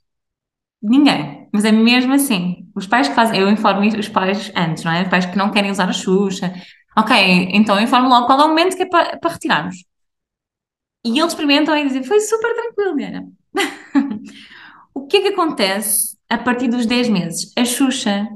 Ninguém. 0.81 1.38
Mas 1.53 1.65
é 1.65 1.73
mesmo 1.73 2.13
assim. 2.15 2.67
Os 2.75 2.87
pais 2.87 3.09
que 3.09 3.15
fazem, 3.15 3.41
eu 3.41 3.49
informo 3.49 3.87
os 3.87 4.09
pais 4.09 4.53
antes, 4.57 4.85
não 4.85 4.93
é? 4.93 5.03
Os 5.03 5.09
pais 5.09 5.27
que 5.27 5.37
não 5.37 5.51
querem 5.51 5.71
usar 5.71 5.89
a 5.89 5.93
Xuxa. 5.93 6.53
Ok, 6.97 7.17
então 7.53 7.77
eu 7.77 7.83
informo 7.83 8.09
logo 8.09 8.27
qual 8.27 8.41
é 8.41 8.45
o 8.45 8.49
momento 8.49 8.77
que 8.77 8.83
é 8.83 8.87
para, 8.87 9.17
para 9.19 9.33
retirarmos. 9.33 9.85
E 11.05 11.19
eles 11.19 11.33
experimentam 11.33 11.77
e 11.77 11.87
dizem, 11.87 12.03
foi 12.03 12.21
super 12.21 12.55
tranquilo, 12.55 12.97
Diana. 12.97 13.27
o 14.93 15.07
que 15.07 15.19
é 15.19 15.21
que 15.23 15.29
acontece 15.29 16.17
a 16.29 16.37
partir 16.37 16.69
dos 16.69 16.87
10 16.87 17.09
meses? 17.09 17.53
A 17.57 17.65
Xuxa, 17.65 18.29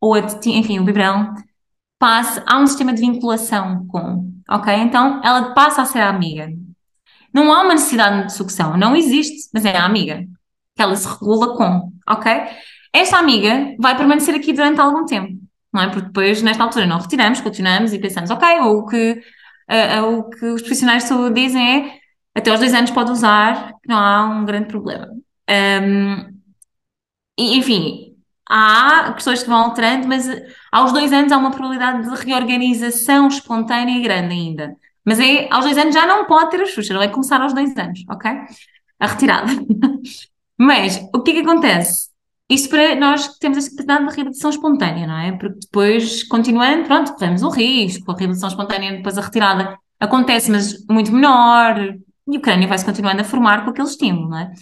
ou 0.00 0.14
a, 0.14 0.20
enfim, 0.46 0.78
o 0.78 0.84
biberão, 0.84 1.34
passa, 1.98 2.42
há 2.46 2.58
um 2.58 2.66
sistema 2.66 2.92
de 2.92 3.00
vinculação 3.00 3.86
com, 3.86 4.32
ok? 4.48 4.74
Então 4.74 5.20
ela 5.24 5.54
passa 5.54 5.82
a 5.82 5.84
ser 5.84 6.00
a 6.00 6.08
amiga. 6.08 6.52
Não 7.32 7.52
há 7.52 7.62
uma 7.62 7.74
necessidade 7.74 8.26
de 8.26 8.32
sucção, 8.32 8.76
não 8.76 8.96
existe, 8.96 9.48
mas 9.54 9.64
é 9.64 9.76
a 9.76 9.84
amiga 9.84 10.26
que 10.74 10.82
ela 10.82 10.96
se 10.96 11.06
regula 11.06 11.56
com, 11.56 11.89
ok? 12.08 12.32
Esta 12.92 13.18
amiga 13.18 13.74
vai 13.78 13.96
permanecer 13.96 14.34
aqui 14.34 14.52
durante 14.52 14.80
algum 14.80 15.04
tempo, 15.04 15.38
não 15.72 15.82
é? 15.82 15.88
Porque 15.88 16.06
depois, 16.06 16.42
nesta 16.42 16.62
altura, 16.64 16.86
não 16.86 16.98
retiramos, 16.98 17.40
continuamos 17.40 17.92
e 17.92 17.98
pensamos, 17.98 18.30
ok, 18.30 18.60
ou 18.60 18.78
o 18.78 18.86
que, 18.86 19.22
uh, 19.70 20.04
o 20.04 20.30
que 20.30 20.46
os 20.46 20.62
profissionais 20.62 21.04
de 21.04 21.08
saúde 21.08 21.40
dizem 21.40 21.86
é 21.86 22.00
até 22.34 22.50
aos 22.50 22.60
dois 22.60 22.74
anos 22.74 22.90
pode 22.90 23.10
usar, 23.10 23.74
não 23.86 23.96
há 23.98 24.26
um 24.26 24.44
grande 24.44 24.68
problema. 24.68 25.08
Um, 25.50 26.40
e, 27.38 27.56
enfim, 27.56 28.16
há 28.48 29.12
questões 29.14 29.42
que 29.42 29.48
vão 29.48 29.58
alterando, 29.58 30.06
mas 30.08 30.26
aos 30.72 30.92
dois 30.92 31.12
anos 31.12 31.32
há 31.32 31.38
uma 31.38 31.50
probabilidade 31.50 32.08
de 32.08 32.24
reorganização 32.24 33.28
espontânea 33.28 34.00
grande 34.02 34.34
ainda. 34.34 34.76
Mas 35.04 35.18
é, 35.18 35.48
aos 35.50 35.64
dois 35.64 35.78
anos 35.78 35.94
já 35.94 36.06
não 36.06 36.26
pode 36.26 36.50
ter 36.50 36.60
a 36.60 36.66
Xuxa, 36.66 36.94
não 36.94 37.02
é 37.02 37.08
começar 37.08 37.40
aos 37.40 37.52
dois 37.54 37.76
anos, 37.76 38.04
ok? 38.08 38.30
A 39.00 39.06
retirada. 39.06 39.50
Mas 40.60 41.00
o 41.14 41.22
que 41.22 41.30
é 41.30 41.34
que 41.34 41.40
acontece? 41.40 42.10
Isto 42.50 42.68
para 42.68 42.94
nós 42.94 43.28
que 43.28 43.38
temos 43.38 43.56
esta 43.56 43.70
capacidade 43.70 44.08
de 44.08 44.14
reabilitação 44.14 44.50
espontânea, 44.50 45.06
não 45.06 45.16
é? 45.16 45.32
Porque 45.32 45.58
depois, 45.60 46.22
continuando, 46.24 46.84
pronto, 46.84 47.14
corremos 47.14 47.42
o 47.42 47.48
risco, 47.48 48.10
a 48.10 48.14
reabilitação 48.14 48.50
espontânea, 48.50 48.92
depois 48.92 49.16
a 49.16 49.22
retirada 49.22 49.78
acontece, 49.98 50.50
mas 50.50 50.84
muito 50.90 51.12
menor, 51.12 51.94
e 52.28 52.36
o 52.36 52.40
crânio 52.40 52.68
vai-se 52.68 52.84
continuando 52.84 53.22
a 53.22 53.24
formar 53.24 53.64
com 53.64 53.70
aquele 53.70 53.88
estímulo, 53.88 54.28
não 54.28 54.38
é? 54.38 54.52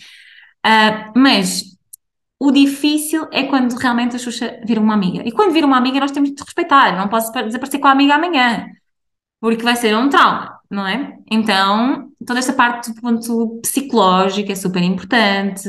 Uh, 0.64 1.18
mas 1.18 1.64
o 2.38 2.52
difícil 2.52 3.26
é 3.32 3.44
quando 3.44 3.74
realmente 3.74 4.14
a 4.14 4.18
Xuxa 4.20 4.60
vira 4.64 4.80
uma 4.80 4.94
amiga. 4.94 5.22
E 5.26 5.32
quando 5.32 5.52
vira 5.52 5.66
uma 5.66 5.78
amiga, 5.78 5.98
nós 5.98 6.12
temos 6.12 6.30
de 6.30 6.40
respeitar. 6.40 6.96
Não 6.96 7.08
posso 7.08 7.32
desaparecer 7.32 7.80
com 7.80 7.88
a 7.88 7.92
amiga 7.92 8.14
amanhã, 8.14 8.66
porque 9.40 9.64
vai 9.64 9.74
ser 9.74 9.96
um 9.96 10.08
trauma, 10.08 10.58
não 10.70 10.86
é? 10.86 11.16
Então, 11.30 12.10
toda 12.24 12.38
esta 12.38 12.52
parte 12.52 12.92
do 12.92 13.00
ponto 13.00 13.60
psicológico 13.62 14.52
é 14.52 14.54
super 14.54 14.82
importante. 14.82 15.68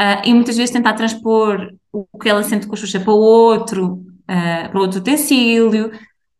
Uh, 0.00 0.24
e 0.24 0.32
muitas 0.32 0.56
vezes 0.56 0.72
tentar 0.72 0.94
transpor 0.94 1.74
o 1.92 2.06
que 2.18 2.26
ela 2.26 2.42
sente 2.42 2.66
com 2.66 2.72
a 2.72 2.76
Xuxa 2.76 2.98
para 2.98 3.12
outro, 3.12 3.96
uh, 3.96 4.70
para 4.70 4.80
outro 4.80 5.00
utensílio. 5.00 5.92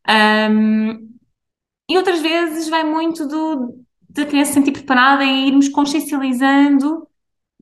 Um, 0.08 1.10
e 1.90 1.98
outras 1.98 2.22
vezes 2.22 2.70
vai 2.70 2.84
muito 2.84 3.28
do, 3.28 3.84
da 4.08 4.24
criança 4.24 4.52
se 4.52 4.54
sentir 4.54 4.72
preparada 4.72 5.24
em 5.24 5.48
irmos 5.48 5.68
consciencializando 5.68 7.06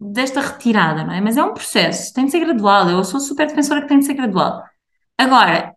desta 0.00 0.40
retirada, 0.40 1.02
não 1.02 1.12
é? 1.12 1.20
Mas 1.20 1.36
é 1.36 1.42
um 1.42 1.52
processo, 1.52 2.14
tem 2.14 2.26
de 2.26 2.30
ser 2.30 2.40
gradual. 2.40 2.88
Eu 2.88 3.02
sou 3.02 3.18
super 3.18 3.48
defensora 3.48 3.82
que 3.82 3.88
tem 3.88 3.98
de 3.98 4.04
ser 4.04 4.14
gradual. 4.14 4.62
Agora, 5.18 5.74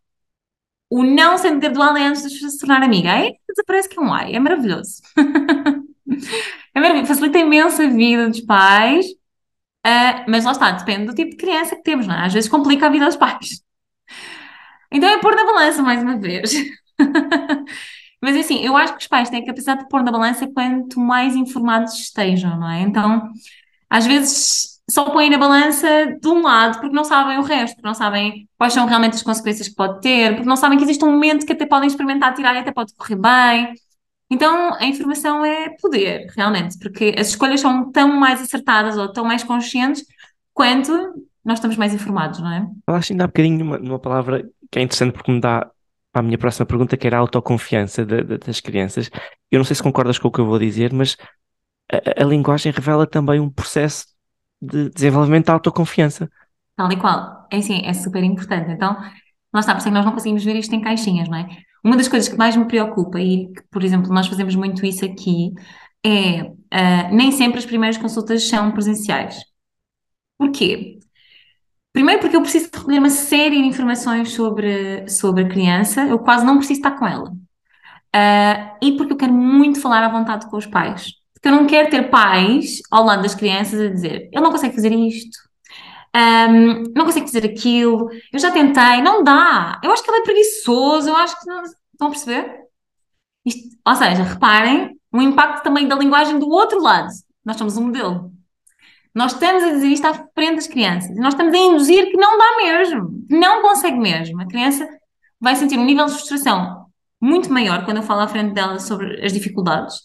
o 0.87 1.03
não 1.03 1.35
sendo 1.37 1.59
gradual 1.59 1.97
é 1.97 2.05
antes 2.05 2.29
de 2.29 2.51
se 2.51 2.59
tornar 2.59 2.83
amiga. 2.83 3.13
Aí 3.13 3.35
desaparece 3.49 3.89
que 3.89 3.97
é 3.97 4.01
um 4.01 4.13
ai, 4.13 4.35
é 4.35 4.39
maravilhoso. 4.39 5.01
é 6.75 6.79
maravilhoso, 6.79 7.07
facilita 7.07 7.39
imenso 7.39 7.81
a 7.81 7.87
vida 7.87 8.29
dos 8.29 8.41
pais 8.41 9.07
Uh, 9.85 10.25
mas 10.27 10.45
lá 10.45 10.51
está, 10.51 10.71
depende 10.71 11.07
do 11.07 11.15
tipo 11.15 11.31
de 11.31 11.37
criança 11.37 11.75
que 11.75 11.83
temos, 11.83 12.05
não 12.05 12.15
é? 12.15 12.25
Às 12.25 12.33
vezes 12.33 12.49
complica 12.49 12.87
a 12.87 12.89
vida 12.89 13.05
dos 13.05 13.15
pais. 13.15 13.63
Então 14.91 15.09
é 15.09 15.19
pôr 15.19 15.35
na 15.35 15.45
balança 15.45 15.81
mais 15.81 16.01
uma 16.03 16.19
vez. 16.19 16.53
mas 18.21 18.35
assim, 18.35 18.63
eu 18.63 18.75
acho 18.77 18.93
que 18.93 19.01
os 19.01 19.07
pais 19.07 19.29
têm 19.29 19.41
a 19.41 19.45
capacidade 19.45 19.81
de 19.81 19.89
pôr 19.89 20.03
na 20.03 20.11
balança 20.11 20.47
quanto 20.53 20.99
mais 20.99 21.35
informados 21.35 21.93
estejam, 21.99 22.59
não 22.59 22.69
é? 22.69 22.81
Então, 22.81 23.29
às 23.89 24.05
vezes 24.05 24.71
só 24.89 25.09
põem 25.09 25.29
na 25.29 25.37
balança 25.37 25.87
de 26.21 26.27
um 26.27 26.41
lado 26.41 26.79
porque 26.79 26.95
não 26.95 27.03
sabem 27.05 27.37
o 27.37 27.43
resto, 27.43 27.75
porque 27.75 27.87
não 27.87 27.93
sabem 27.93 28.47
quais 28.57 28.73
são 28.73 28.85
realmente 28.85 29.15
as 29.15 29.23
consequências 29.23 29.67
que 29.69 29.75
pode 29.75 30.01
ter, 30.01 30.33
porque 30.33 30.47
não 30.47 30.57
sabem 30.57 30.77
que 30.77 30.83
existe 30.83 31.03
um 31.05 31.11
momento 31.11 31.45
que 31.45 31.53
até 31.53 31.65
podem 31.65 31.87
experimentar 31.87 32.33
tirar 32.33 32.53
e 32.55 32.59
até 32.59 32.71
pode 32.71 32.93
correr 32.95 33.15
bem. 33.15 33.73
Então, 34.31 34.73
a 34.75 34.85
informação 34.85 35.43
é 35.43 35.75
poder, 35.81 36.31
realmente, 36.37 36.79
porque 36.79 37.13
as 37.17 37.27
escolhas 37.27 37.59
são 37.59 37.91
tão 37.91 38.07
mais 38.07 38.41
acertadas 38.41 38.97
ou 38.97 39.11
tão 39.11 39.25
mais 39.25 39.43
conscientes 39.43 40.05
quanto 40.53 40.91
nós 41.43 41.57
estamos 41.57 41.75
mais 41.75 41.93
informados, 41.93 42.39
não 42.39 42.49
é? 42.49 42.65
Falaste 42.85 43.11
ainda 43.11 43.25
há 43.25 43.27
bocadinho 43.27 43.59
numa, 43.59 43.77
numa 43.77 43.99
palavra 43.99 44.47
que 44.71 44.79
é 44.79 44.81
interessante 44.81 45.11
porque 45.11 45.31
me 45.31 45.41
dá 45.41 45.69
para 46.13 46.21
a 46.21 46.23
minha 46.23 46.37
próxima 46.37 46.65
pergunta, 46.65 46.95
que 46.95 47.05
era 47.05 47.17
a 47.17 47.19
autoconfiança 47.19 48.05
de, 48.05 48.23
de, 48.23 48.37
das 48.37 48.61
crianças. 48.61 49.09
Eu 49.49 49.57
não 49.57 49.65
sei 49.65 49.75
se 49.75 49.83
concordas 49.83 50.17
com 50.17 50.29
o 50.29 50.31
que 50.31 50.39
eu 50.39 50.45
vou 50.45 50.57
dizer, 50.59 50.93
mas 50.93 51.17
a, 51.91 52.23
a 52.23 52.25
linguagem 52.25 52.71
revela 52.71 53.05
também 53.05 53.39
um 53.39 53.49
processo 53.49 54.05
de 54.61 54.89
desenvolvimento 54.91 55.47
da 55.47 55.53
autoconfiança. 55.53 56.29
Tal 56.77 56.89
e 56.89 56.95
qual. 56.95 57.47
É 57.51 57.57
assim, 57.57 57.81
é 57.85 57.93
super 57.93 58.23
importante. 58.23 58.71
Então, 58.71 58.95
nós 59.53 59.65
sabemos 59.65 59.83
que 59.83 59.89
nós 59.89 60.05
não 60.05 60.13
conseguimos 60.13 60.43
ver 60.43 60.55
isto 60.55 60.73
em 60.73 60.81
caixinhas, 60.81 61.27
não 61.27 61.37
é? 61.37 61.47
Uma 61.83 61.97
das 61.97 62.07
coisas 62.07 62.29
que 62.29 62.37
mais 62.37 62.55
me 62.55 62.65
preocupa, 62.65 63.19
e 63.19 63.47
que, 63.53 63.63
por 63.71 63.83
exemplo, 63.83 64.13
nós 64.13 64.27
fazemos 64.27 64.55
muito 64.55 64.85
isso 64.85 65.03
aqui, 65.05 65.51
é 66.05 66.43
uh, 66.43 67.15
nem 67.15 67.31
sempre 67.31 67.59
as 67.59 67.65
primeiras 67.65 67.97
consultas 67.97 68.47
são 68.47 68.71
presenciais. 68.71 69.35
Porquê? 70.37 70.99
Primeiro 71.93 72.21
porque 72.21 72.35
eu 72.35 72.41
preciso 72.41 72.69
recolher 72.73 72.99
uma 72.99 73.09
série 73.09 73.61
de 73.61 73.67
informações 73.67 74.31
sobre, 74.33 75.07
sobre 75.09 75.43
a 75.43 75.49
criança, 75.49 76.05
eu 76.05 76.19
quase 76.19 76.45
não 76.45 76.57
preciso 76.57 76.79
estar 76.79 76.91
com 76.97 77.05
ela. 77.07 77.29
Uh, 77.29 78.77
e 78.81 78.97
porque 78.97 79.13
eu 79.13 79.17
quero 79.17 79.33
muito 79.33 79.79
falar 79.81 80.03
à 80.03 80.09
vontade 80.09 80.49
com 80.49 80.57
os 80.57 80.65
pais. 80.65 81.13
Porque 81.33 81.47
eu 81.47 81.51
não 81.53 81.67
quero 81.67 81.89
ter 81.89 82.09
pais 82.09 82.81
ao 82.91 83.03
lado 83.03 83.23
das 83.23 83.35
crianças 83.35 83.79
a 83.79 83.89
dizer 83.89 84.29
ele 84.31 84.41
não 84.41 84.51
consegue 84.51 84.75
fazer 84.75 84.93
isto, 84.93 85.37
um, 86.15 86.83
não 86.95 87.05
consegue 87.05 87.27
fazer 87.27 87.45
aquilo, 87.45 88.09
eu 88.31 88.39
já 88.39 88.51
tentei, 88.51 89.01
não 89.01 89.23
dá. 89.23 89.79
Eu 89.83 89.91
acho 89.91 90.03
que 90.03 90.11
ele 90.11 90.19
é 90.19 90.23
preguiçoso, 90.23 91.09
eu 91.09 91.15
acho 91.15 91.39
que 91.39 91.47
não. 91.47 91.63
Estão 91.63 92.07
a 92.07 92.09
perceber? 92.09 92.61
Isto, 93.45 93.77
ou 93.85 93.95
seja, 93.95 94.23
reparem 94.23 94.99
o 95.11 95.21
impacto 95.21 95.63
também 95.63 95.87
da 95.87 95.95
linguagem 95.95 96.39
do 96.39 96.49
outro 96.49 96.81
lado. 96.81 97.09
Nós 97.45 97.57
somos 97.57 97.77
um 97.77 97.85
modelo. 97.85 98.31
Nós 99.13 99.33
estamos 99.33 99.63
a 99.63 99.71
dizer 99.71 99.87
isto 99.87 100.05
à 100.05 100.13
frente 100.13 100.55
das 100.55 100.67
crianças. 100.67 101.15
Nós 101.17 101.33
estamos 101.33 101.53
a 101.53 101.57
induzir 101.57 102.05
que 102.09 102.17
não 102.17 102.37
dá 102.37 102.57
mesmo, 102.57 103.25
não 103.29 103.61
consegue 103.61 103.97
mesmo. 103.97 104.41
A 104.41 104.47
criança 104.47 104.87
vai 105.39 105.55
sentir 105.55 105.77
um 105.77 105.85
nível 105.85 106.05
de 106.05 106.13
frustração 106.13 106.81
muito 107.19 107.51
maior 107.53 107.85
quando 107.85 107.97
eu 107.97 108.03
falo 108.03 108.21
à 108.21 108.27
frente 108.27 108.53
dela 108.53 108.79
sobre 108.79 109.23
as 109.23 109.31
dificuldades, 109.31 109.97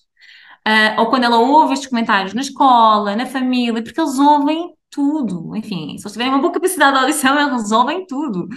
uh, 0.68 1.00
ou 1.00 1.06
quando 1.08 1.24
ela 1.24 1.38
ouve 1.38 1.72
estes 1.72 1.88
comentários 1.88 2.34
na 2.34 2.42
escola, 2.42 3.16
na 3.16 3.24
família, 3.24 3.82
porque 3.82 3.98
eles 3.98 4.18
ouvem 4.18 4.75
tudo. 4.90 5.54
Enfim, 5.56 5.96
se 5.98 6.04
eles 6.04 6.12
tiverem 6.12 6.32
uma 6.32 6.40
boa 6.40 6.52
capacidade 6.52 6.92
de 6.92 7.04
audição, 7.04 7.38
eles 7.38 7.62
resolvem 7.62 8.06
tudo. 8.06 8.48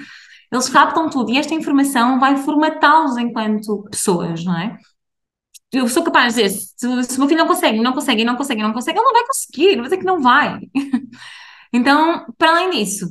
Eles 0.51 0.69
captam 0.69 1.09
tudo 1.09 1.31
e 1.31 1.37
esta 1.37 1.53
informação 1.53 2.19
vai 2.19 2.37
formatá-los 2.37 3.17
enquanto 3.17 3.83
pessoas, 3.91 4.43
não 4.43 4.57
é? 4.57 4.77
Eu 5.71 5.87
sou 5.87 6.03
capaz 6.03 6.33
de 6.33 6.43
dizer, 6.43 6.59
se, 6.75 6.87
o 6.87 7.19
meu 7.19 7.27
filho 7.27 7.37
não 7.37 7.47
consegue, 7.47 7.79
não 7.79 7.93
consegue, 7.93 8.23
não 8.23 8.35
consegue, 8.35 8.61
não 8.63 8.73
consegue, 8.73 8.97
ele 8.97 9.05
não 9.05 9.13
vai 9.13 9.25
conseguir, 9.27 9.75
vou 9.75 9.83
dizer 9.83 9.97
que 9.97 10.05
não 10.05 10.19
vai. 10.21 10.59
então, 11.71 12.25
para 12.37 12.51
além 12.51 12.71
disso, 12.71 13.05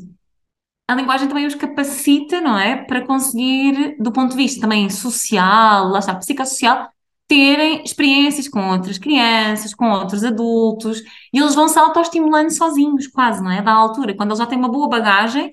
a 0.89 0.95
linguagem 0.95 1.29
também 1.29 1.47
os 1.47 1.55
capacita, 1.55 2.41
não 2.41 2.59
é? 2.59 2.77
Para 2.85 3.07
conseguir, 3.07 3.97
do 4.01 4.11
ponto 4.13 4.33
de 4.33 4.37
vista 4.37 4.61
também 4.61 4.91
social, 4.91 5.89
lá 5.89 6.01
está, 6.01 6.15
psicossocial, 6.17 6.91
terem 7.29 7.85
experiências 7.85 8.49
com 8.49 8.71
outras 8.71 8.99
crianças, 8.99 9.75
com 9.75 9.91
outros 9.91 10.25
adultos, 10.25 11.01
e 11.33 11.39
eles 11.39 11.55
vão 11.55 11.69
se 11.69 11.79
autoestimulando 11.79 12.53
sozinhos, 12.53 13.07
quase, 13.07 13.43
não 13.43 13.51
é? 13.51 13.63
Da 13.63 13.73
altura, 13.73 14.15
quando 14.17 14.31
eles 14.31 14.39
já 14.39 14.47
têm 14.47 14.59
uma 14.59 14.71
boa 14.71 14.89
bagagem, 14.89 15.49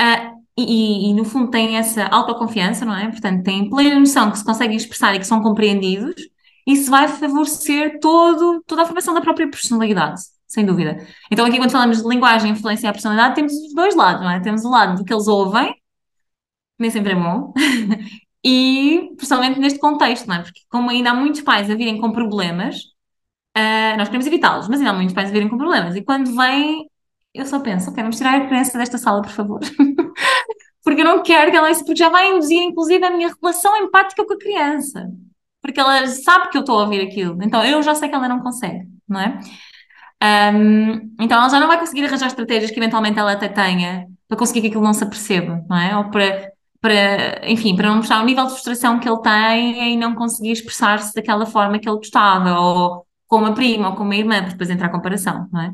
uh, 0.00 0.42
e, 0.56 1.10
e, 1.10 1.14
no 1.14 1.24
fundo 1.24 1.50
têm 1.50 1.76
essa 1.76 2.06
autoconfiança, 2.06 2.84
não 2.84 2.94
é? 2.96 3.08
Portanto, 3.10 3.42
têm 3.42 3.68
plena 3.70 3.98
noção 3.98 4.30
que 4.30 4.38
se 4.38 4.44
conseguem 4.44 4.76
expressar 4.76 5.14
e 5.14 5.18
que 5.18 5.26
são 5.26 5.42
compreendidos, 5.42 6.14
isso 6.66 6.90
vai 6.90 7.08
favorecer 7.08 7.98
todo, 8.00 8.62
toda 8.66 8.82
a 8.82 8.86
formação 8.86 9.14
da 9.14 9.20
própria 9.20 9.50
personalidade 9.50 10.22
sem 10.52 10.66
dúvida. 10.66 10.98
Então, 11.30 11.46
aqui, 11.46 11.56
quando 11.56 11.70
falamos 11.70 12.02
de 12.02 12.08
linguagem 12.08 12.50
influenciar 12.50 12.90
a 12.90 12.92
personalidade, 12.92 13.34
temos 13.34 13.54
os 13.54 13.74
dois 13.74 13.94
lados, 13.94 14.22
não 14.22 14.30
é? 14.30 14.38
Temos 14.38 14.64
o 14.66 14.70
lado 14.70 14.98
do 14.98 15.04
que 15.04 15.12
eles 15.12 15.26
ouvem, 15.26 15.74
nem 16.78 16.90
sempre 16.90 17.12
é 17.12 17.14
bom, 17.14 17.54
e 18.44 19.12
principalmente 19.16 19.60
neste 19.60 19.78
contexto, 19.78 20.26
não 20.26 20.36
é? 20.36 20.42
Porque, 20.42 20.60
como 20.68 20.90
ainda 20.90 21.10
há 21.10 21.14
muitos 21.14 21.40
pais 21.42 21.70
a 21.70 21.74
virem 21.74 22.00
com 22.00 22.12
problemas, 22.12 22.76
uh, 23.56 23.96
nós 23.96 24.08
queremos 24.08 24.26
evitá-los, 24.26 24.68
mas 24.68 24.80
ainda 24.80 24.90
há 24.90 24.94
muitos 24.94 25.14
pais 25.14 25.30
a 25.30 25.32
virem 25.32 25.48
com 25.48 25.56
problemas, 25.56 25.96
e 25.96 26.02
quando 26.02 26.34
vêm, 26.36 26.88
eu 27.34 27.46
só 27.46 27.60
penso, 27.60 27.90
ok, 27.90 28.02
vamos 28.02 28.16
tirar 28.16 28.40
a 28.40 28.46
criança 28.46 28.78
desta 28.78 28.98
sala, 28.98 29.22
por 29.22 29.30
favor. 29.30 29.60
porque 30.84 31.00
eu 31.00 31.04
não 31.04 31.22
quero 31.22 31.50
que 31.50 31.56
ela, 31.56 31.72
porque 31.74 31.96
já 31.96 32.08
vai 32.08 32.30
induzir, 32.30 32.62
inclusive, 32.62 33.04
a 33.04 33.10
minha 33.10 33.32
relação 33.40 33.76
empática 33.76 34.24
com 34.26 34.34
a 34.34 34.38
criança. 34.38 35.08
Porque 35.60 35.78
ela 35.80 36.06
sabe 36.08 36.50
que 36.50 36.58
eu 36.58 36.62
estou 36.62 36.78
a 36.80 36.84
ouvir 36.84 37.00
aquilo, 37.02 37.38
então 37.42 37.64
eu 37.64 37.82
já 37.82 37.94
sei 37.94 38.08
que 38.08 38.14
ela 38.14 38.28
não 38.28 38.40
consegue, 38.40 38.86
não 39.08 39.20
é? 39.20 39.38
Um, 40.54 41.14
então 41.20 41.38
ela 41.38 41.48
já 41.48 41.58
não 41.58 41.66
vai 41.66 41.78
conseguir 41.78 42.04
arranjar 42.04 42.26
estratégias 42.28 42.70
que 42.70 42.78
eventualmente 42.78 43.18
ela 43.18 43.32
até 43.32 43.48
tenha 43.48 44.06
para 44.28 44.38
conseguir 44.38 44.60
que 44.60 44.68
aquilo 44.68 44.82
não 44.82 44.92
se 44.92 45.02
aperceba, 45.02 45.64
não 45.68 45.76
é? 45.76 45.96
Ou 45.96 46.10
para, 46.10 46.52
para 46.82 47.48
enfim, 47.50 47.76
para 47.76 47.88
não 47.88 47.96
mostrar 47.98 48.22
o 48.22 48.26
nível 48.26 48.44
de 48.44 48.52
frustração 48.52 48.98
que 49.00 49.08
ele 49.08 49.22
tem 49.22 49.94
em 49.94 49.98
não 49.98 50.14
conseguir 50.14 50.52
expressar-se 50.52 51.14
daquela 51.14 51.46
forma 51.46 51.78
que 51.78 51.88
ele 51.88 51.96
gostava, 51.96 52.58
ou 52.60 53.06
com 53.28 53.38
uma 53.38 53.54
prima, 53.54 53.90
ou 53.90 53.96
com 53.96 54.02
uma 54.04 54.16
irmã, 54.16 54.40
para 54.42 54.50
depois 54.50 54.68
entrar 54.68 54.88
a 54.88 54.90
comparação, 54.90 55.48
não 55.52 55.62
é? 55.62 55.72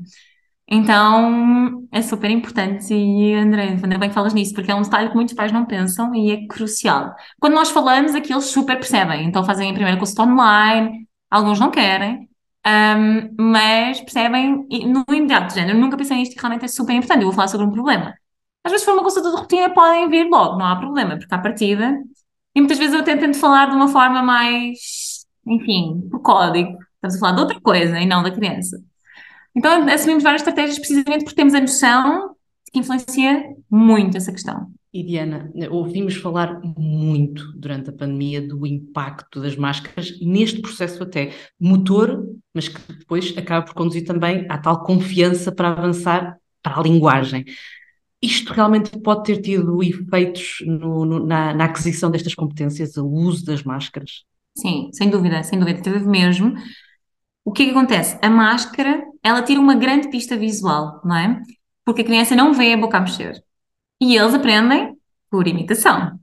Então 0.70 1.88
é 1.90 2.02
super 2.02 2.30
importante 2.30 2.92
e 2.94 3.34
André, 3.34 3.62
ainda 3.82 3.98
bem 3.98 4.10
que 4.10 4.14
falas 4.14 4.34
nisso, 4.34 4.52
porque 4.54 4.70
é 4.70 4.74
um 4.74 4.82
detalhe 4.82 5.08
que 5.08 5.14
muitos 5.14 5.34
pais 5.34 5.50
não 5.50 5.64
pensam 5.64 6.14
e 6.14 6.30
é 6.30 6.46
crucial. 6.46 7.14
Quando 7.40 7.54
nós 7.54 7.70
falamos, 7.70 8.14
aqui 8.14 8.32
eles 8.32 8.46
super 8.46 8.76
percebem, 8.76 9.24
então 9.24 9.42
fazem 9.44 9.70
a 9.70 9.74
primeira 9.74 9.98
consulta 9.98 10.24
online, 10.24 11.08
alguns 11.30 11.58
não 11.58 11.70
querem, 11.70 12.28
um, 12.66 13.34
mas 13.52 14.00
percebem 14.00 14.66
no 14.86 15.04
imediato, 15.08 15.54
género, 15.54 15.78
nunca 15.78 15.96
pensei 15.96 16.18
nisto 16.18 16.34
e 16.36 16.38
realmente 16.38 16.66
é 16.66 16.68
super 16.68 16.94
importante. 16.94 17.22
Eu 17.22 17.28
vou 17.28 17.34
falar 17.34 17.48
sobre 17.48 17.66
um 17.66 17.72
problema. 17.72 18.14
Às 18.64 18.72
vezes, 18.72 18.84
se 18.84 18.86
for 18.86 18.94
uma 18.94 19.04
consulta 19.04 19.30
de 19.30 19.36
rotina, 19.36 19.70
podem 19.70 20.08
vir 20.10 20.28
logo, 20.28 20.58
não 20.58 20.66
há 20.66 20.76
problema, 20.76 21.16
porque 21.16 21.34
à 21.34 21.38
partida. 21.38 21.98
E 22.54 22.60
muitas 22.60 22.78
vezes 22.78 22.94
eu 22.94 23.00
até 23.00 23.16
tento 23.16 23.38
falar 23.38 23.66
de 23.66 23.76
uma 23.76 23.88
forma 23.88 24.22
mais, 24.22 25.24
enfim, 25.46 26.06
por 26.10 26.20
código. 26.20 26.76
Estamos 26.94 27.16
a 27.16 27.18
falar 27.18 27.32
de 27.32 27.40
outra 27.40 27.60
coisa 27.60 28.00
e 28.00 28.06
não 28.06 28.22
da 28.22 28.30
criança. 28.30 28.82
Então, 29.54 29.88
assumimos 29.88 30.22
várias 30.22 30.42
estratégias 30.42 30.78
precisamente 30.78 31.24
porque 31.24 31.36
temos 31.36 31.54
a 31.54 31.60
noção 31.60 32.34
de 32.64 32.72
que 32.72 32.78
influencia 32.78 33.44
muito 33.70 34.16
essa 34.16 34.32
questão. 34.32 34.70
E 34.92 35.02
Diana, 35.02 35.52
ouvimos 35.70 36.16
falar 36.16 36.60
muito 36.76 37.52
durante 37.52 37.90
a 37.90 37.92
pandemia 37.92 38.40
do 38.40 38.66
impacto 38.66 39.40
das 39.40 39.54
máscaras 39.54 40.18
neste 40.20 40.60
processo 40.60 41.02
até 41.02 41.32
motor, 41.60 42.24
mas 42.54 42.68
que 42.68 42.92
depois 42.92 43.34
acaba 43.36 43.66
por 43.66 43.74
conduzir 43.74 44.04
também 44.06 44.46
à 44.48 44.56
tal 44.58 44.82
confiança 44.82 45.52
para 45.52 45.68
avançar 45.68 46.38
para 46.62 46.78
a 46.78 46.82
linguagem. 46.82 47.44
Isto 48.20 48.52
realmente 48.52 48.98
pode 48.98 49.24
ter 49.24 49.40
tido 49.40 49.82
efeitos 49.82 50.58
no, 50.66 51.04
no, 51.04 51.24
na, 51.24 51.54
na, 51.54 51.64
aquisição 51.66 52.10
destas 52.10 52.34
competências, 52.34 52.96
o 52.96 53.06
uso 53.06 53.44
das 53.44 53.62
máscaras? 53.62 54.24
Sim, 54.56 54.90
sem 54.92 55.08
dúvida, 55.08 55.42
sem 55.44 55.58
dúvida, 55.58 55.80
teve 55.80 56.00
mesmo. 56.00 56.54
O 57.44 57.52
que 57.52 57.62
é 57.62 57.66
que 57.66 57.70
acontece? 57.70 58.18
A 58.20 58.28
máscara, 58.28 59.04
ela 59.22 59.42
tira 59.42 59.60
uma 59.60 59.76
grande 59.76 60.10
pista 60.10 60.36
visual, 60.36 61.00
não 61.04 61.16
é? 61.16 61.40
Porque 61.84 62.02
a 62.02 62.04
criança 62.04 62.34
não 62.34 62.52
vê 62.52 62.72
a 62.72 62.76
boca 62.76 62.98
a 62.98 63.00
mexer. 63.00 63.40
E 64.00 64.16
eles 64.16 64.34
aprendem 64.34 64.96
por 65.30 65.46
imitação. 65.46 66.18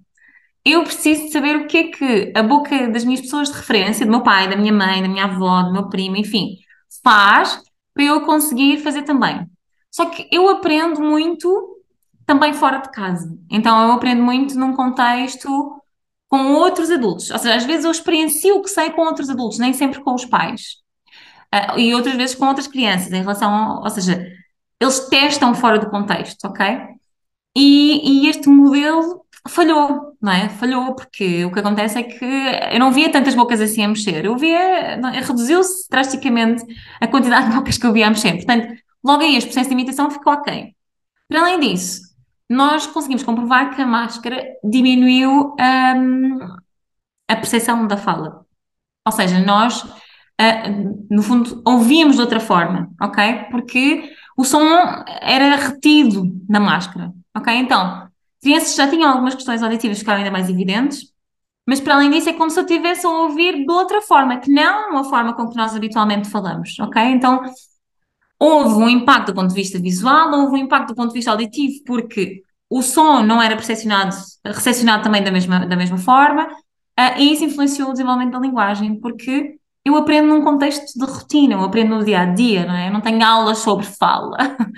Eu 0.65 0.83
preciso 0.83 1.31
saber 1.31 1.55
o 1.57 1.67
que 1.67 1.77
é 1.77 1.83
que 1.91 2.33
a 2.35 2.43
boca 2.43 2.89
das 2.89 3.05
minhas 3.05 3.21
pessoas 3.21 3.49
de 3.49 3.55
referência, 3.55 4.05
do 4.05 4.11
meu 4.11 4.21
pai, 4.21 4.49
da 4.49 4.57
minha 4.57 4.73
mãe, 4.73 5.01
da 5.01 5.07
minha 5.07 5.25
avó, 5.25 5.63
do 5.63 5.71
meu 5.71 5.87
primo, 5.89 6.17
enfim, 6.17 6.57
faz 7.03 7.61
para 7.93 8.03
eu 8.03 8.21
conseguir 8.21 8.79
fazer 8.79 9.03
também. 9.03 9.45
Só 9.91 10.07
que 10.07 10.27
eu 10.31 10.49
aprendo 10.49 11.01
muito 11.01 11.74
também 12.25 12.53
fora 12.53 12.79
de 12.79 12.91
casa. 12.91 13.37
Então 13.49 13.87
eu 13.87 13.91
aprendo 13.93 14.23
muito 14.23 14.57
num 14.57 14.73
contexto 14.75 15.81
com 16.27 16.53
outros 16.53 16.91
adultos. 16.91 17.29
Ou 17.31 17.39
seja, 17.39 17.55
às 17.55 17.65
vezes 17.65 17.85
eu 17.85 17.91
experiencio 17.91 18.57
o 18.57 18.61
que 18.61 18.69
sei 18.69 18.89
com 18.91 19.01
outros 19.01 19.29
adultos, 19.29 19.59
nem 19.59 19.73
sempre 19.73 20.01
com 20.01 20.13
os 20.13 20.25
pais. 20.25 20.77
Uh, 21.53 21.79
e 21.79 21.95
outras 21.95 22.15
vezes 22.15 22.35
com 22.35 22.47
outras 22.47 22.67
crianças, 22.67 23.11
em 23.13 23.21
relação, 23.21 23.53
ao, 23.53 23.83
ou 23.83 23.89
seja, 23.89 24.25
eles 24.79 24.99
testam 25.09 25.53
fora 25.53 25.79
do 25.79 25.89
contexto, 25.89 26.45
ok? 26.45 26.65
E, 27.55 28.25
e, 28.25 28.29
este 28.29 28.49
modelo 28.49 29.25
falhou, 29.47 30.17
não 30.21 30.31
é? 30.31 30.49
Falhou, 30.49 30.93
porque 30.95 31.45
o 31.45 31.51
que 31.51 31.59
acontece 31.59 31.97
é 31.99 32.03
que 32.03 32.25
eu 32.73 32.79
não 32.79 32.91
via 32.91 33.09
tantas 33.11 33.35
bocas 33.35 33.61
assim 33.61 33.83
a 33.83 33.87
mexer, 33.87 34.25
eu 34.25 34.35
via, 34.37 34.99
reduziu-se 35.21 35.87
drasticamente 35.89 36.65
a 36.99 37.07
quantidade 37.07 37.49
de 37.49 37.55
bocas 37.55 37.77
que 37.77 37.85
eu 37.87 37.93
via 37.93 38.07
a 38.07 38.09
mexer. 38.09 38.33
Portanto, 38.33 38.67
logo 39.03 39.23
aí 39.23 39.37
este 39.37 39.47
processo 39.47 39.69
de 39.69 39.73
imitação 39.75 40.11
ficou 40.11 40.33
ok. 40.33 40.75
Para 41.29 41.41
além 41.41 41.59
disso, 41.59 42.01
nós 42.49 42.85
conseguimos 42.87 43.23
comprovar 43.23 43.75
que 43.75 43.81
a 43.81 43.85
máscara 43.85 44.43
diminuiu 44.63 45.55
um, 45.59 46.39
a 47.27 47.35
percepção 47.35 47.87
da 47.87 47.97
fala. 47.97 48.45
Ou 49.05 49.11
seja, 49.11 49.39
nós, 49.39 49.83
uh, 49.83 51.05
no 51.09 51.23
fundo, 51.23 51.61
ouvíamos 51.65 52.15
de 52.15 52.21
outra 52.21 52.39
forma, 52.39 52.89
ok? 53.01 53.45
Porque 53.51 54.11
o 54.37 54.43
som 54.43 54.63
era 55.21 55.55
retido 55.55 56.31
na 56.47 56.59
máscara. 56.59 57.11
Ok? 57.35 57.53
Então, 57.53 58.07
crianças 58.41 58.75
já 58.75 58.89
tinham 58.89 59.11
algumas 59.11 59.35
questões 59.35 59.61
auditivas 59.61 59.97
que 59.97 60.01
ficaram 60.01 60.19
ainda 60.19 60.31
mais 60.31 60.49
evidentes, 60.49 61.13
mas 61.67 61.79
para 61.79 61.95
além 61.95 62.11
disso 62.11 62.29
é 62.29 62.33
como 62.33 62.49
se 62.49 62.59
eu 62.59 62.63
estivesse 62.63 63.05
a 63.05 63.09
ouvir 63.09 63.65
de 63.65 63.71
outra 63.71 64.01
forma, 64.01 64.37
que 64.37 64.51
não 64.51 64.97
a 64.97 65.03
forma 65.03 65.33
com 65.33 65.49
que 65.49 65.55
nós 65.55 65.75
habitualmente 65.75 66.29
falamos, 66.29 66.77
ok? 66.79 67.01
Então, 67.01 67.41
houve 68.39 68.75
um 68.75 68.89
impacto 68.89 69.27
do 69.27 69.35
ponto 69.35 69.49
de 69.49 69.55
vista 69.55 69.79
visual, 69.79 70.31
houve 70.31 70.55
um 70.55 70.57
impacto 70.57 70.89
do 70.89 70.95
ponto 70.95 71.09
de 71.09 71.15
vista 71.15 71.31
auditivo, 71.31 71.83
porque 71.85 72.43
o 72.69 72.81
som 72.81 73.21
não 73.23 73.41
era 73.41 73.55
percepcionado, 73.55 74.15
recepcionado 74.45 75.03
também 75.03 75.23
da 75.23 75.31
mesma, 75.31 75.65
da 75.65 75.75
mesma 75.75 75.97
forma, 75.97 76.45
uh, 76.47 77.17
e 77.17 77.33
isso 77.33 77.43
influenciou 77.43 77.89
o 77.89 77.91
desenvolvimento 77.91 78.33
da 78.33 78.39
linguagem, 78.39 78.99
porque 78.99 79.55
eu 79.83 79.95
aprendo 79.95 80.29
num 80.29 80.43
contexto 80.43 80.97
de 80.97 81.05
rotina, 81.05 81.53
eu 81.53 81.63
aprendo 81.63 81.95
no 81.95 82.03
dia 82.03 82.21
a 82.21 82.25
dia, 82.25 82.65
não 82.65 82.75
é? 82.75 82.87
Eu 82.87 82.93
não 82.93 83.01
tenho 83.01 83.23
aulas 83.23 83.59
sobre 83.59 83.85
fala. 83.85 84.37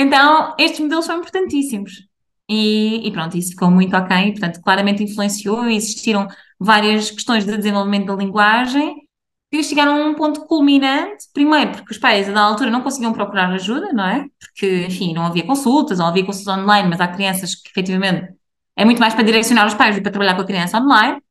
Então, 0.00 0.54
estes 0.56 0.78
modelos 0.78 1.06
são 1.06 1.18
importantíssimos. 1.18 2.08
E, 2.48 3.04
e, 3.04 3.10
pronto, 3.10 3.36
isso 3.36 3.50
ficou 3.50 3.68
muito 3.68 3.96
ok, 3.96 4.30
portanto, 4.30 4.60
claramente 4.62 5.02
influenciou, 5.02 5.68
existiram 5.68 6.28
várias 6.58 7.10
questões 7.10 7.44
de 7.44 7.56
desenvolvimento 7.56 8.06
da 8.06 8.14
linguagem, 8.14 9.07
que 9.50 9.62
chegaram 9.62 10.02
a 10.02 10.06
um 10.06 10.14
ponto 10.14 10.46
culminante, 10.46 11.26
primeiro 11.32 11.72
porque 11.72 11.92
os 11.92 11.98
pais, 11.98 12.26
da 12.32 12.40
altura, 12.40 12.70
não 12.70 12.82
conseguiam 12.82 13.12
procurar 13.12 13.50
ajuda, 13.50 13.92
não 13.92 14.04
é? 14.04 14.26
Porque, 14.38 14.86
enfim, 14.86 15.14
não 15.14 15.24
havia 15.24 15.46
consultas, 15.46 15.98
não 15.98 16.06
havia 16.06 16.24
consultas 16.24 16.58
online, 16.58 16.88
mas 16.88 17.00
há 17.00 17.08
crianças 17.08 17.54
que, 17.54 17.70
efetivamente, 17.70 18.34
é 18.76 18.84
muito 18.84 19.00
mais 19.00 19.14
para 19.14 19.24
direcionar 19.24 19.66
os 19.66 19.74
pais 19.74 19.94
do 19.94 19.98
que 19.98 20.02
para 20.02 20.12
trabalhar 20.12 20.34
com 20.36 20.42
a 20.42 20.46
criança 20.46 20.78
online. 20.78 21.22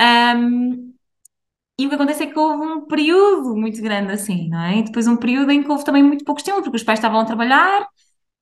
Um, 0.00 0.94
e 1.78 1.86
o 1.86 1.88
que 1.88 1.94
acontece 1.94 2.24
é 2.24 2.26
que 2.26 2.38
houve 2.38 2.64
um 2.64 2.86
período 2.86 3.54
muito 3.56 3.80
grande 3.82 4.12
assim, 4.12 4.48
não 4.48 4.60
é? 4.60 4.78
E 4.78 4.82
depois 4.84 5.06
um 5.06 5.16
período 5.16 5.50
em 5.52 5.62
que 5.62 5.70
houve 5.70 5.84
também 5.84 6.02
muito 6.02 6.24
pouco 6.24 6.42
tempo, 6.42 6.62
porque 6.62 6.76
os 6.76 6.82
pais 6.82 6.98
estavam 6.98 7.20
a 7.20 7.24
trabalhar, 7.24 7.86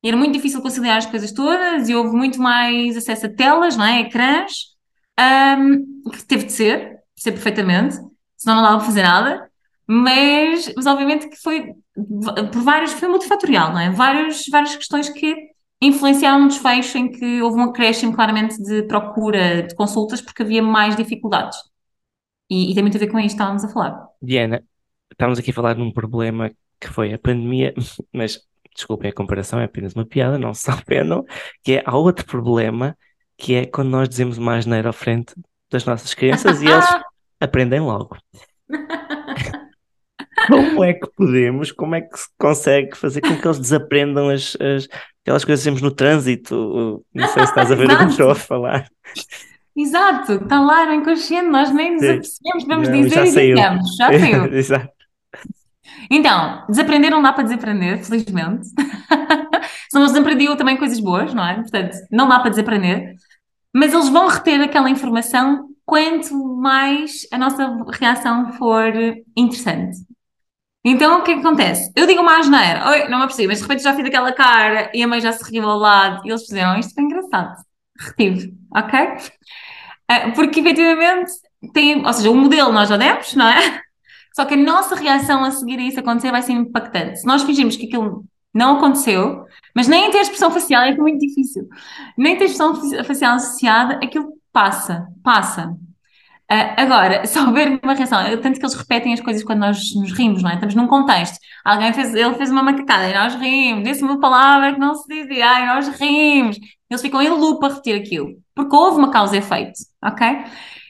era 0.05 0.17
muito 0.17 0.33
difícil 0.33 0.63
conciliar 0.63 0.99
as 0.99 1.07
coisas 1.07 1.33
todas, 1.33 1.89
e 1.89 1.95
houve 1.95 2.17
muito 2.17 2.41
mais 2.41 2.97
acesso 2.97 3.27
a 3.27 3.29
telas, 3.29 3.77
não 3.77 3.85
é? 3.85 4.01
Ecrãs, 4.01 4.53
um, 5.59 6.11
que 6.11 6.25
teve 6.25 6.45
de 6.45 6.53
ser, 6.53 6.99
ser 7.17 7.33
perfeitamente, 7.33 7.99
senão 8.37 8.57
não 8.57 8.63
dava 8.63 8.77
para 8.79 8.87
fazer 8.87 9.03
nada, 9.03 9.51
mas, 9.87 10.73
mas 10.75 10.87
obviamente 10.87 11.29
que 11.29 11.37
foi 11.37 11.75
por 12.53 12.63
vários, 12.63 12.93
foi 12.93 13.09
multifatorial, 13.09 13.73
não 13.73 13.81
é? 13.81 13.91
Vários, 13.91 14.47
várias 14.49 14.77
questões 14.77 15.09
que 15.09 15.35
influenciaram 15.81 16.45
um 16.45 16.49
desfecho 16.49 16.99
em 16.99 17.11
que 17.11 17.43
houve 17.43 17.59
um 17.59 17.65
acréscimo 17.65 18.15
claramente 18.15 18.61
de 18.63 18.83
procura 18.85 19.63
de 19.63 19.75
consultas 19.75 20.21
porque 20.21 20.43
havia 20.43 20.63
mais 20.63 20.97
dificuldades. 20.97 21.59
E, 22.51 22.71
e 22.71 22.75
tem 22.75 22.83
muito 22.83 22.97
a 22.97 23.01
ver 23.01 23.09
com 23.09 23.19
isto 23.19 23.29
que 23.29 23.35
estávamos 23.35 23.65
a 23.65 23.69
falar. 23.69 24.09
Diana, 24.21 24.63
estamos 25.11 25.39
aqui 25.39 25.51
a 25.51 25.55
falar 25.55 25.75
de 25.75 25.83
um 25.83 25.93
problema 25.93 26.51
que 26.81 26.89
foi 26.89 27.13
a 27.13 27.19
pandemia, 27.19 27.75
mas 28.13 28.41
desculpem 28.75 29.11
a 29.11 29.15
comparação, 29.15 29.59
é 29.59 29.65
apenas 29.65 29.95
uma 29.95 30.05
piada, 30.05 30.39
não 30.39 30.53
se 30.53 30.69
ofendam, 30.71 31.25
que 31.63 31.75
é, 31.75 31.83
há 31.85 31.97
outro 31.97 32.27
problema, 32.27 32.97
que 33.37 33.55
é 33.55 33.67
quando 33.67 33.91
nós 33.91 34.09
dizemos 34.09 34.39
mais 34.39 34.61
asneira 34.61 34.91
à 34.91 34.93
frente 34.93 35.35
das 35.71 35.85
nossas 35.85 36.15
crianças 36.15 36.63
e 36.63 36.67
eles 36.67 36.87
aprendem 37.41 37.81
logo. 37.81 38.17
Como 40.49 40.85
é 40.85 40.93
que 40.93 41.09
podemos, 41.17 41.73
como 41.73 41.95
é 41.95 42.03
que 42.03 42.19
se 42.19 42.29
consegue 42.39 42.97
fazer 42.97 43.21
com 43.21 43.37
que 43.37 43.47
eles 43.47 43.59
desaprendam 43.59 44.29
as, 44.29 44.57
as 44.61 44.87
aquelas 45.23 45.45
coisas 45.45 45.65
que 45.65 45.69
temos 45.69 45.83
no 45.83 45.91
trânsito? 45.91 47.05
Não 47.13 47.27
sei 47.29 47.43
se 47.43 47.49
estás 47.49 47.73
a 47.73 47.75
ver 47.75 47.91
o 47.91 47.99
que 47.99 48.05
estou 48.05 48.31
a 48.31 48.35
falar. 48.35 48.87
Exato, 49.77 50.33
está 50.35 50.61
lá 50.61 50.87
no 50.87 50.95
inconsciente, 50.95 51.49
nós 51.49 51.73
nem 51.73 51.95
nos 51.95 52.03
apercebemos, 52.03 52.65
vamos 52.65 52.89
não, 52.89 53.01
dizer 53.01 53.21
e 53.21 53.25
dizemos, 53.25 53.97
já 53.97 54.07
saiu. 54.19 54.45
Exato. 54.55 54.97
Então, 56.11 56.65
desaprender 56.69 57.11
não 57.11 57.23
dá 57.23 57.33
para 57.33 57.45
desaprender, 57.45 58.05
felizmente. 58.05 58.69
Senão 59.91 60.05
eles 60.05 60.13
desaprendiam 60.13 60.57
também 60.57 60.77
coisas 60.77 61.01
boas, 61.01 61.35
não 61.35 61.45
é? 61.45 61.55
Portanto, 61.57 61.97
não 62.11 62.29
dá 62.29 62.39
para 62.39 62.51
desaprender. 62.51 63.15
Mas 63.75 63.93
eles 63.93 64.09
vão 64.09 64.29
reter 64.29 64.61
aquela 64.61 64.89
informação 64.89 65.69
quanto 65.87 66.35
mais 66.57 67.27
a 67.33 67.39
nossa 67.39 67.85
reação 67.93 68.53
for 68.55 68.93
interessante. 69.37 69.99
Então, 70.85 71.21
o 71.21 71.23
que 71.23 71.33
é 71.33 71.35
que 71.35 71.41
acontece? 71.41 71.91
Eu 71.97 72.07
digo 72.07 72.21
uma 72.21 72.39
asneira, 72.39 72.89
oi, 72.91 73.09
não 73.09 73.19
me 73.19 73.25
apercebi, 73.25 73.49
mas 73.49 73.59
de 73.59 73.63
repente 73.63 73.83
já 73.83 73.95
fiz 73.95 74.07
aquela 74.07 74.33
cara 74.33 74.91
e 74.95 75.03
a 75.03 75.09
mãe 75.09 75.21
já 75.21 75.33
se 75.33 75.51
riu 75.51 75.69
ao 75.69 75.79
lado 75.79 76.25
e 76.25 76.31
eles 76.31 76.45
fizeram 76.45 76.79
isto 76.79 76.95
foi 76.95 77.05
engraçado. 77.05 77.57
Retivo, 77.99 78.53
ok? 78.75 79.01
Ah, 80.09 80.31
porque 80.35 80.61
efetivamente 80.61 81.33
tem, 81.73 82.05
ou 82.05 82.13
seja, 82.13 82.31
o 82.31 82.35
modelo 82.35 82.73
nós 82.73 82.89
já 82.89 82.97
demos, 82.97 83.35
não 83.35 83.49
é? 83.49 83.81
Só 84.35 84.45
que 84.45 84.55
a 84.55 84.57
nossa 84.57 84.95
reação 84.95 85.43
a 85.45 85.51
seguir 85.51 85.79
a 85.79 85.83
isso 85.83 85.99
acontecer 85.99 86.31
vai 86.31 86.43
ser 86.43 86.53
impactante. 86.53 87.21
Se 87.21 87.27
nós 87.27 87.43
fingirmos 87.43 87.77
que 87.77 87.87
aquilo 87.87 88.25
não 88.55 88.77
aconteceu, 88.77 89.45
mas 89.75 89.89
nem 89.89 90.11
ter 90.11 90.19
expressão 90.19 90.51
facial 90.51 90.83
é 90.83 90.97
muito 90.97 91.19
difícil, 91.19 91.67
nem 92.17 92.37
ter 92.37 92.45
expressão 92.45 93.05
facial 93.05 93.35
associada, 93.35 93.95
aquilo 93.97 94.33
passa, 94.57 95.07
passa. 95.23 95.77
Uh, 96.51 96.73
agora, 96.79 97.27
se 97.29 97.39
houver 97.39 97.79
uma 97.83 97.93
reação, 97.93 98.19
tanto 98.41 98.59
que 98.59 98.65
eles 98.65 98.75
repetem 98.75 99.13
as 99.13 99.21
coisas 99.21 99.45
quando 99.45 99.59
nós 99.59 99.95
nos 99.95 100.13
rimos, 100.13 100.43
não 100.43 100.49
é? 100.49 100.55
Estamos 100.55 100.75
num 100.75 100.87
contexto. 100.87 101.39
Alguém 101.63 101.93
fez, 101.93 102.15
ele 102.15 102.33
fez 102.35 102.51
uma 102.51 102.63
macacada 102.63 103.07
e 103.07 103.13
nós 103.13 103.35
rimos, 103.35 103.85
disse 103.85 104.03
uma 104.03 104.19
palavra 104.19 104.73
que 104.73 104.81
não 104.81 104.95
se 104.95 105.07
dizia, 105.07 105.47
ai, 105.47 105.67
nós 105.67 105.89
rimos. 106.01 106.57
Eles 106.89 107.03
ficam 107.03 107.21
em 107.21 107.29
loop 107.29 107.63
a 107.67 107.69
repetir 107.69 108.01
aquilo, 108.01 108.31
porque 108.55 108.75
houve 108.75 108.97
uma 108.97 109.11
causa 109.11 109.37
e 109.37 109.41
efeito, 109.41 109.79
ok? 110.03 110.27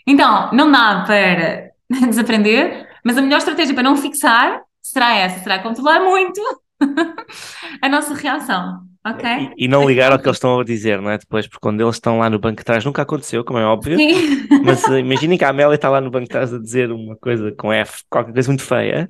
Então, 0.07 0.53
não 0.53 0.71
dá 0.71 1.03
para 1.05 1.71
desaprender, 2.07 2.89
mas 3.05 3.19
a 3.19 3.23
melhor 3.23 3.39
estratégia 3.39 3.75
para 3.75 3.83
não 3.83 3.97
fixar 3.97 4.63
será 4.81 5.13
essa, 5.17 5.43
será 5.43 5.59
controlar 5.59 5.99
muito 6.01 6.41
a 7.83 7.89
nossa 7.89 8.15
reação. 8.15 8.87
Okay. 9.09 9.53
E, 9.57 9.67
e, 9.67 9.69
não 9.69 9.87
ligar 9.87 10.11
ao 10.11 10.19
que 10.19 10.27
eles 10.27 10.37
estão 10.37 10.59
a 10.59 10.65
dizer, 10.65 11.01
não 11.01 11.11
é? 11.11 11.19
Depois, 11.19 11.47
porque 11.47 11.61
quando 11.63 11.81
eles 11.81 11.95
estão 11.95 12.19
lá 12.19 12.29
no 12.29 12.41
banco 12.41 12.59
de 12.59 12.65
trás, 12.65 12.85
nunca 12.85 13.03
aconteceu, 13.03 13.45
como 13.45 13.59
é 13.59 13.65
óbvio. 13.65 13.97
Sim. 13.97 14.49
Mas 14.65 14.83
uh, 14.85 14.99
imaginem 14.99 15.39
que 15.39 15.45
a 15.45 15.51
Amélia 15.51 15.77
está 15.77 15.89
lá 15.89 16.01
no 16.01 16.11
banco 16.11 16.25
de 16.25 16.31
trás 16.31 16.53
a 16.53 16.59
dizer 16.59 16.91
uma 16.91 17.15
coisa 17.15 17.53
com 17.53 17.73
F, 17.73 18.03
qualquer 18.11 18.33
coisa 18.33 18.49
muito 18.49 18.65
feia. 18.65 19.09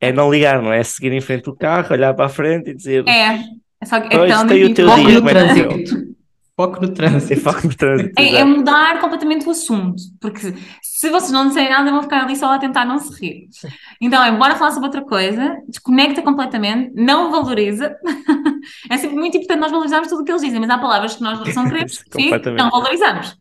É 0.00 0.12
não 0.12 0.30
ligar, 0.30 0.62
não 0.62 0.72
é? 0.72 0.78
é 0.78 0.84
seguir 0.84 1.12
em 1.12 1.20
frente 1.20 1.44
do 1.44 1.56
carro, 1.56 1.92
olhar 1.92 2.14
para 2.14 2.26
a 2.26 2.28
frente 2.28 2.70
e 2.70 2.74
dizer. 2.74 3.08
É, 3.08 3.40
é 3.80 3.86
só 3.86 4.00
que 4.00 4.14
é 4.14 4.26
tão 4.28 4.44
o 4.44 4.46
teu 4.46 4.94
dia, 4.94 5.20
no 5.20 5.28
trânsito. 5.28 6.17
Foco 6.58 6.80
no 6.80 6.88
trânsito. 6.88 7.40
Foco 7.40 7.68
no 7.68 7.74
trânsito. 7.76 8.20
É, 8.20 8.40
é, 8.40 8.44
mudar 8.44 9.00
completamente 9.00 9.46
o 9.46 9.52
assunto, 9.52 10.02
porque 10.20 10.52
se 10.82 11.08
vocês 11.08 11.30
não 11.30 11.46
disserem 11.46 11.70
nada, 11.70 11.88
vão 11.88 12.02
ficar 12.02 12.24
ali 12.24 12.34
só 12.34 12.52
a 12.52 12.58
tentar 12.58 12.84
não 12.84 12.98
se 12.98 13.16
rir. 13.20 13.48
Então, 14.00 14.20
é 14.24 14.32
bora 14.32 14.56
falar 14.56 14.72
sobre 14.72 14.88
outra 14.88 15.02
coisa, 15.02 15.56
desconecta 15.68 16.20
completamente, 16.20 16.92
não 16.96 17.30
valoriza. 17.30 17.94
é 18.90 18.96
sempre 18.96 19.16
muito 19.16 19.36
importante 19.36 19.60
nós 19.60 19.70
valorizarmos 19.70 20.08
tudo 20.08 20.22
o 20.22 20.24
que 20.24 20.32
eles 20.32 20.42
dizem, 20.42 20.58
mas 20.58 20.68
há 20.68 20.78
palavras 20.78 21.14
que 21.14 21.22
nós 21.22 21.38
não 21.38 21.68
queremos 21.68 22.02
que 22.02 22.28
não 22.50 22.70
valorizamos. 22.70 23.38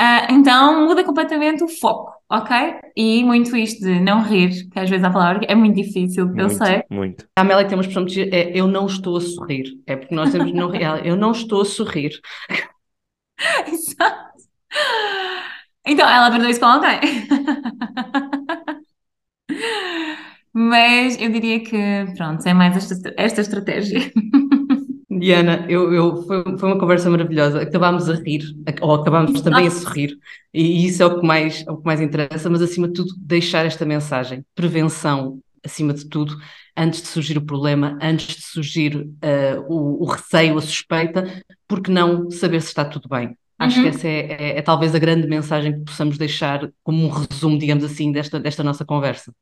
Uh, 0.00 0.26
então 0.30 0.88
muda 0.88 1.04
completamente 1.04 1.62
o 1.62 1.68
foco, 1.68 2.13
ok? 2.30 2.56
E 2.96 3.24
muito 3.24 3.56
isto 3.56 3.84
de 3.84 4.00
não 4.00 4.22
rir, 4.22 4.68
que 4.70 4.78
às 4.78 4.88
vezes 4.88 5.04
a 5.04 5.10
palavra 5.10 5.44
é 5.46 5.54
muito 5.54 5.76
difícil, 5.76 6.26
muito, 6.26 6.40
eu 6.40 6.50
sei. 6.50 6.82
Muito. 6.90 7.26
A 7.36 7.42
Amélia 7.42 7.66
tem 7.66 7.76
uma 7.76 7.82
expressão 7.82 8.06
que 8.06 8.22
é 8.22 8.58
eu 8.58 8.66
não 8.66 8.86
estou 8.86 9.16
a 9.16 9.20
sorrir. 9.20 9.64
É 9.86 9.96
porque 9.96 10.14
nós 10.14 10.30
temos 10.32 10.52
não 10.52 10.74
eu 10.74 11.16
não 11.16 11.32
estou 11.32 11.62
a 11.62 11.64
sorrir. 11.64 12.12
Exato. 13.66 14.34
Então, 15.86 16.08
ela 16.08 16.26
aprendeu 16.28 16.48
isso 16.48 16.60
com 16.60 16.66
alguém. 16.66 17.00
Mas 20.52 21.20
eu 21.20 21.30
diria 21.30 21.60
que, 21.60 21.76
pronto, 22.16 22.46
é 22.46 22.54
mais 22.54 22.76
esta, 22.76 23.12
esta 23.16 23.40
estratégia. 23.40 24.00
Diana, 25.24 25.64
eu, 25.70 25.90
eu, 25.90 26.22
foi, 26.24 26.58
foi 26.58 26.68
uma 26.68 26.78
conversa 26.78 27.08
maravilhosa. 27.08 27.62
Acabámos 27.62 28.10
a 28.10 28.14
rir, 28.14 28.42
ou 28.82 28.94
acabámos 28.94 29.40
também 29.40 29.66
a 29.66 29.70
sorrir, 29.70 30.18
e 30.52 30.84
isso 30.84 31.02
é 31.02 31.06
o 31.06 31.18
que 31.18 31.26
mais, 31.26 31.66
é 31.66 31.70
o 31.70 31.78
que 31.78 31.86
mais 31.86 32.00
interessa, 32.02 32.50
mas 32.50 32.60
acima 32.60 32.86
de 32.88 32.92
tudo, 32.92 33.14
deixar 33.16 33.64
esta 33.64 33.86
mensagem: 33.86 34.44
prevenção, 34.54 35.40
acima 35.64 35.94
de 35.94 36.04
tudo, 36.10 36.36
antes 36.76 37.00
de 37.00 37.08
surgir 37.08 37.38
o 37.38 37.42
problema, 37.44 37.98
antes 38.02 38.36
de 38.36 38.42
surgir 38.42 38.96
uh, 38.96 39.64
o, 39.66 40.02
o, 40.02 40.04
receio, 40.04 40.58
a 40.58 40.60
suspeita, 40.60 41.42
porque 41.66 41.90
não 41.90 42.30
saber 42.30 42.60
se 42.60 42.68
está 42.68 42.84
tudo 42.84 43.08
bem. 43.08 43.34
Acho 43.58 43.78
uhum. 43.78 43.84
que 43.84 43.88
essa 43.88 44.06
é, 44.06 44.32
é, 44.32 44.58
é, 44.58 44.62
talvez 44.62 44.94
a 44.94 44.98
grande 44.98 45.26
mensagem 45.26 45.72
que 45.72 45.84
possamos 45.86 46.18
deixar 46.18 46.70
como 46.82 47.02
um 47.02 47.08
resumo, 47.08 47.58
digamos 47.58 47.82
assim, 47.82 48.12
desta, 48.12 48.38
desta 48.38 48.62
nossa 48.62 48.84
conversa. 48.84 49.32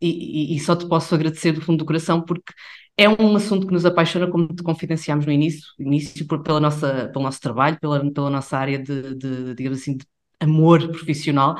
E, 0.00 0.52
e, 0.52 0.56
e, 0.56 0.60
só 0.60 0.76
te 0.76 0.86
posso 0.86 1.14
agradecer 1.14 1.52
do 1.52 1.62
fundo 1.62 1.78
do 1.78 1.84
coração 1.86 2.20
porque 2.20 2.52
é 2.96 3.08
um 3.08 3.34
assunto 3.34 3.66
que 3.66 3.72
nos 3.72 3.84
apaixona, 3.84 4.30
como 4.30 4.46
te 4.48 4.62
confidenciámos 4.62 5.26
no 5.26 5.32
início, 5.32 5.64
início 5.78 6.26
por, 6.26 6.42
pela 6.42 6.60
nossa, 6.60 7.08
pelo 7.12 7.24
nosso 7.24 7.40
trabalho, 7.40 7.78
pela, 7.80 8.12
pela 8.12 8.30
nossa 8.30 8.56
área 8.56 8.78
de, 8.78 9.14
de, 9.16 9.54
digamos 9.54 9.80
assim, 9.80 9.96
de 9.96 10.06
amor 10.40 10.88
profissional. 10.88 11.56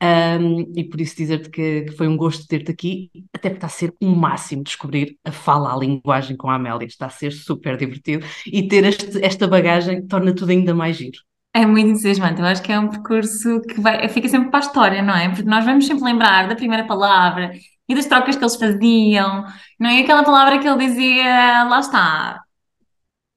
Um, 0.00 0.72
e 0.76 0.84
por 0.84 1.00
isso 1.00 1.16
dizer-te 1.16 1.50
que, 1.50 1.82
que, 1.82 1.92
foi 1.96 2.06
um 2.06 2.16
gosto 2.16 2.46
ter-te 2.46 2.70
aqui, 2.70 3.10
até 3.34 3.50
porque 3.50 3.56
está 3.56 3.66
a 3.66 3.70
ser 3.70 3.92
um 4.00 4.14
máximo 4.14 4.62
descobrir 4.62 5.18
a 5.24 5.32
fala, 5.32 5.74
a 5.74 5.76
linguagem 5.76 6.36
com 6.36 6.48
a 6.48 6.54
Amélia, 6.54 6.86
está 6.86 7.06
a 7.06 7.10
ser 7.10 7.32
super 7.32 7.76
divertido 7.76 8.24
e 8.46 8.68
ter 8.68 8.84
este, 8.84 9.24
esta 9.24 9.48
bagagem 9.48 10.06
torna 10.06 10.32
tudo 10.32 10.50
ainda 10.50 10.72
mais 10.72 10.96
giro. 10.96 11.18
É 11.52 11.66
muito 11.66 11.88
entusiasmante, 11.90 12.40
eu 12.40 12.46
acho 12.46 12.62
que 12.62 12.70
é 12.70 12.78
um 12.78 12.88
percurso 12.88 13.60
que 13.62 13.80
vai, 13.80 14.08
fica 14.08 14.28
sempre 14.28 14.50
para 14.50 14.60
a 14.60 14.66
história, 14.66 15.02
não 15.02 15.16
é? 15.16 15.30
Porque 15.30 15.42
nós 15.42 15.64
vamos 15.64 15.84
sempre 15.86 16.04
lembrar 16.04 16.48
da 16.48 16.54
primeira 16.54 16.86
palavra 16.86 17.50
e 17.88 17.94
das 17.94 18.06
trocas 18.06 18.36
que 18.36 18.42
eles 18.42 18.56
faziam, 18.56 19.44
não 19.80 19.88
é? 19.88 20.00
Aquela 20.00 20.22
palavra 20.22 20.58
que 20.58 20.68
ele 20.68 20.86
dizia, 20.86 21.64
lá 21.64 21.80
está. 21.80 22.42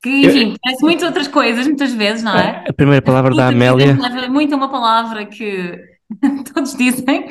Que, 0.04 0.26
enfim, 0.26 0.56
parece 0.62 0.84
muitas 0.84 1.08
outras 1.08 1.28
coisas, 1.28 1.68
muitas 1.68 1.93
vezes, 1.93 2.24
não 2.24 2.36
é? 2.36 2.66
A 2.68 2.74
primeira 2.74 3.02
palavra 3.02 3.34
da 3.36 3.47
Amélia. 3.47 3.95
Muito 4.30 4.56
uma 4.56 4.70
palavra 4.70 5.26
que 5.26 5.80
todos 6.54 6.76
dizem, 6.76 7.28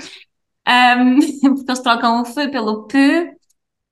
um, 0.67 1.19
porque 1.57 1.71
eles 1.71 1.81
trocam 1.81 2.23
o 2.23 2.27
F 2.27 2.49
pelo 2.49 2.87
P, 2.87 3.35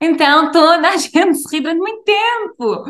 então 0.01 0.51
toda 0.53 0.89
a 0.89 0.97
gente 0.97 1.35
se 1.35 1.57
ri 1.57 1.61
durante 1.61 1.79
muito 1.79 2.05
tempo. 2.05 2.85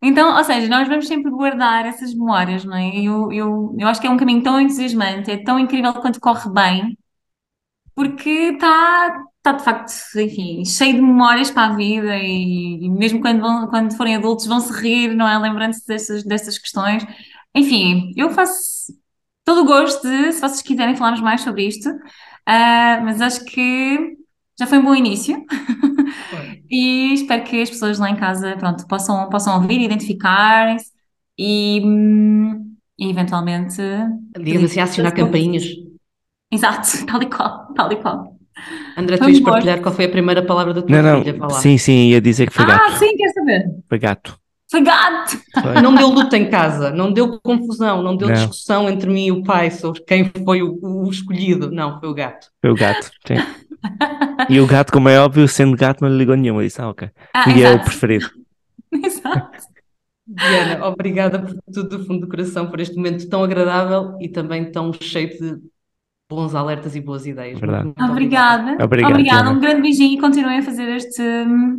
Então, 0.00 0.36
ou 0.36 0.44
seja, 0.44 0.68
nós 0.68 0.86
vamos 0.86 1.08
sempre 1.08 1.30
guardar 1.30 1.86
essas 1.86 2.14
memórias, 2.14 2.64
não 2.64 2.76
é? 2.76 2.96
Eu, 2.96 3.32
eu, 3.32 3.74
eu 3.78 3.88
acho 3.88 4.00
que 4.00 4.06
é 4.06 4.10
um 4.10 4.16
caminho 4.16 4.42
tão 4.42 4.60
entusiasmante, 4.60 5.30
é 5.30 5.42
tão 5.42 5.58
incrível 5.58 5.92
quanto 5.94 6.20
corre 6.20 6.48
bem, 6.50 6.96
porque 7.96 8.30
está 8.30 9.24
está 9.38 9.52
de 9.52 9.64
facto, 9.64 9.92
enfim, 10.16 10.64
cheio 10.64 10.94
de 10.94 11.00
memórias 11.00 11.50
para 11.50 11.72
a 11.72 11.76
vida 11.76 12.16
e, 12.18 12.84
e 12.84 12.90
mesmo 12.90 13.20
quando, 13.20 13.40
vão, 13.40 13.68
quando 13.68 13.96
forem 13.96 14.16
adultos 14.16 14.46
vão 14.46 14.60
se 14.60 14.72
rir, 14.72 15.14
não 15.14 15.26
é? 15.28 15.38
Lembrando-se 15.38 15.86
dessas, 15.86 16.24
dessas 16.24 16.58
questões. 16.58 17.04
Enfim, 17.54 18.12
eu 18.16 18.30
faço 18.30 18.92
todo 19.44 19.62
o 19.62 19.64
gosto 19.64 20.02
de, 20.02 20.32
se 20.32 20.40
vocês 20.40 20.62
quiserem 20.62 20.96
falarmos 20.96 21.20
mais 21.20 21.42
sobre 21.42 21.66
isto, 21.66 21.88
Uh, 22.48 23.02
mas 23.02 23.20
acho 23.20 23.44
que 23.44 24.16
já 24.58 24.66
foi 24.66 24.78
um 24.78 24.84
bom 24.84 24.94
início. 24.94 25.44
e 26.70 27.12
espero 27.12 27.42
que 27.42 27.60
as 27.60 27.68
pessoas 27.68 27.98
lá 27.98 28.08
em 28.08 28.16
casa, 28.16 28.56
pronto, 28.56 28.86
possam, 28.86 29.28
possam 29.28 29.60
ouvir, 29.60 29.80
identificarem-se 29.80 30.92
e, 31.36 31.82
e 32.96 33.10
eventualmente. 33.10 33.82
Digamos 34.38 34.70
assim, 34.70 34.80
acionar 34.80 35.12
campainhas. 35.12 35.64
Exato, 36.52 36.88
tal 37.06 37.22
e 37.22 37.26
qual, 37.26 37.66
tal 37.74 37.92
e 37.92 37.96
qual. 37.96 38.36
André, 38.96 39.18
tu 39.18 39.28
ias 39.28 39.40
partilhar 39.40 39.80
qual 39.82 39.94
foi 39.94 40.06
a 40.06 40.08
primeira 40.08 40.42
palavra 40.42 40.72
da 40.72 40.82
tua 40.82 41.02
não, 41.02 41.22
filha? 41.22 41.36
Não, 41.36 41.50
sim, 41.50 41.76
sim, 41.76 42.08
ia 42.08 42.20
dizer 42.20 42.46
que 42.46 42.54
foi 42.54 42.64
gato. 42.64 42.82
Ah, 42.86 42.96
sim, 42.96 43.14
quer 43.16 43.28
saber? 43.32 43.64
Foi 43.88 43.98
gato. 43.98 44.38
Foi 44.68 44.82
gato! 44.82 45.38
Foi. 45.62 45.80
Não 45.80 45.94
deu 45.94 46.08
luta 46.08 46.36
em 46.36 46.50
casa, 46.50 46.90
não 46.90 47.12
deu 47.12 47.38
confusão, 47.40 48.02
não 48.02 48.16
deu 48.16 48.28
não. 48.28 48.34
discussão 48.34 48.90
entre 48.90 49.08
mim 49.08 49.26
e 49.26 49.32
o 49.32 49.44
pai 49.44 49.70
sobre 49.70 50.02
quem 50.02 50.30
foi 50.44 50.60
o, 50.62 50.78
o, 50.82 51.08
escolhido. 51.08 51.70
Não, 51.70 52.00
foi 52.00 52.08
o 52.08 52.14
gato. 52.14 52.48
Foi 52.60 52.70
o 52.70 52.74
gato, 52.74 53.10
sim. 53.26 53.34
e 54.48 54.58
o 54.58 54.66
gato, 54.66 54.92
como 54.92 55.08
é 55.08 55.20
óbvio, 55.20 55.46
sendo 55.46 55.76
gato, 55.76 56.00
não 56.02 56.08
lhe 56.08 56.18
ligou 56.18 56.34
nenhuma. 56.34 56.64
Disse, 56.64 56.80
ah, 56.80 56.88
ok. 56.88 57.08
Ah, 57.32 57.48
e 57.50 57.62
é 57.62 57.70
o 57.70 57.80
preferido. 57.80 58.28
exato. 59.04 59.66
Diana, 60.26 60.84
obrigada 60.84 61.38
por 61.38 61.54
tudo 61.72 61.98
do 61.98 62.04
fundo 62.04 62.22
do 62.22 62.28
coração, 62.28 62.68
por 62.68 62.80
este 62.80 62.96
momento 62.96 63.28
tão 63.28 63.44
agradável 63.44 64.16
e 64.20 64.28
também 64.28 64.72
tão 64.72 64.92
cheio 64.92 65.28
de 65.28 65.60
bons 66.28 66.54
alertas 66.54 66.96
e 66.96 67.00
boas 67.00 67.26
ideias. 67.26 67.58
Verdade. 67.58 67.84
Muito, 67.84 67.98
muito 67.98 68.12
obrigada. 68.12 68.84
Obrigado, 68.84 69.10
obrigada. 69.10 69.50
Um 69.50 69.60
grande 69.60 69.82
beijinho 69.82 70.18
e 70.18 70.20
continuem 70.20 70.58
a 70.58 70.62
fazer 70.62 70.88
este, 70.88 71.22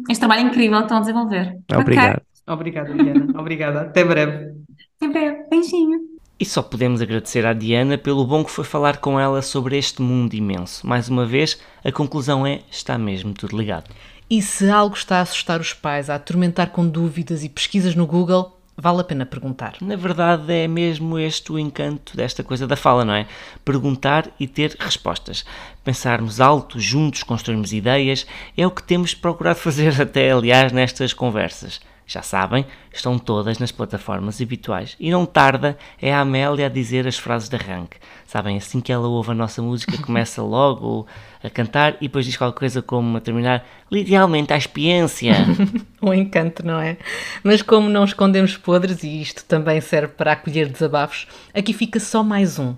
este 0.09 0.19
trabalho 0.19 0.47
incrível 0.47 0.77
que 0.77 0.83
estão 0.83 0.97
a 0.97 1.01
desenvolver. 1.01 1.57
Obrigado. 1.73 2.11
Okay? 2.15 2.23
Obrigada, 2.47 2.93
Diana. 2.93 3.27
Obrigada. 3.39 3.81
Até 3.81 4.03
breve. 4.05 4.53
Até 4.95 5.07
breve. 5.11 5.49
Beijinho. 5.49 5.99
E 6.39 6.45
só 6.45 6.61
podemos 6.61 7.01
agradecer 7.01 7.45
à 7.45 7.51
Diana 7.51 7.97
pelo 7.97 8.25
bom 8.25 8.43
que 8.43 8.51
foi 8.51 8.63
falar 8.63 8.97
com 8.97 9.19
ela 9.19 9.41
sobre 9.41 9.77
este 9.77 10.01
mundo 10.01 10.33
imenso. 10.33 10.87
Mais 10.87 11.09
uma 11.09 11.25
vez, 11.25 11.59
a 11.83 11.91
conclusão 11.91 12.45
é: 12.45 12.61
está 12.71 12.97
mesmo 12.97 13.33
tudo 13.33 13.57
ligado. 13.57 13.89
E 14.29 14.41
se 14.41 14.69
algo 14.69 14.95
está 14.95 15.17
a 15.17 15.21
assustar 15.21 15.59
os 15.59 15.73
pais, 15.73 16.09
a 16.09 16.15
atormentar 16.15 16.69
com 16.69 16.87
dúvidas 16.87 17.43
e 17.43 17.49
pesquisas 17.49 17.95
no 17.95 18.05
Google, 18.05 18.56
vale 18.77 19.01
a 19.01 19.03
pena 19.03 19.25
perguntar. 19.25 19.75
Na 19.81 19.95
verdade, 19.95 20.53
é 20.53 20.67
mesmo 20.67 21.17
este 21.17 21.51
o 21.51 21.57
encanto 21.57 22.15
desta 22.15 22.43
coisa 22.43 22.67
da 22.67 22.75
fala, 22.75 23.03
não 23.03 23.15
é? 23.15 23.25
Perguntar 23.65 24.29
e 24.39 24.47
ter 24.47 24.75
respostas. 24.79 25.43
Pensarmos 25.83 26.39
alto, 26.39 26.79
juntos, 26.79 27.23
construirmos 27.23 27.73
ideias, 27.73 28.27
é 28.55 28.67
o 28.67 28.71
que 28.71 28.83
temos 28.83 29.15
procurado 29.15 29.57
fazer 29.59 29.99
até, 29.99 30.31
aliás, 30.31 30.71
nestas 30.71 31.11
conversas. 31.11 31.81
Já 32.09 32.21
sabem, 32.21 32.65
estão 32.89 33.19
todas 33.19 33.59
nas 33.59 33.69
plataformas 33.69 34.41
habituais. 34.41 34.95
E 34.97 35.11
não 35.11 35.25
tarda, 35.25 35.77
é 36.01 36.13
a 36.13 36.21
Amélia 36.21 36.67
a 36.67 36.69
dizer 36.69 37.05
as 37.05 37.17
frases 37.17 37.49
de 37.49 37.57
arranque. 37.57 37.97
Sabem, 38.25 38.55
assim 38.55 38.79
que 38.79 38.93
ela 38.93 39.09
ouve 39.09 39.31
a 39.31 39.35
nossa 39.35 39.61
música, 39.61 39.97
começa 40.01 40.41
logo 40.41 41.05
a 41.43 41.49
cantar 41.49 41.97
e 41.99 42.07
depois 42.07 42.25
diz 42.25 42.37
qualquer 42.37 42.59
coisa 42.59 42.81
como 42.81 43.17
a 43.17 43.19
terminar, 43.19 43.67
idealmente 43.91 44.53
a 44.53 44.57
experiência. 44.57 45.33
um 46.01 46.13
encanto, 46.13 46.65
não 46.65 46.79
é? 46.79 46.97
Mas 47.43 47.61
como 47.61 47.89
não 47.89 48.05
escondemos 48.05 48.55
podres, 48.55 49.03
e 49.03 49.21
isto 49.21 49.43
também 49.43 49.81
serve 49.81 50.13
para 50.13 50.31
acolher 50.31 50.69
desabafos, 50.69 51.27
aqui 51.53 51.73
fica 51.73 51.99
só 51.99 52.23
mais 52.23 52.57
um. 52.57 52.73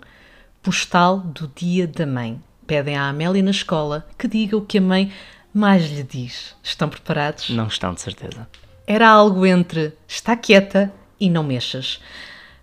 Postal 0.63 1.19
do 1.19 1.51
Dia 1.55 1.85
da 1.85 2.07
Mãe. 2.07 2.41
Pedem 2.65 2.97
à 2.97 3.07
Amélia 3.07 3.43
na 3.43 3.51
escola 3.51 4.07
que 4.17 4.27
diga 4.27 4.57
o 4.57 4.65
que 4.65 4.79
a 4.79 4.81
mãe 4.81 5.11
mais 5.53 5.87
lhe 5.87 6.01
diz. 6.01 6.55
Estão 6.63 6.89
preparados? 6.89 7.51
Não 7.51 7.67
estão, 7.67 7.93
de 7.93 8.01
certeza 8.01 8.47
era 8.89 9.07
algo 9.07 9.45
entre 9.45 9.93
está 10.07 10.35
quieta 10.35 10.91
e 11.19 11.29
não 11.29 11.43
mexas. 11.43 12.01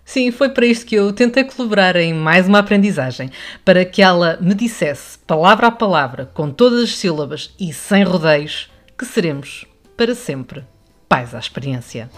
Sim, 0.03 0.29
foi 0.29 0.49
para 0.49 0.65
isto 0.65 0.85
que 0.85 0.95
eu 0.95 1.13
tentei 1.13 1.45
colaborar 1.45 1.95
em 1.95 2.13
mais 2.13 2.47
uma 2.47 2.59
aprendizagem, 2.59 3.31
para 3.63 3.85
que 3.85 4.01
ela 4.01 4.37
me 4.41 4.53
dissesse, 4.53 5.17
palavra 5.19 5.67
a 5.67 5.71
palavra, 5.71 6.29
com 6.33 6.51
todas 6.51 6.83
as 6.83 6.97
sílabas 6.97 7.53
e 7.57 7.71
sem 7.71 8.03
rodeios, 8.03 8.69
que 8.97 9.05
seremos, 9.05 9.65
para 9.95 10.13
sempre, 10.13 10.65
pais 11.07 11.33
à 11.33 11.39
experiência. 11.39 12.09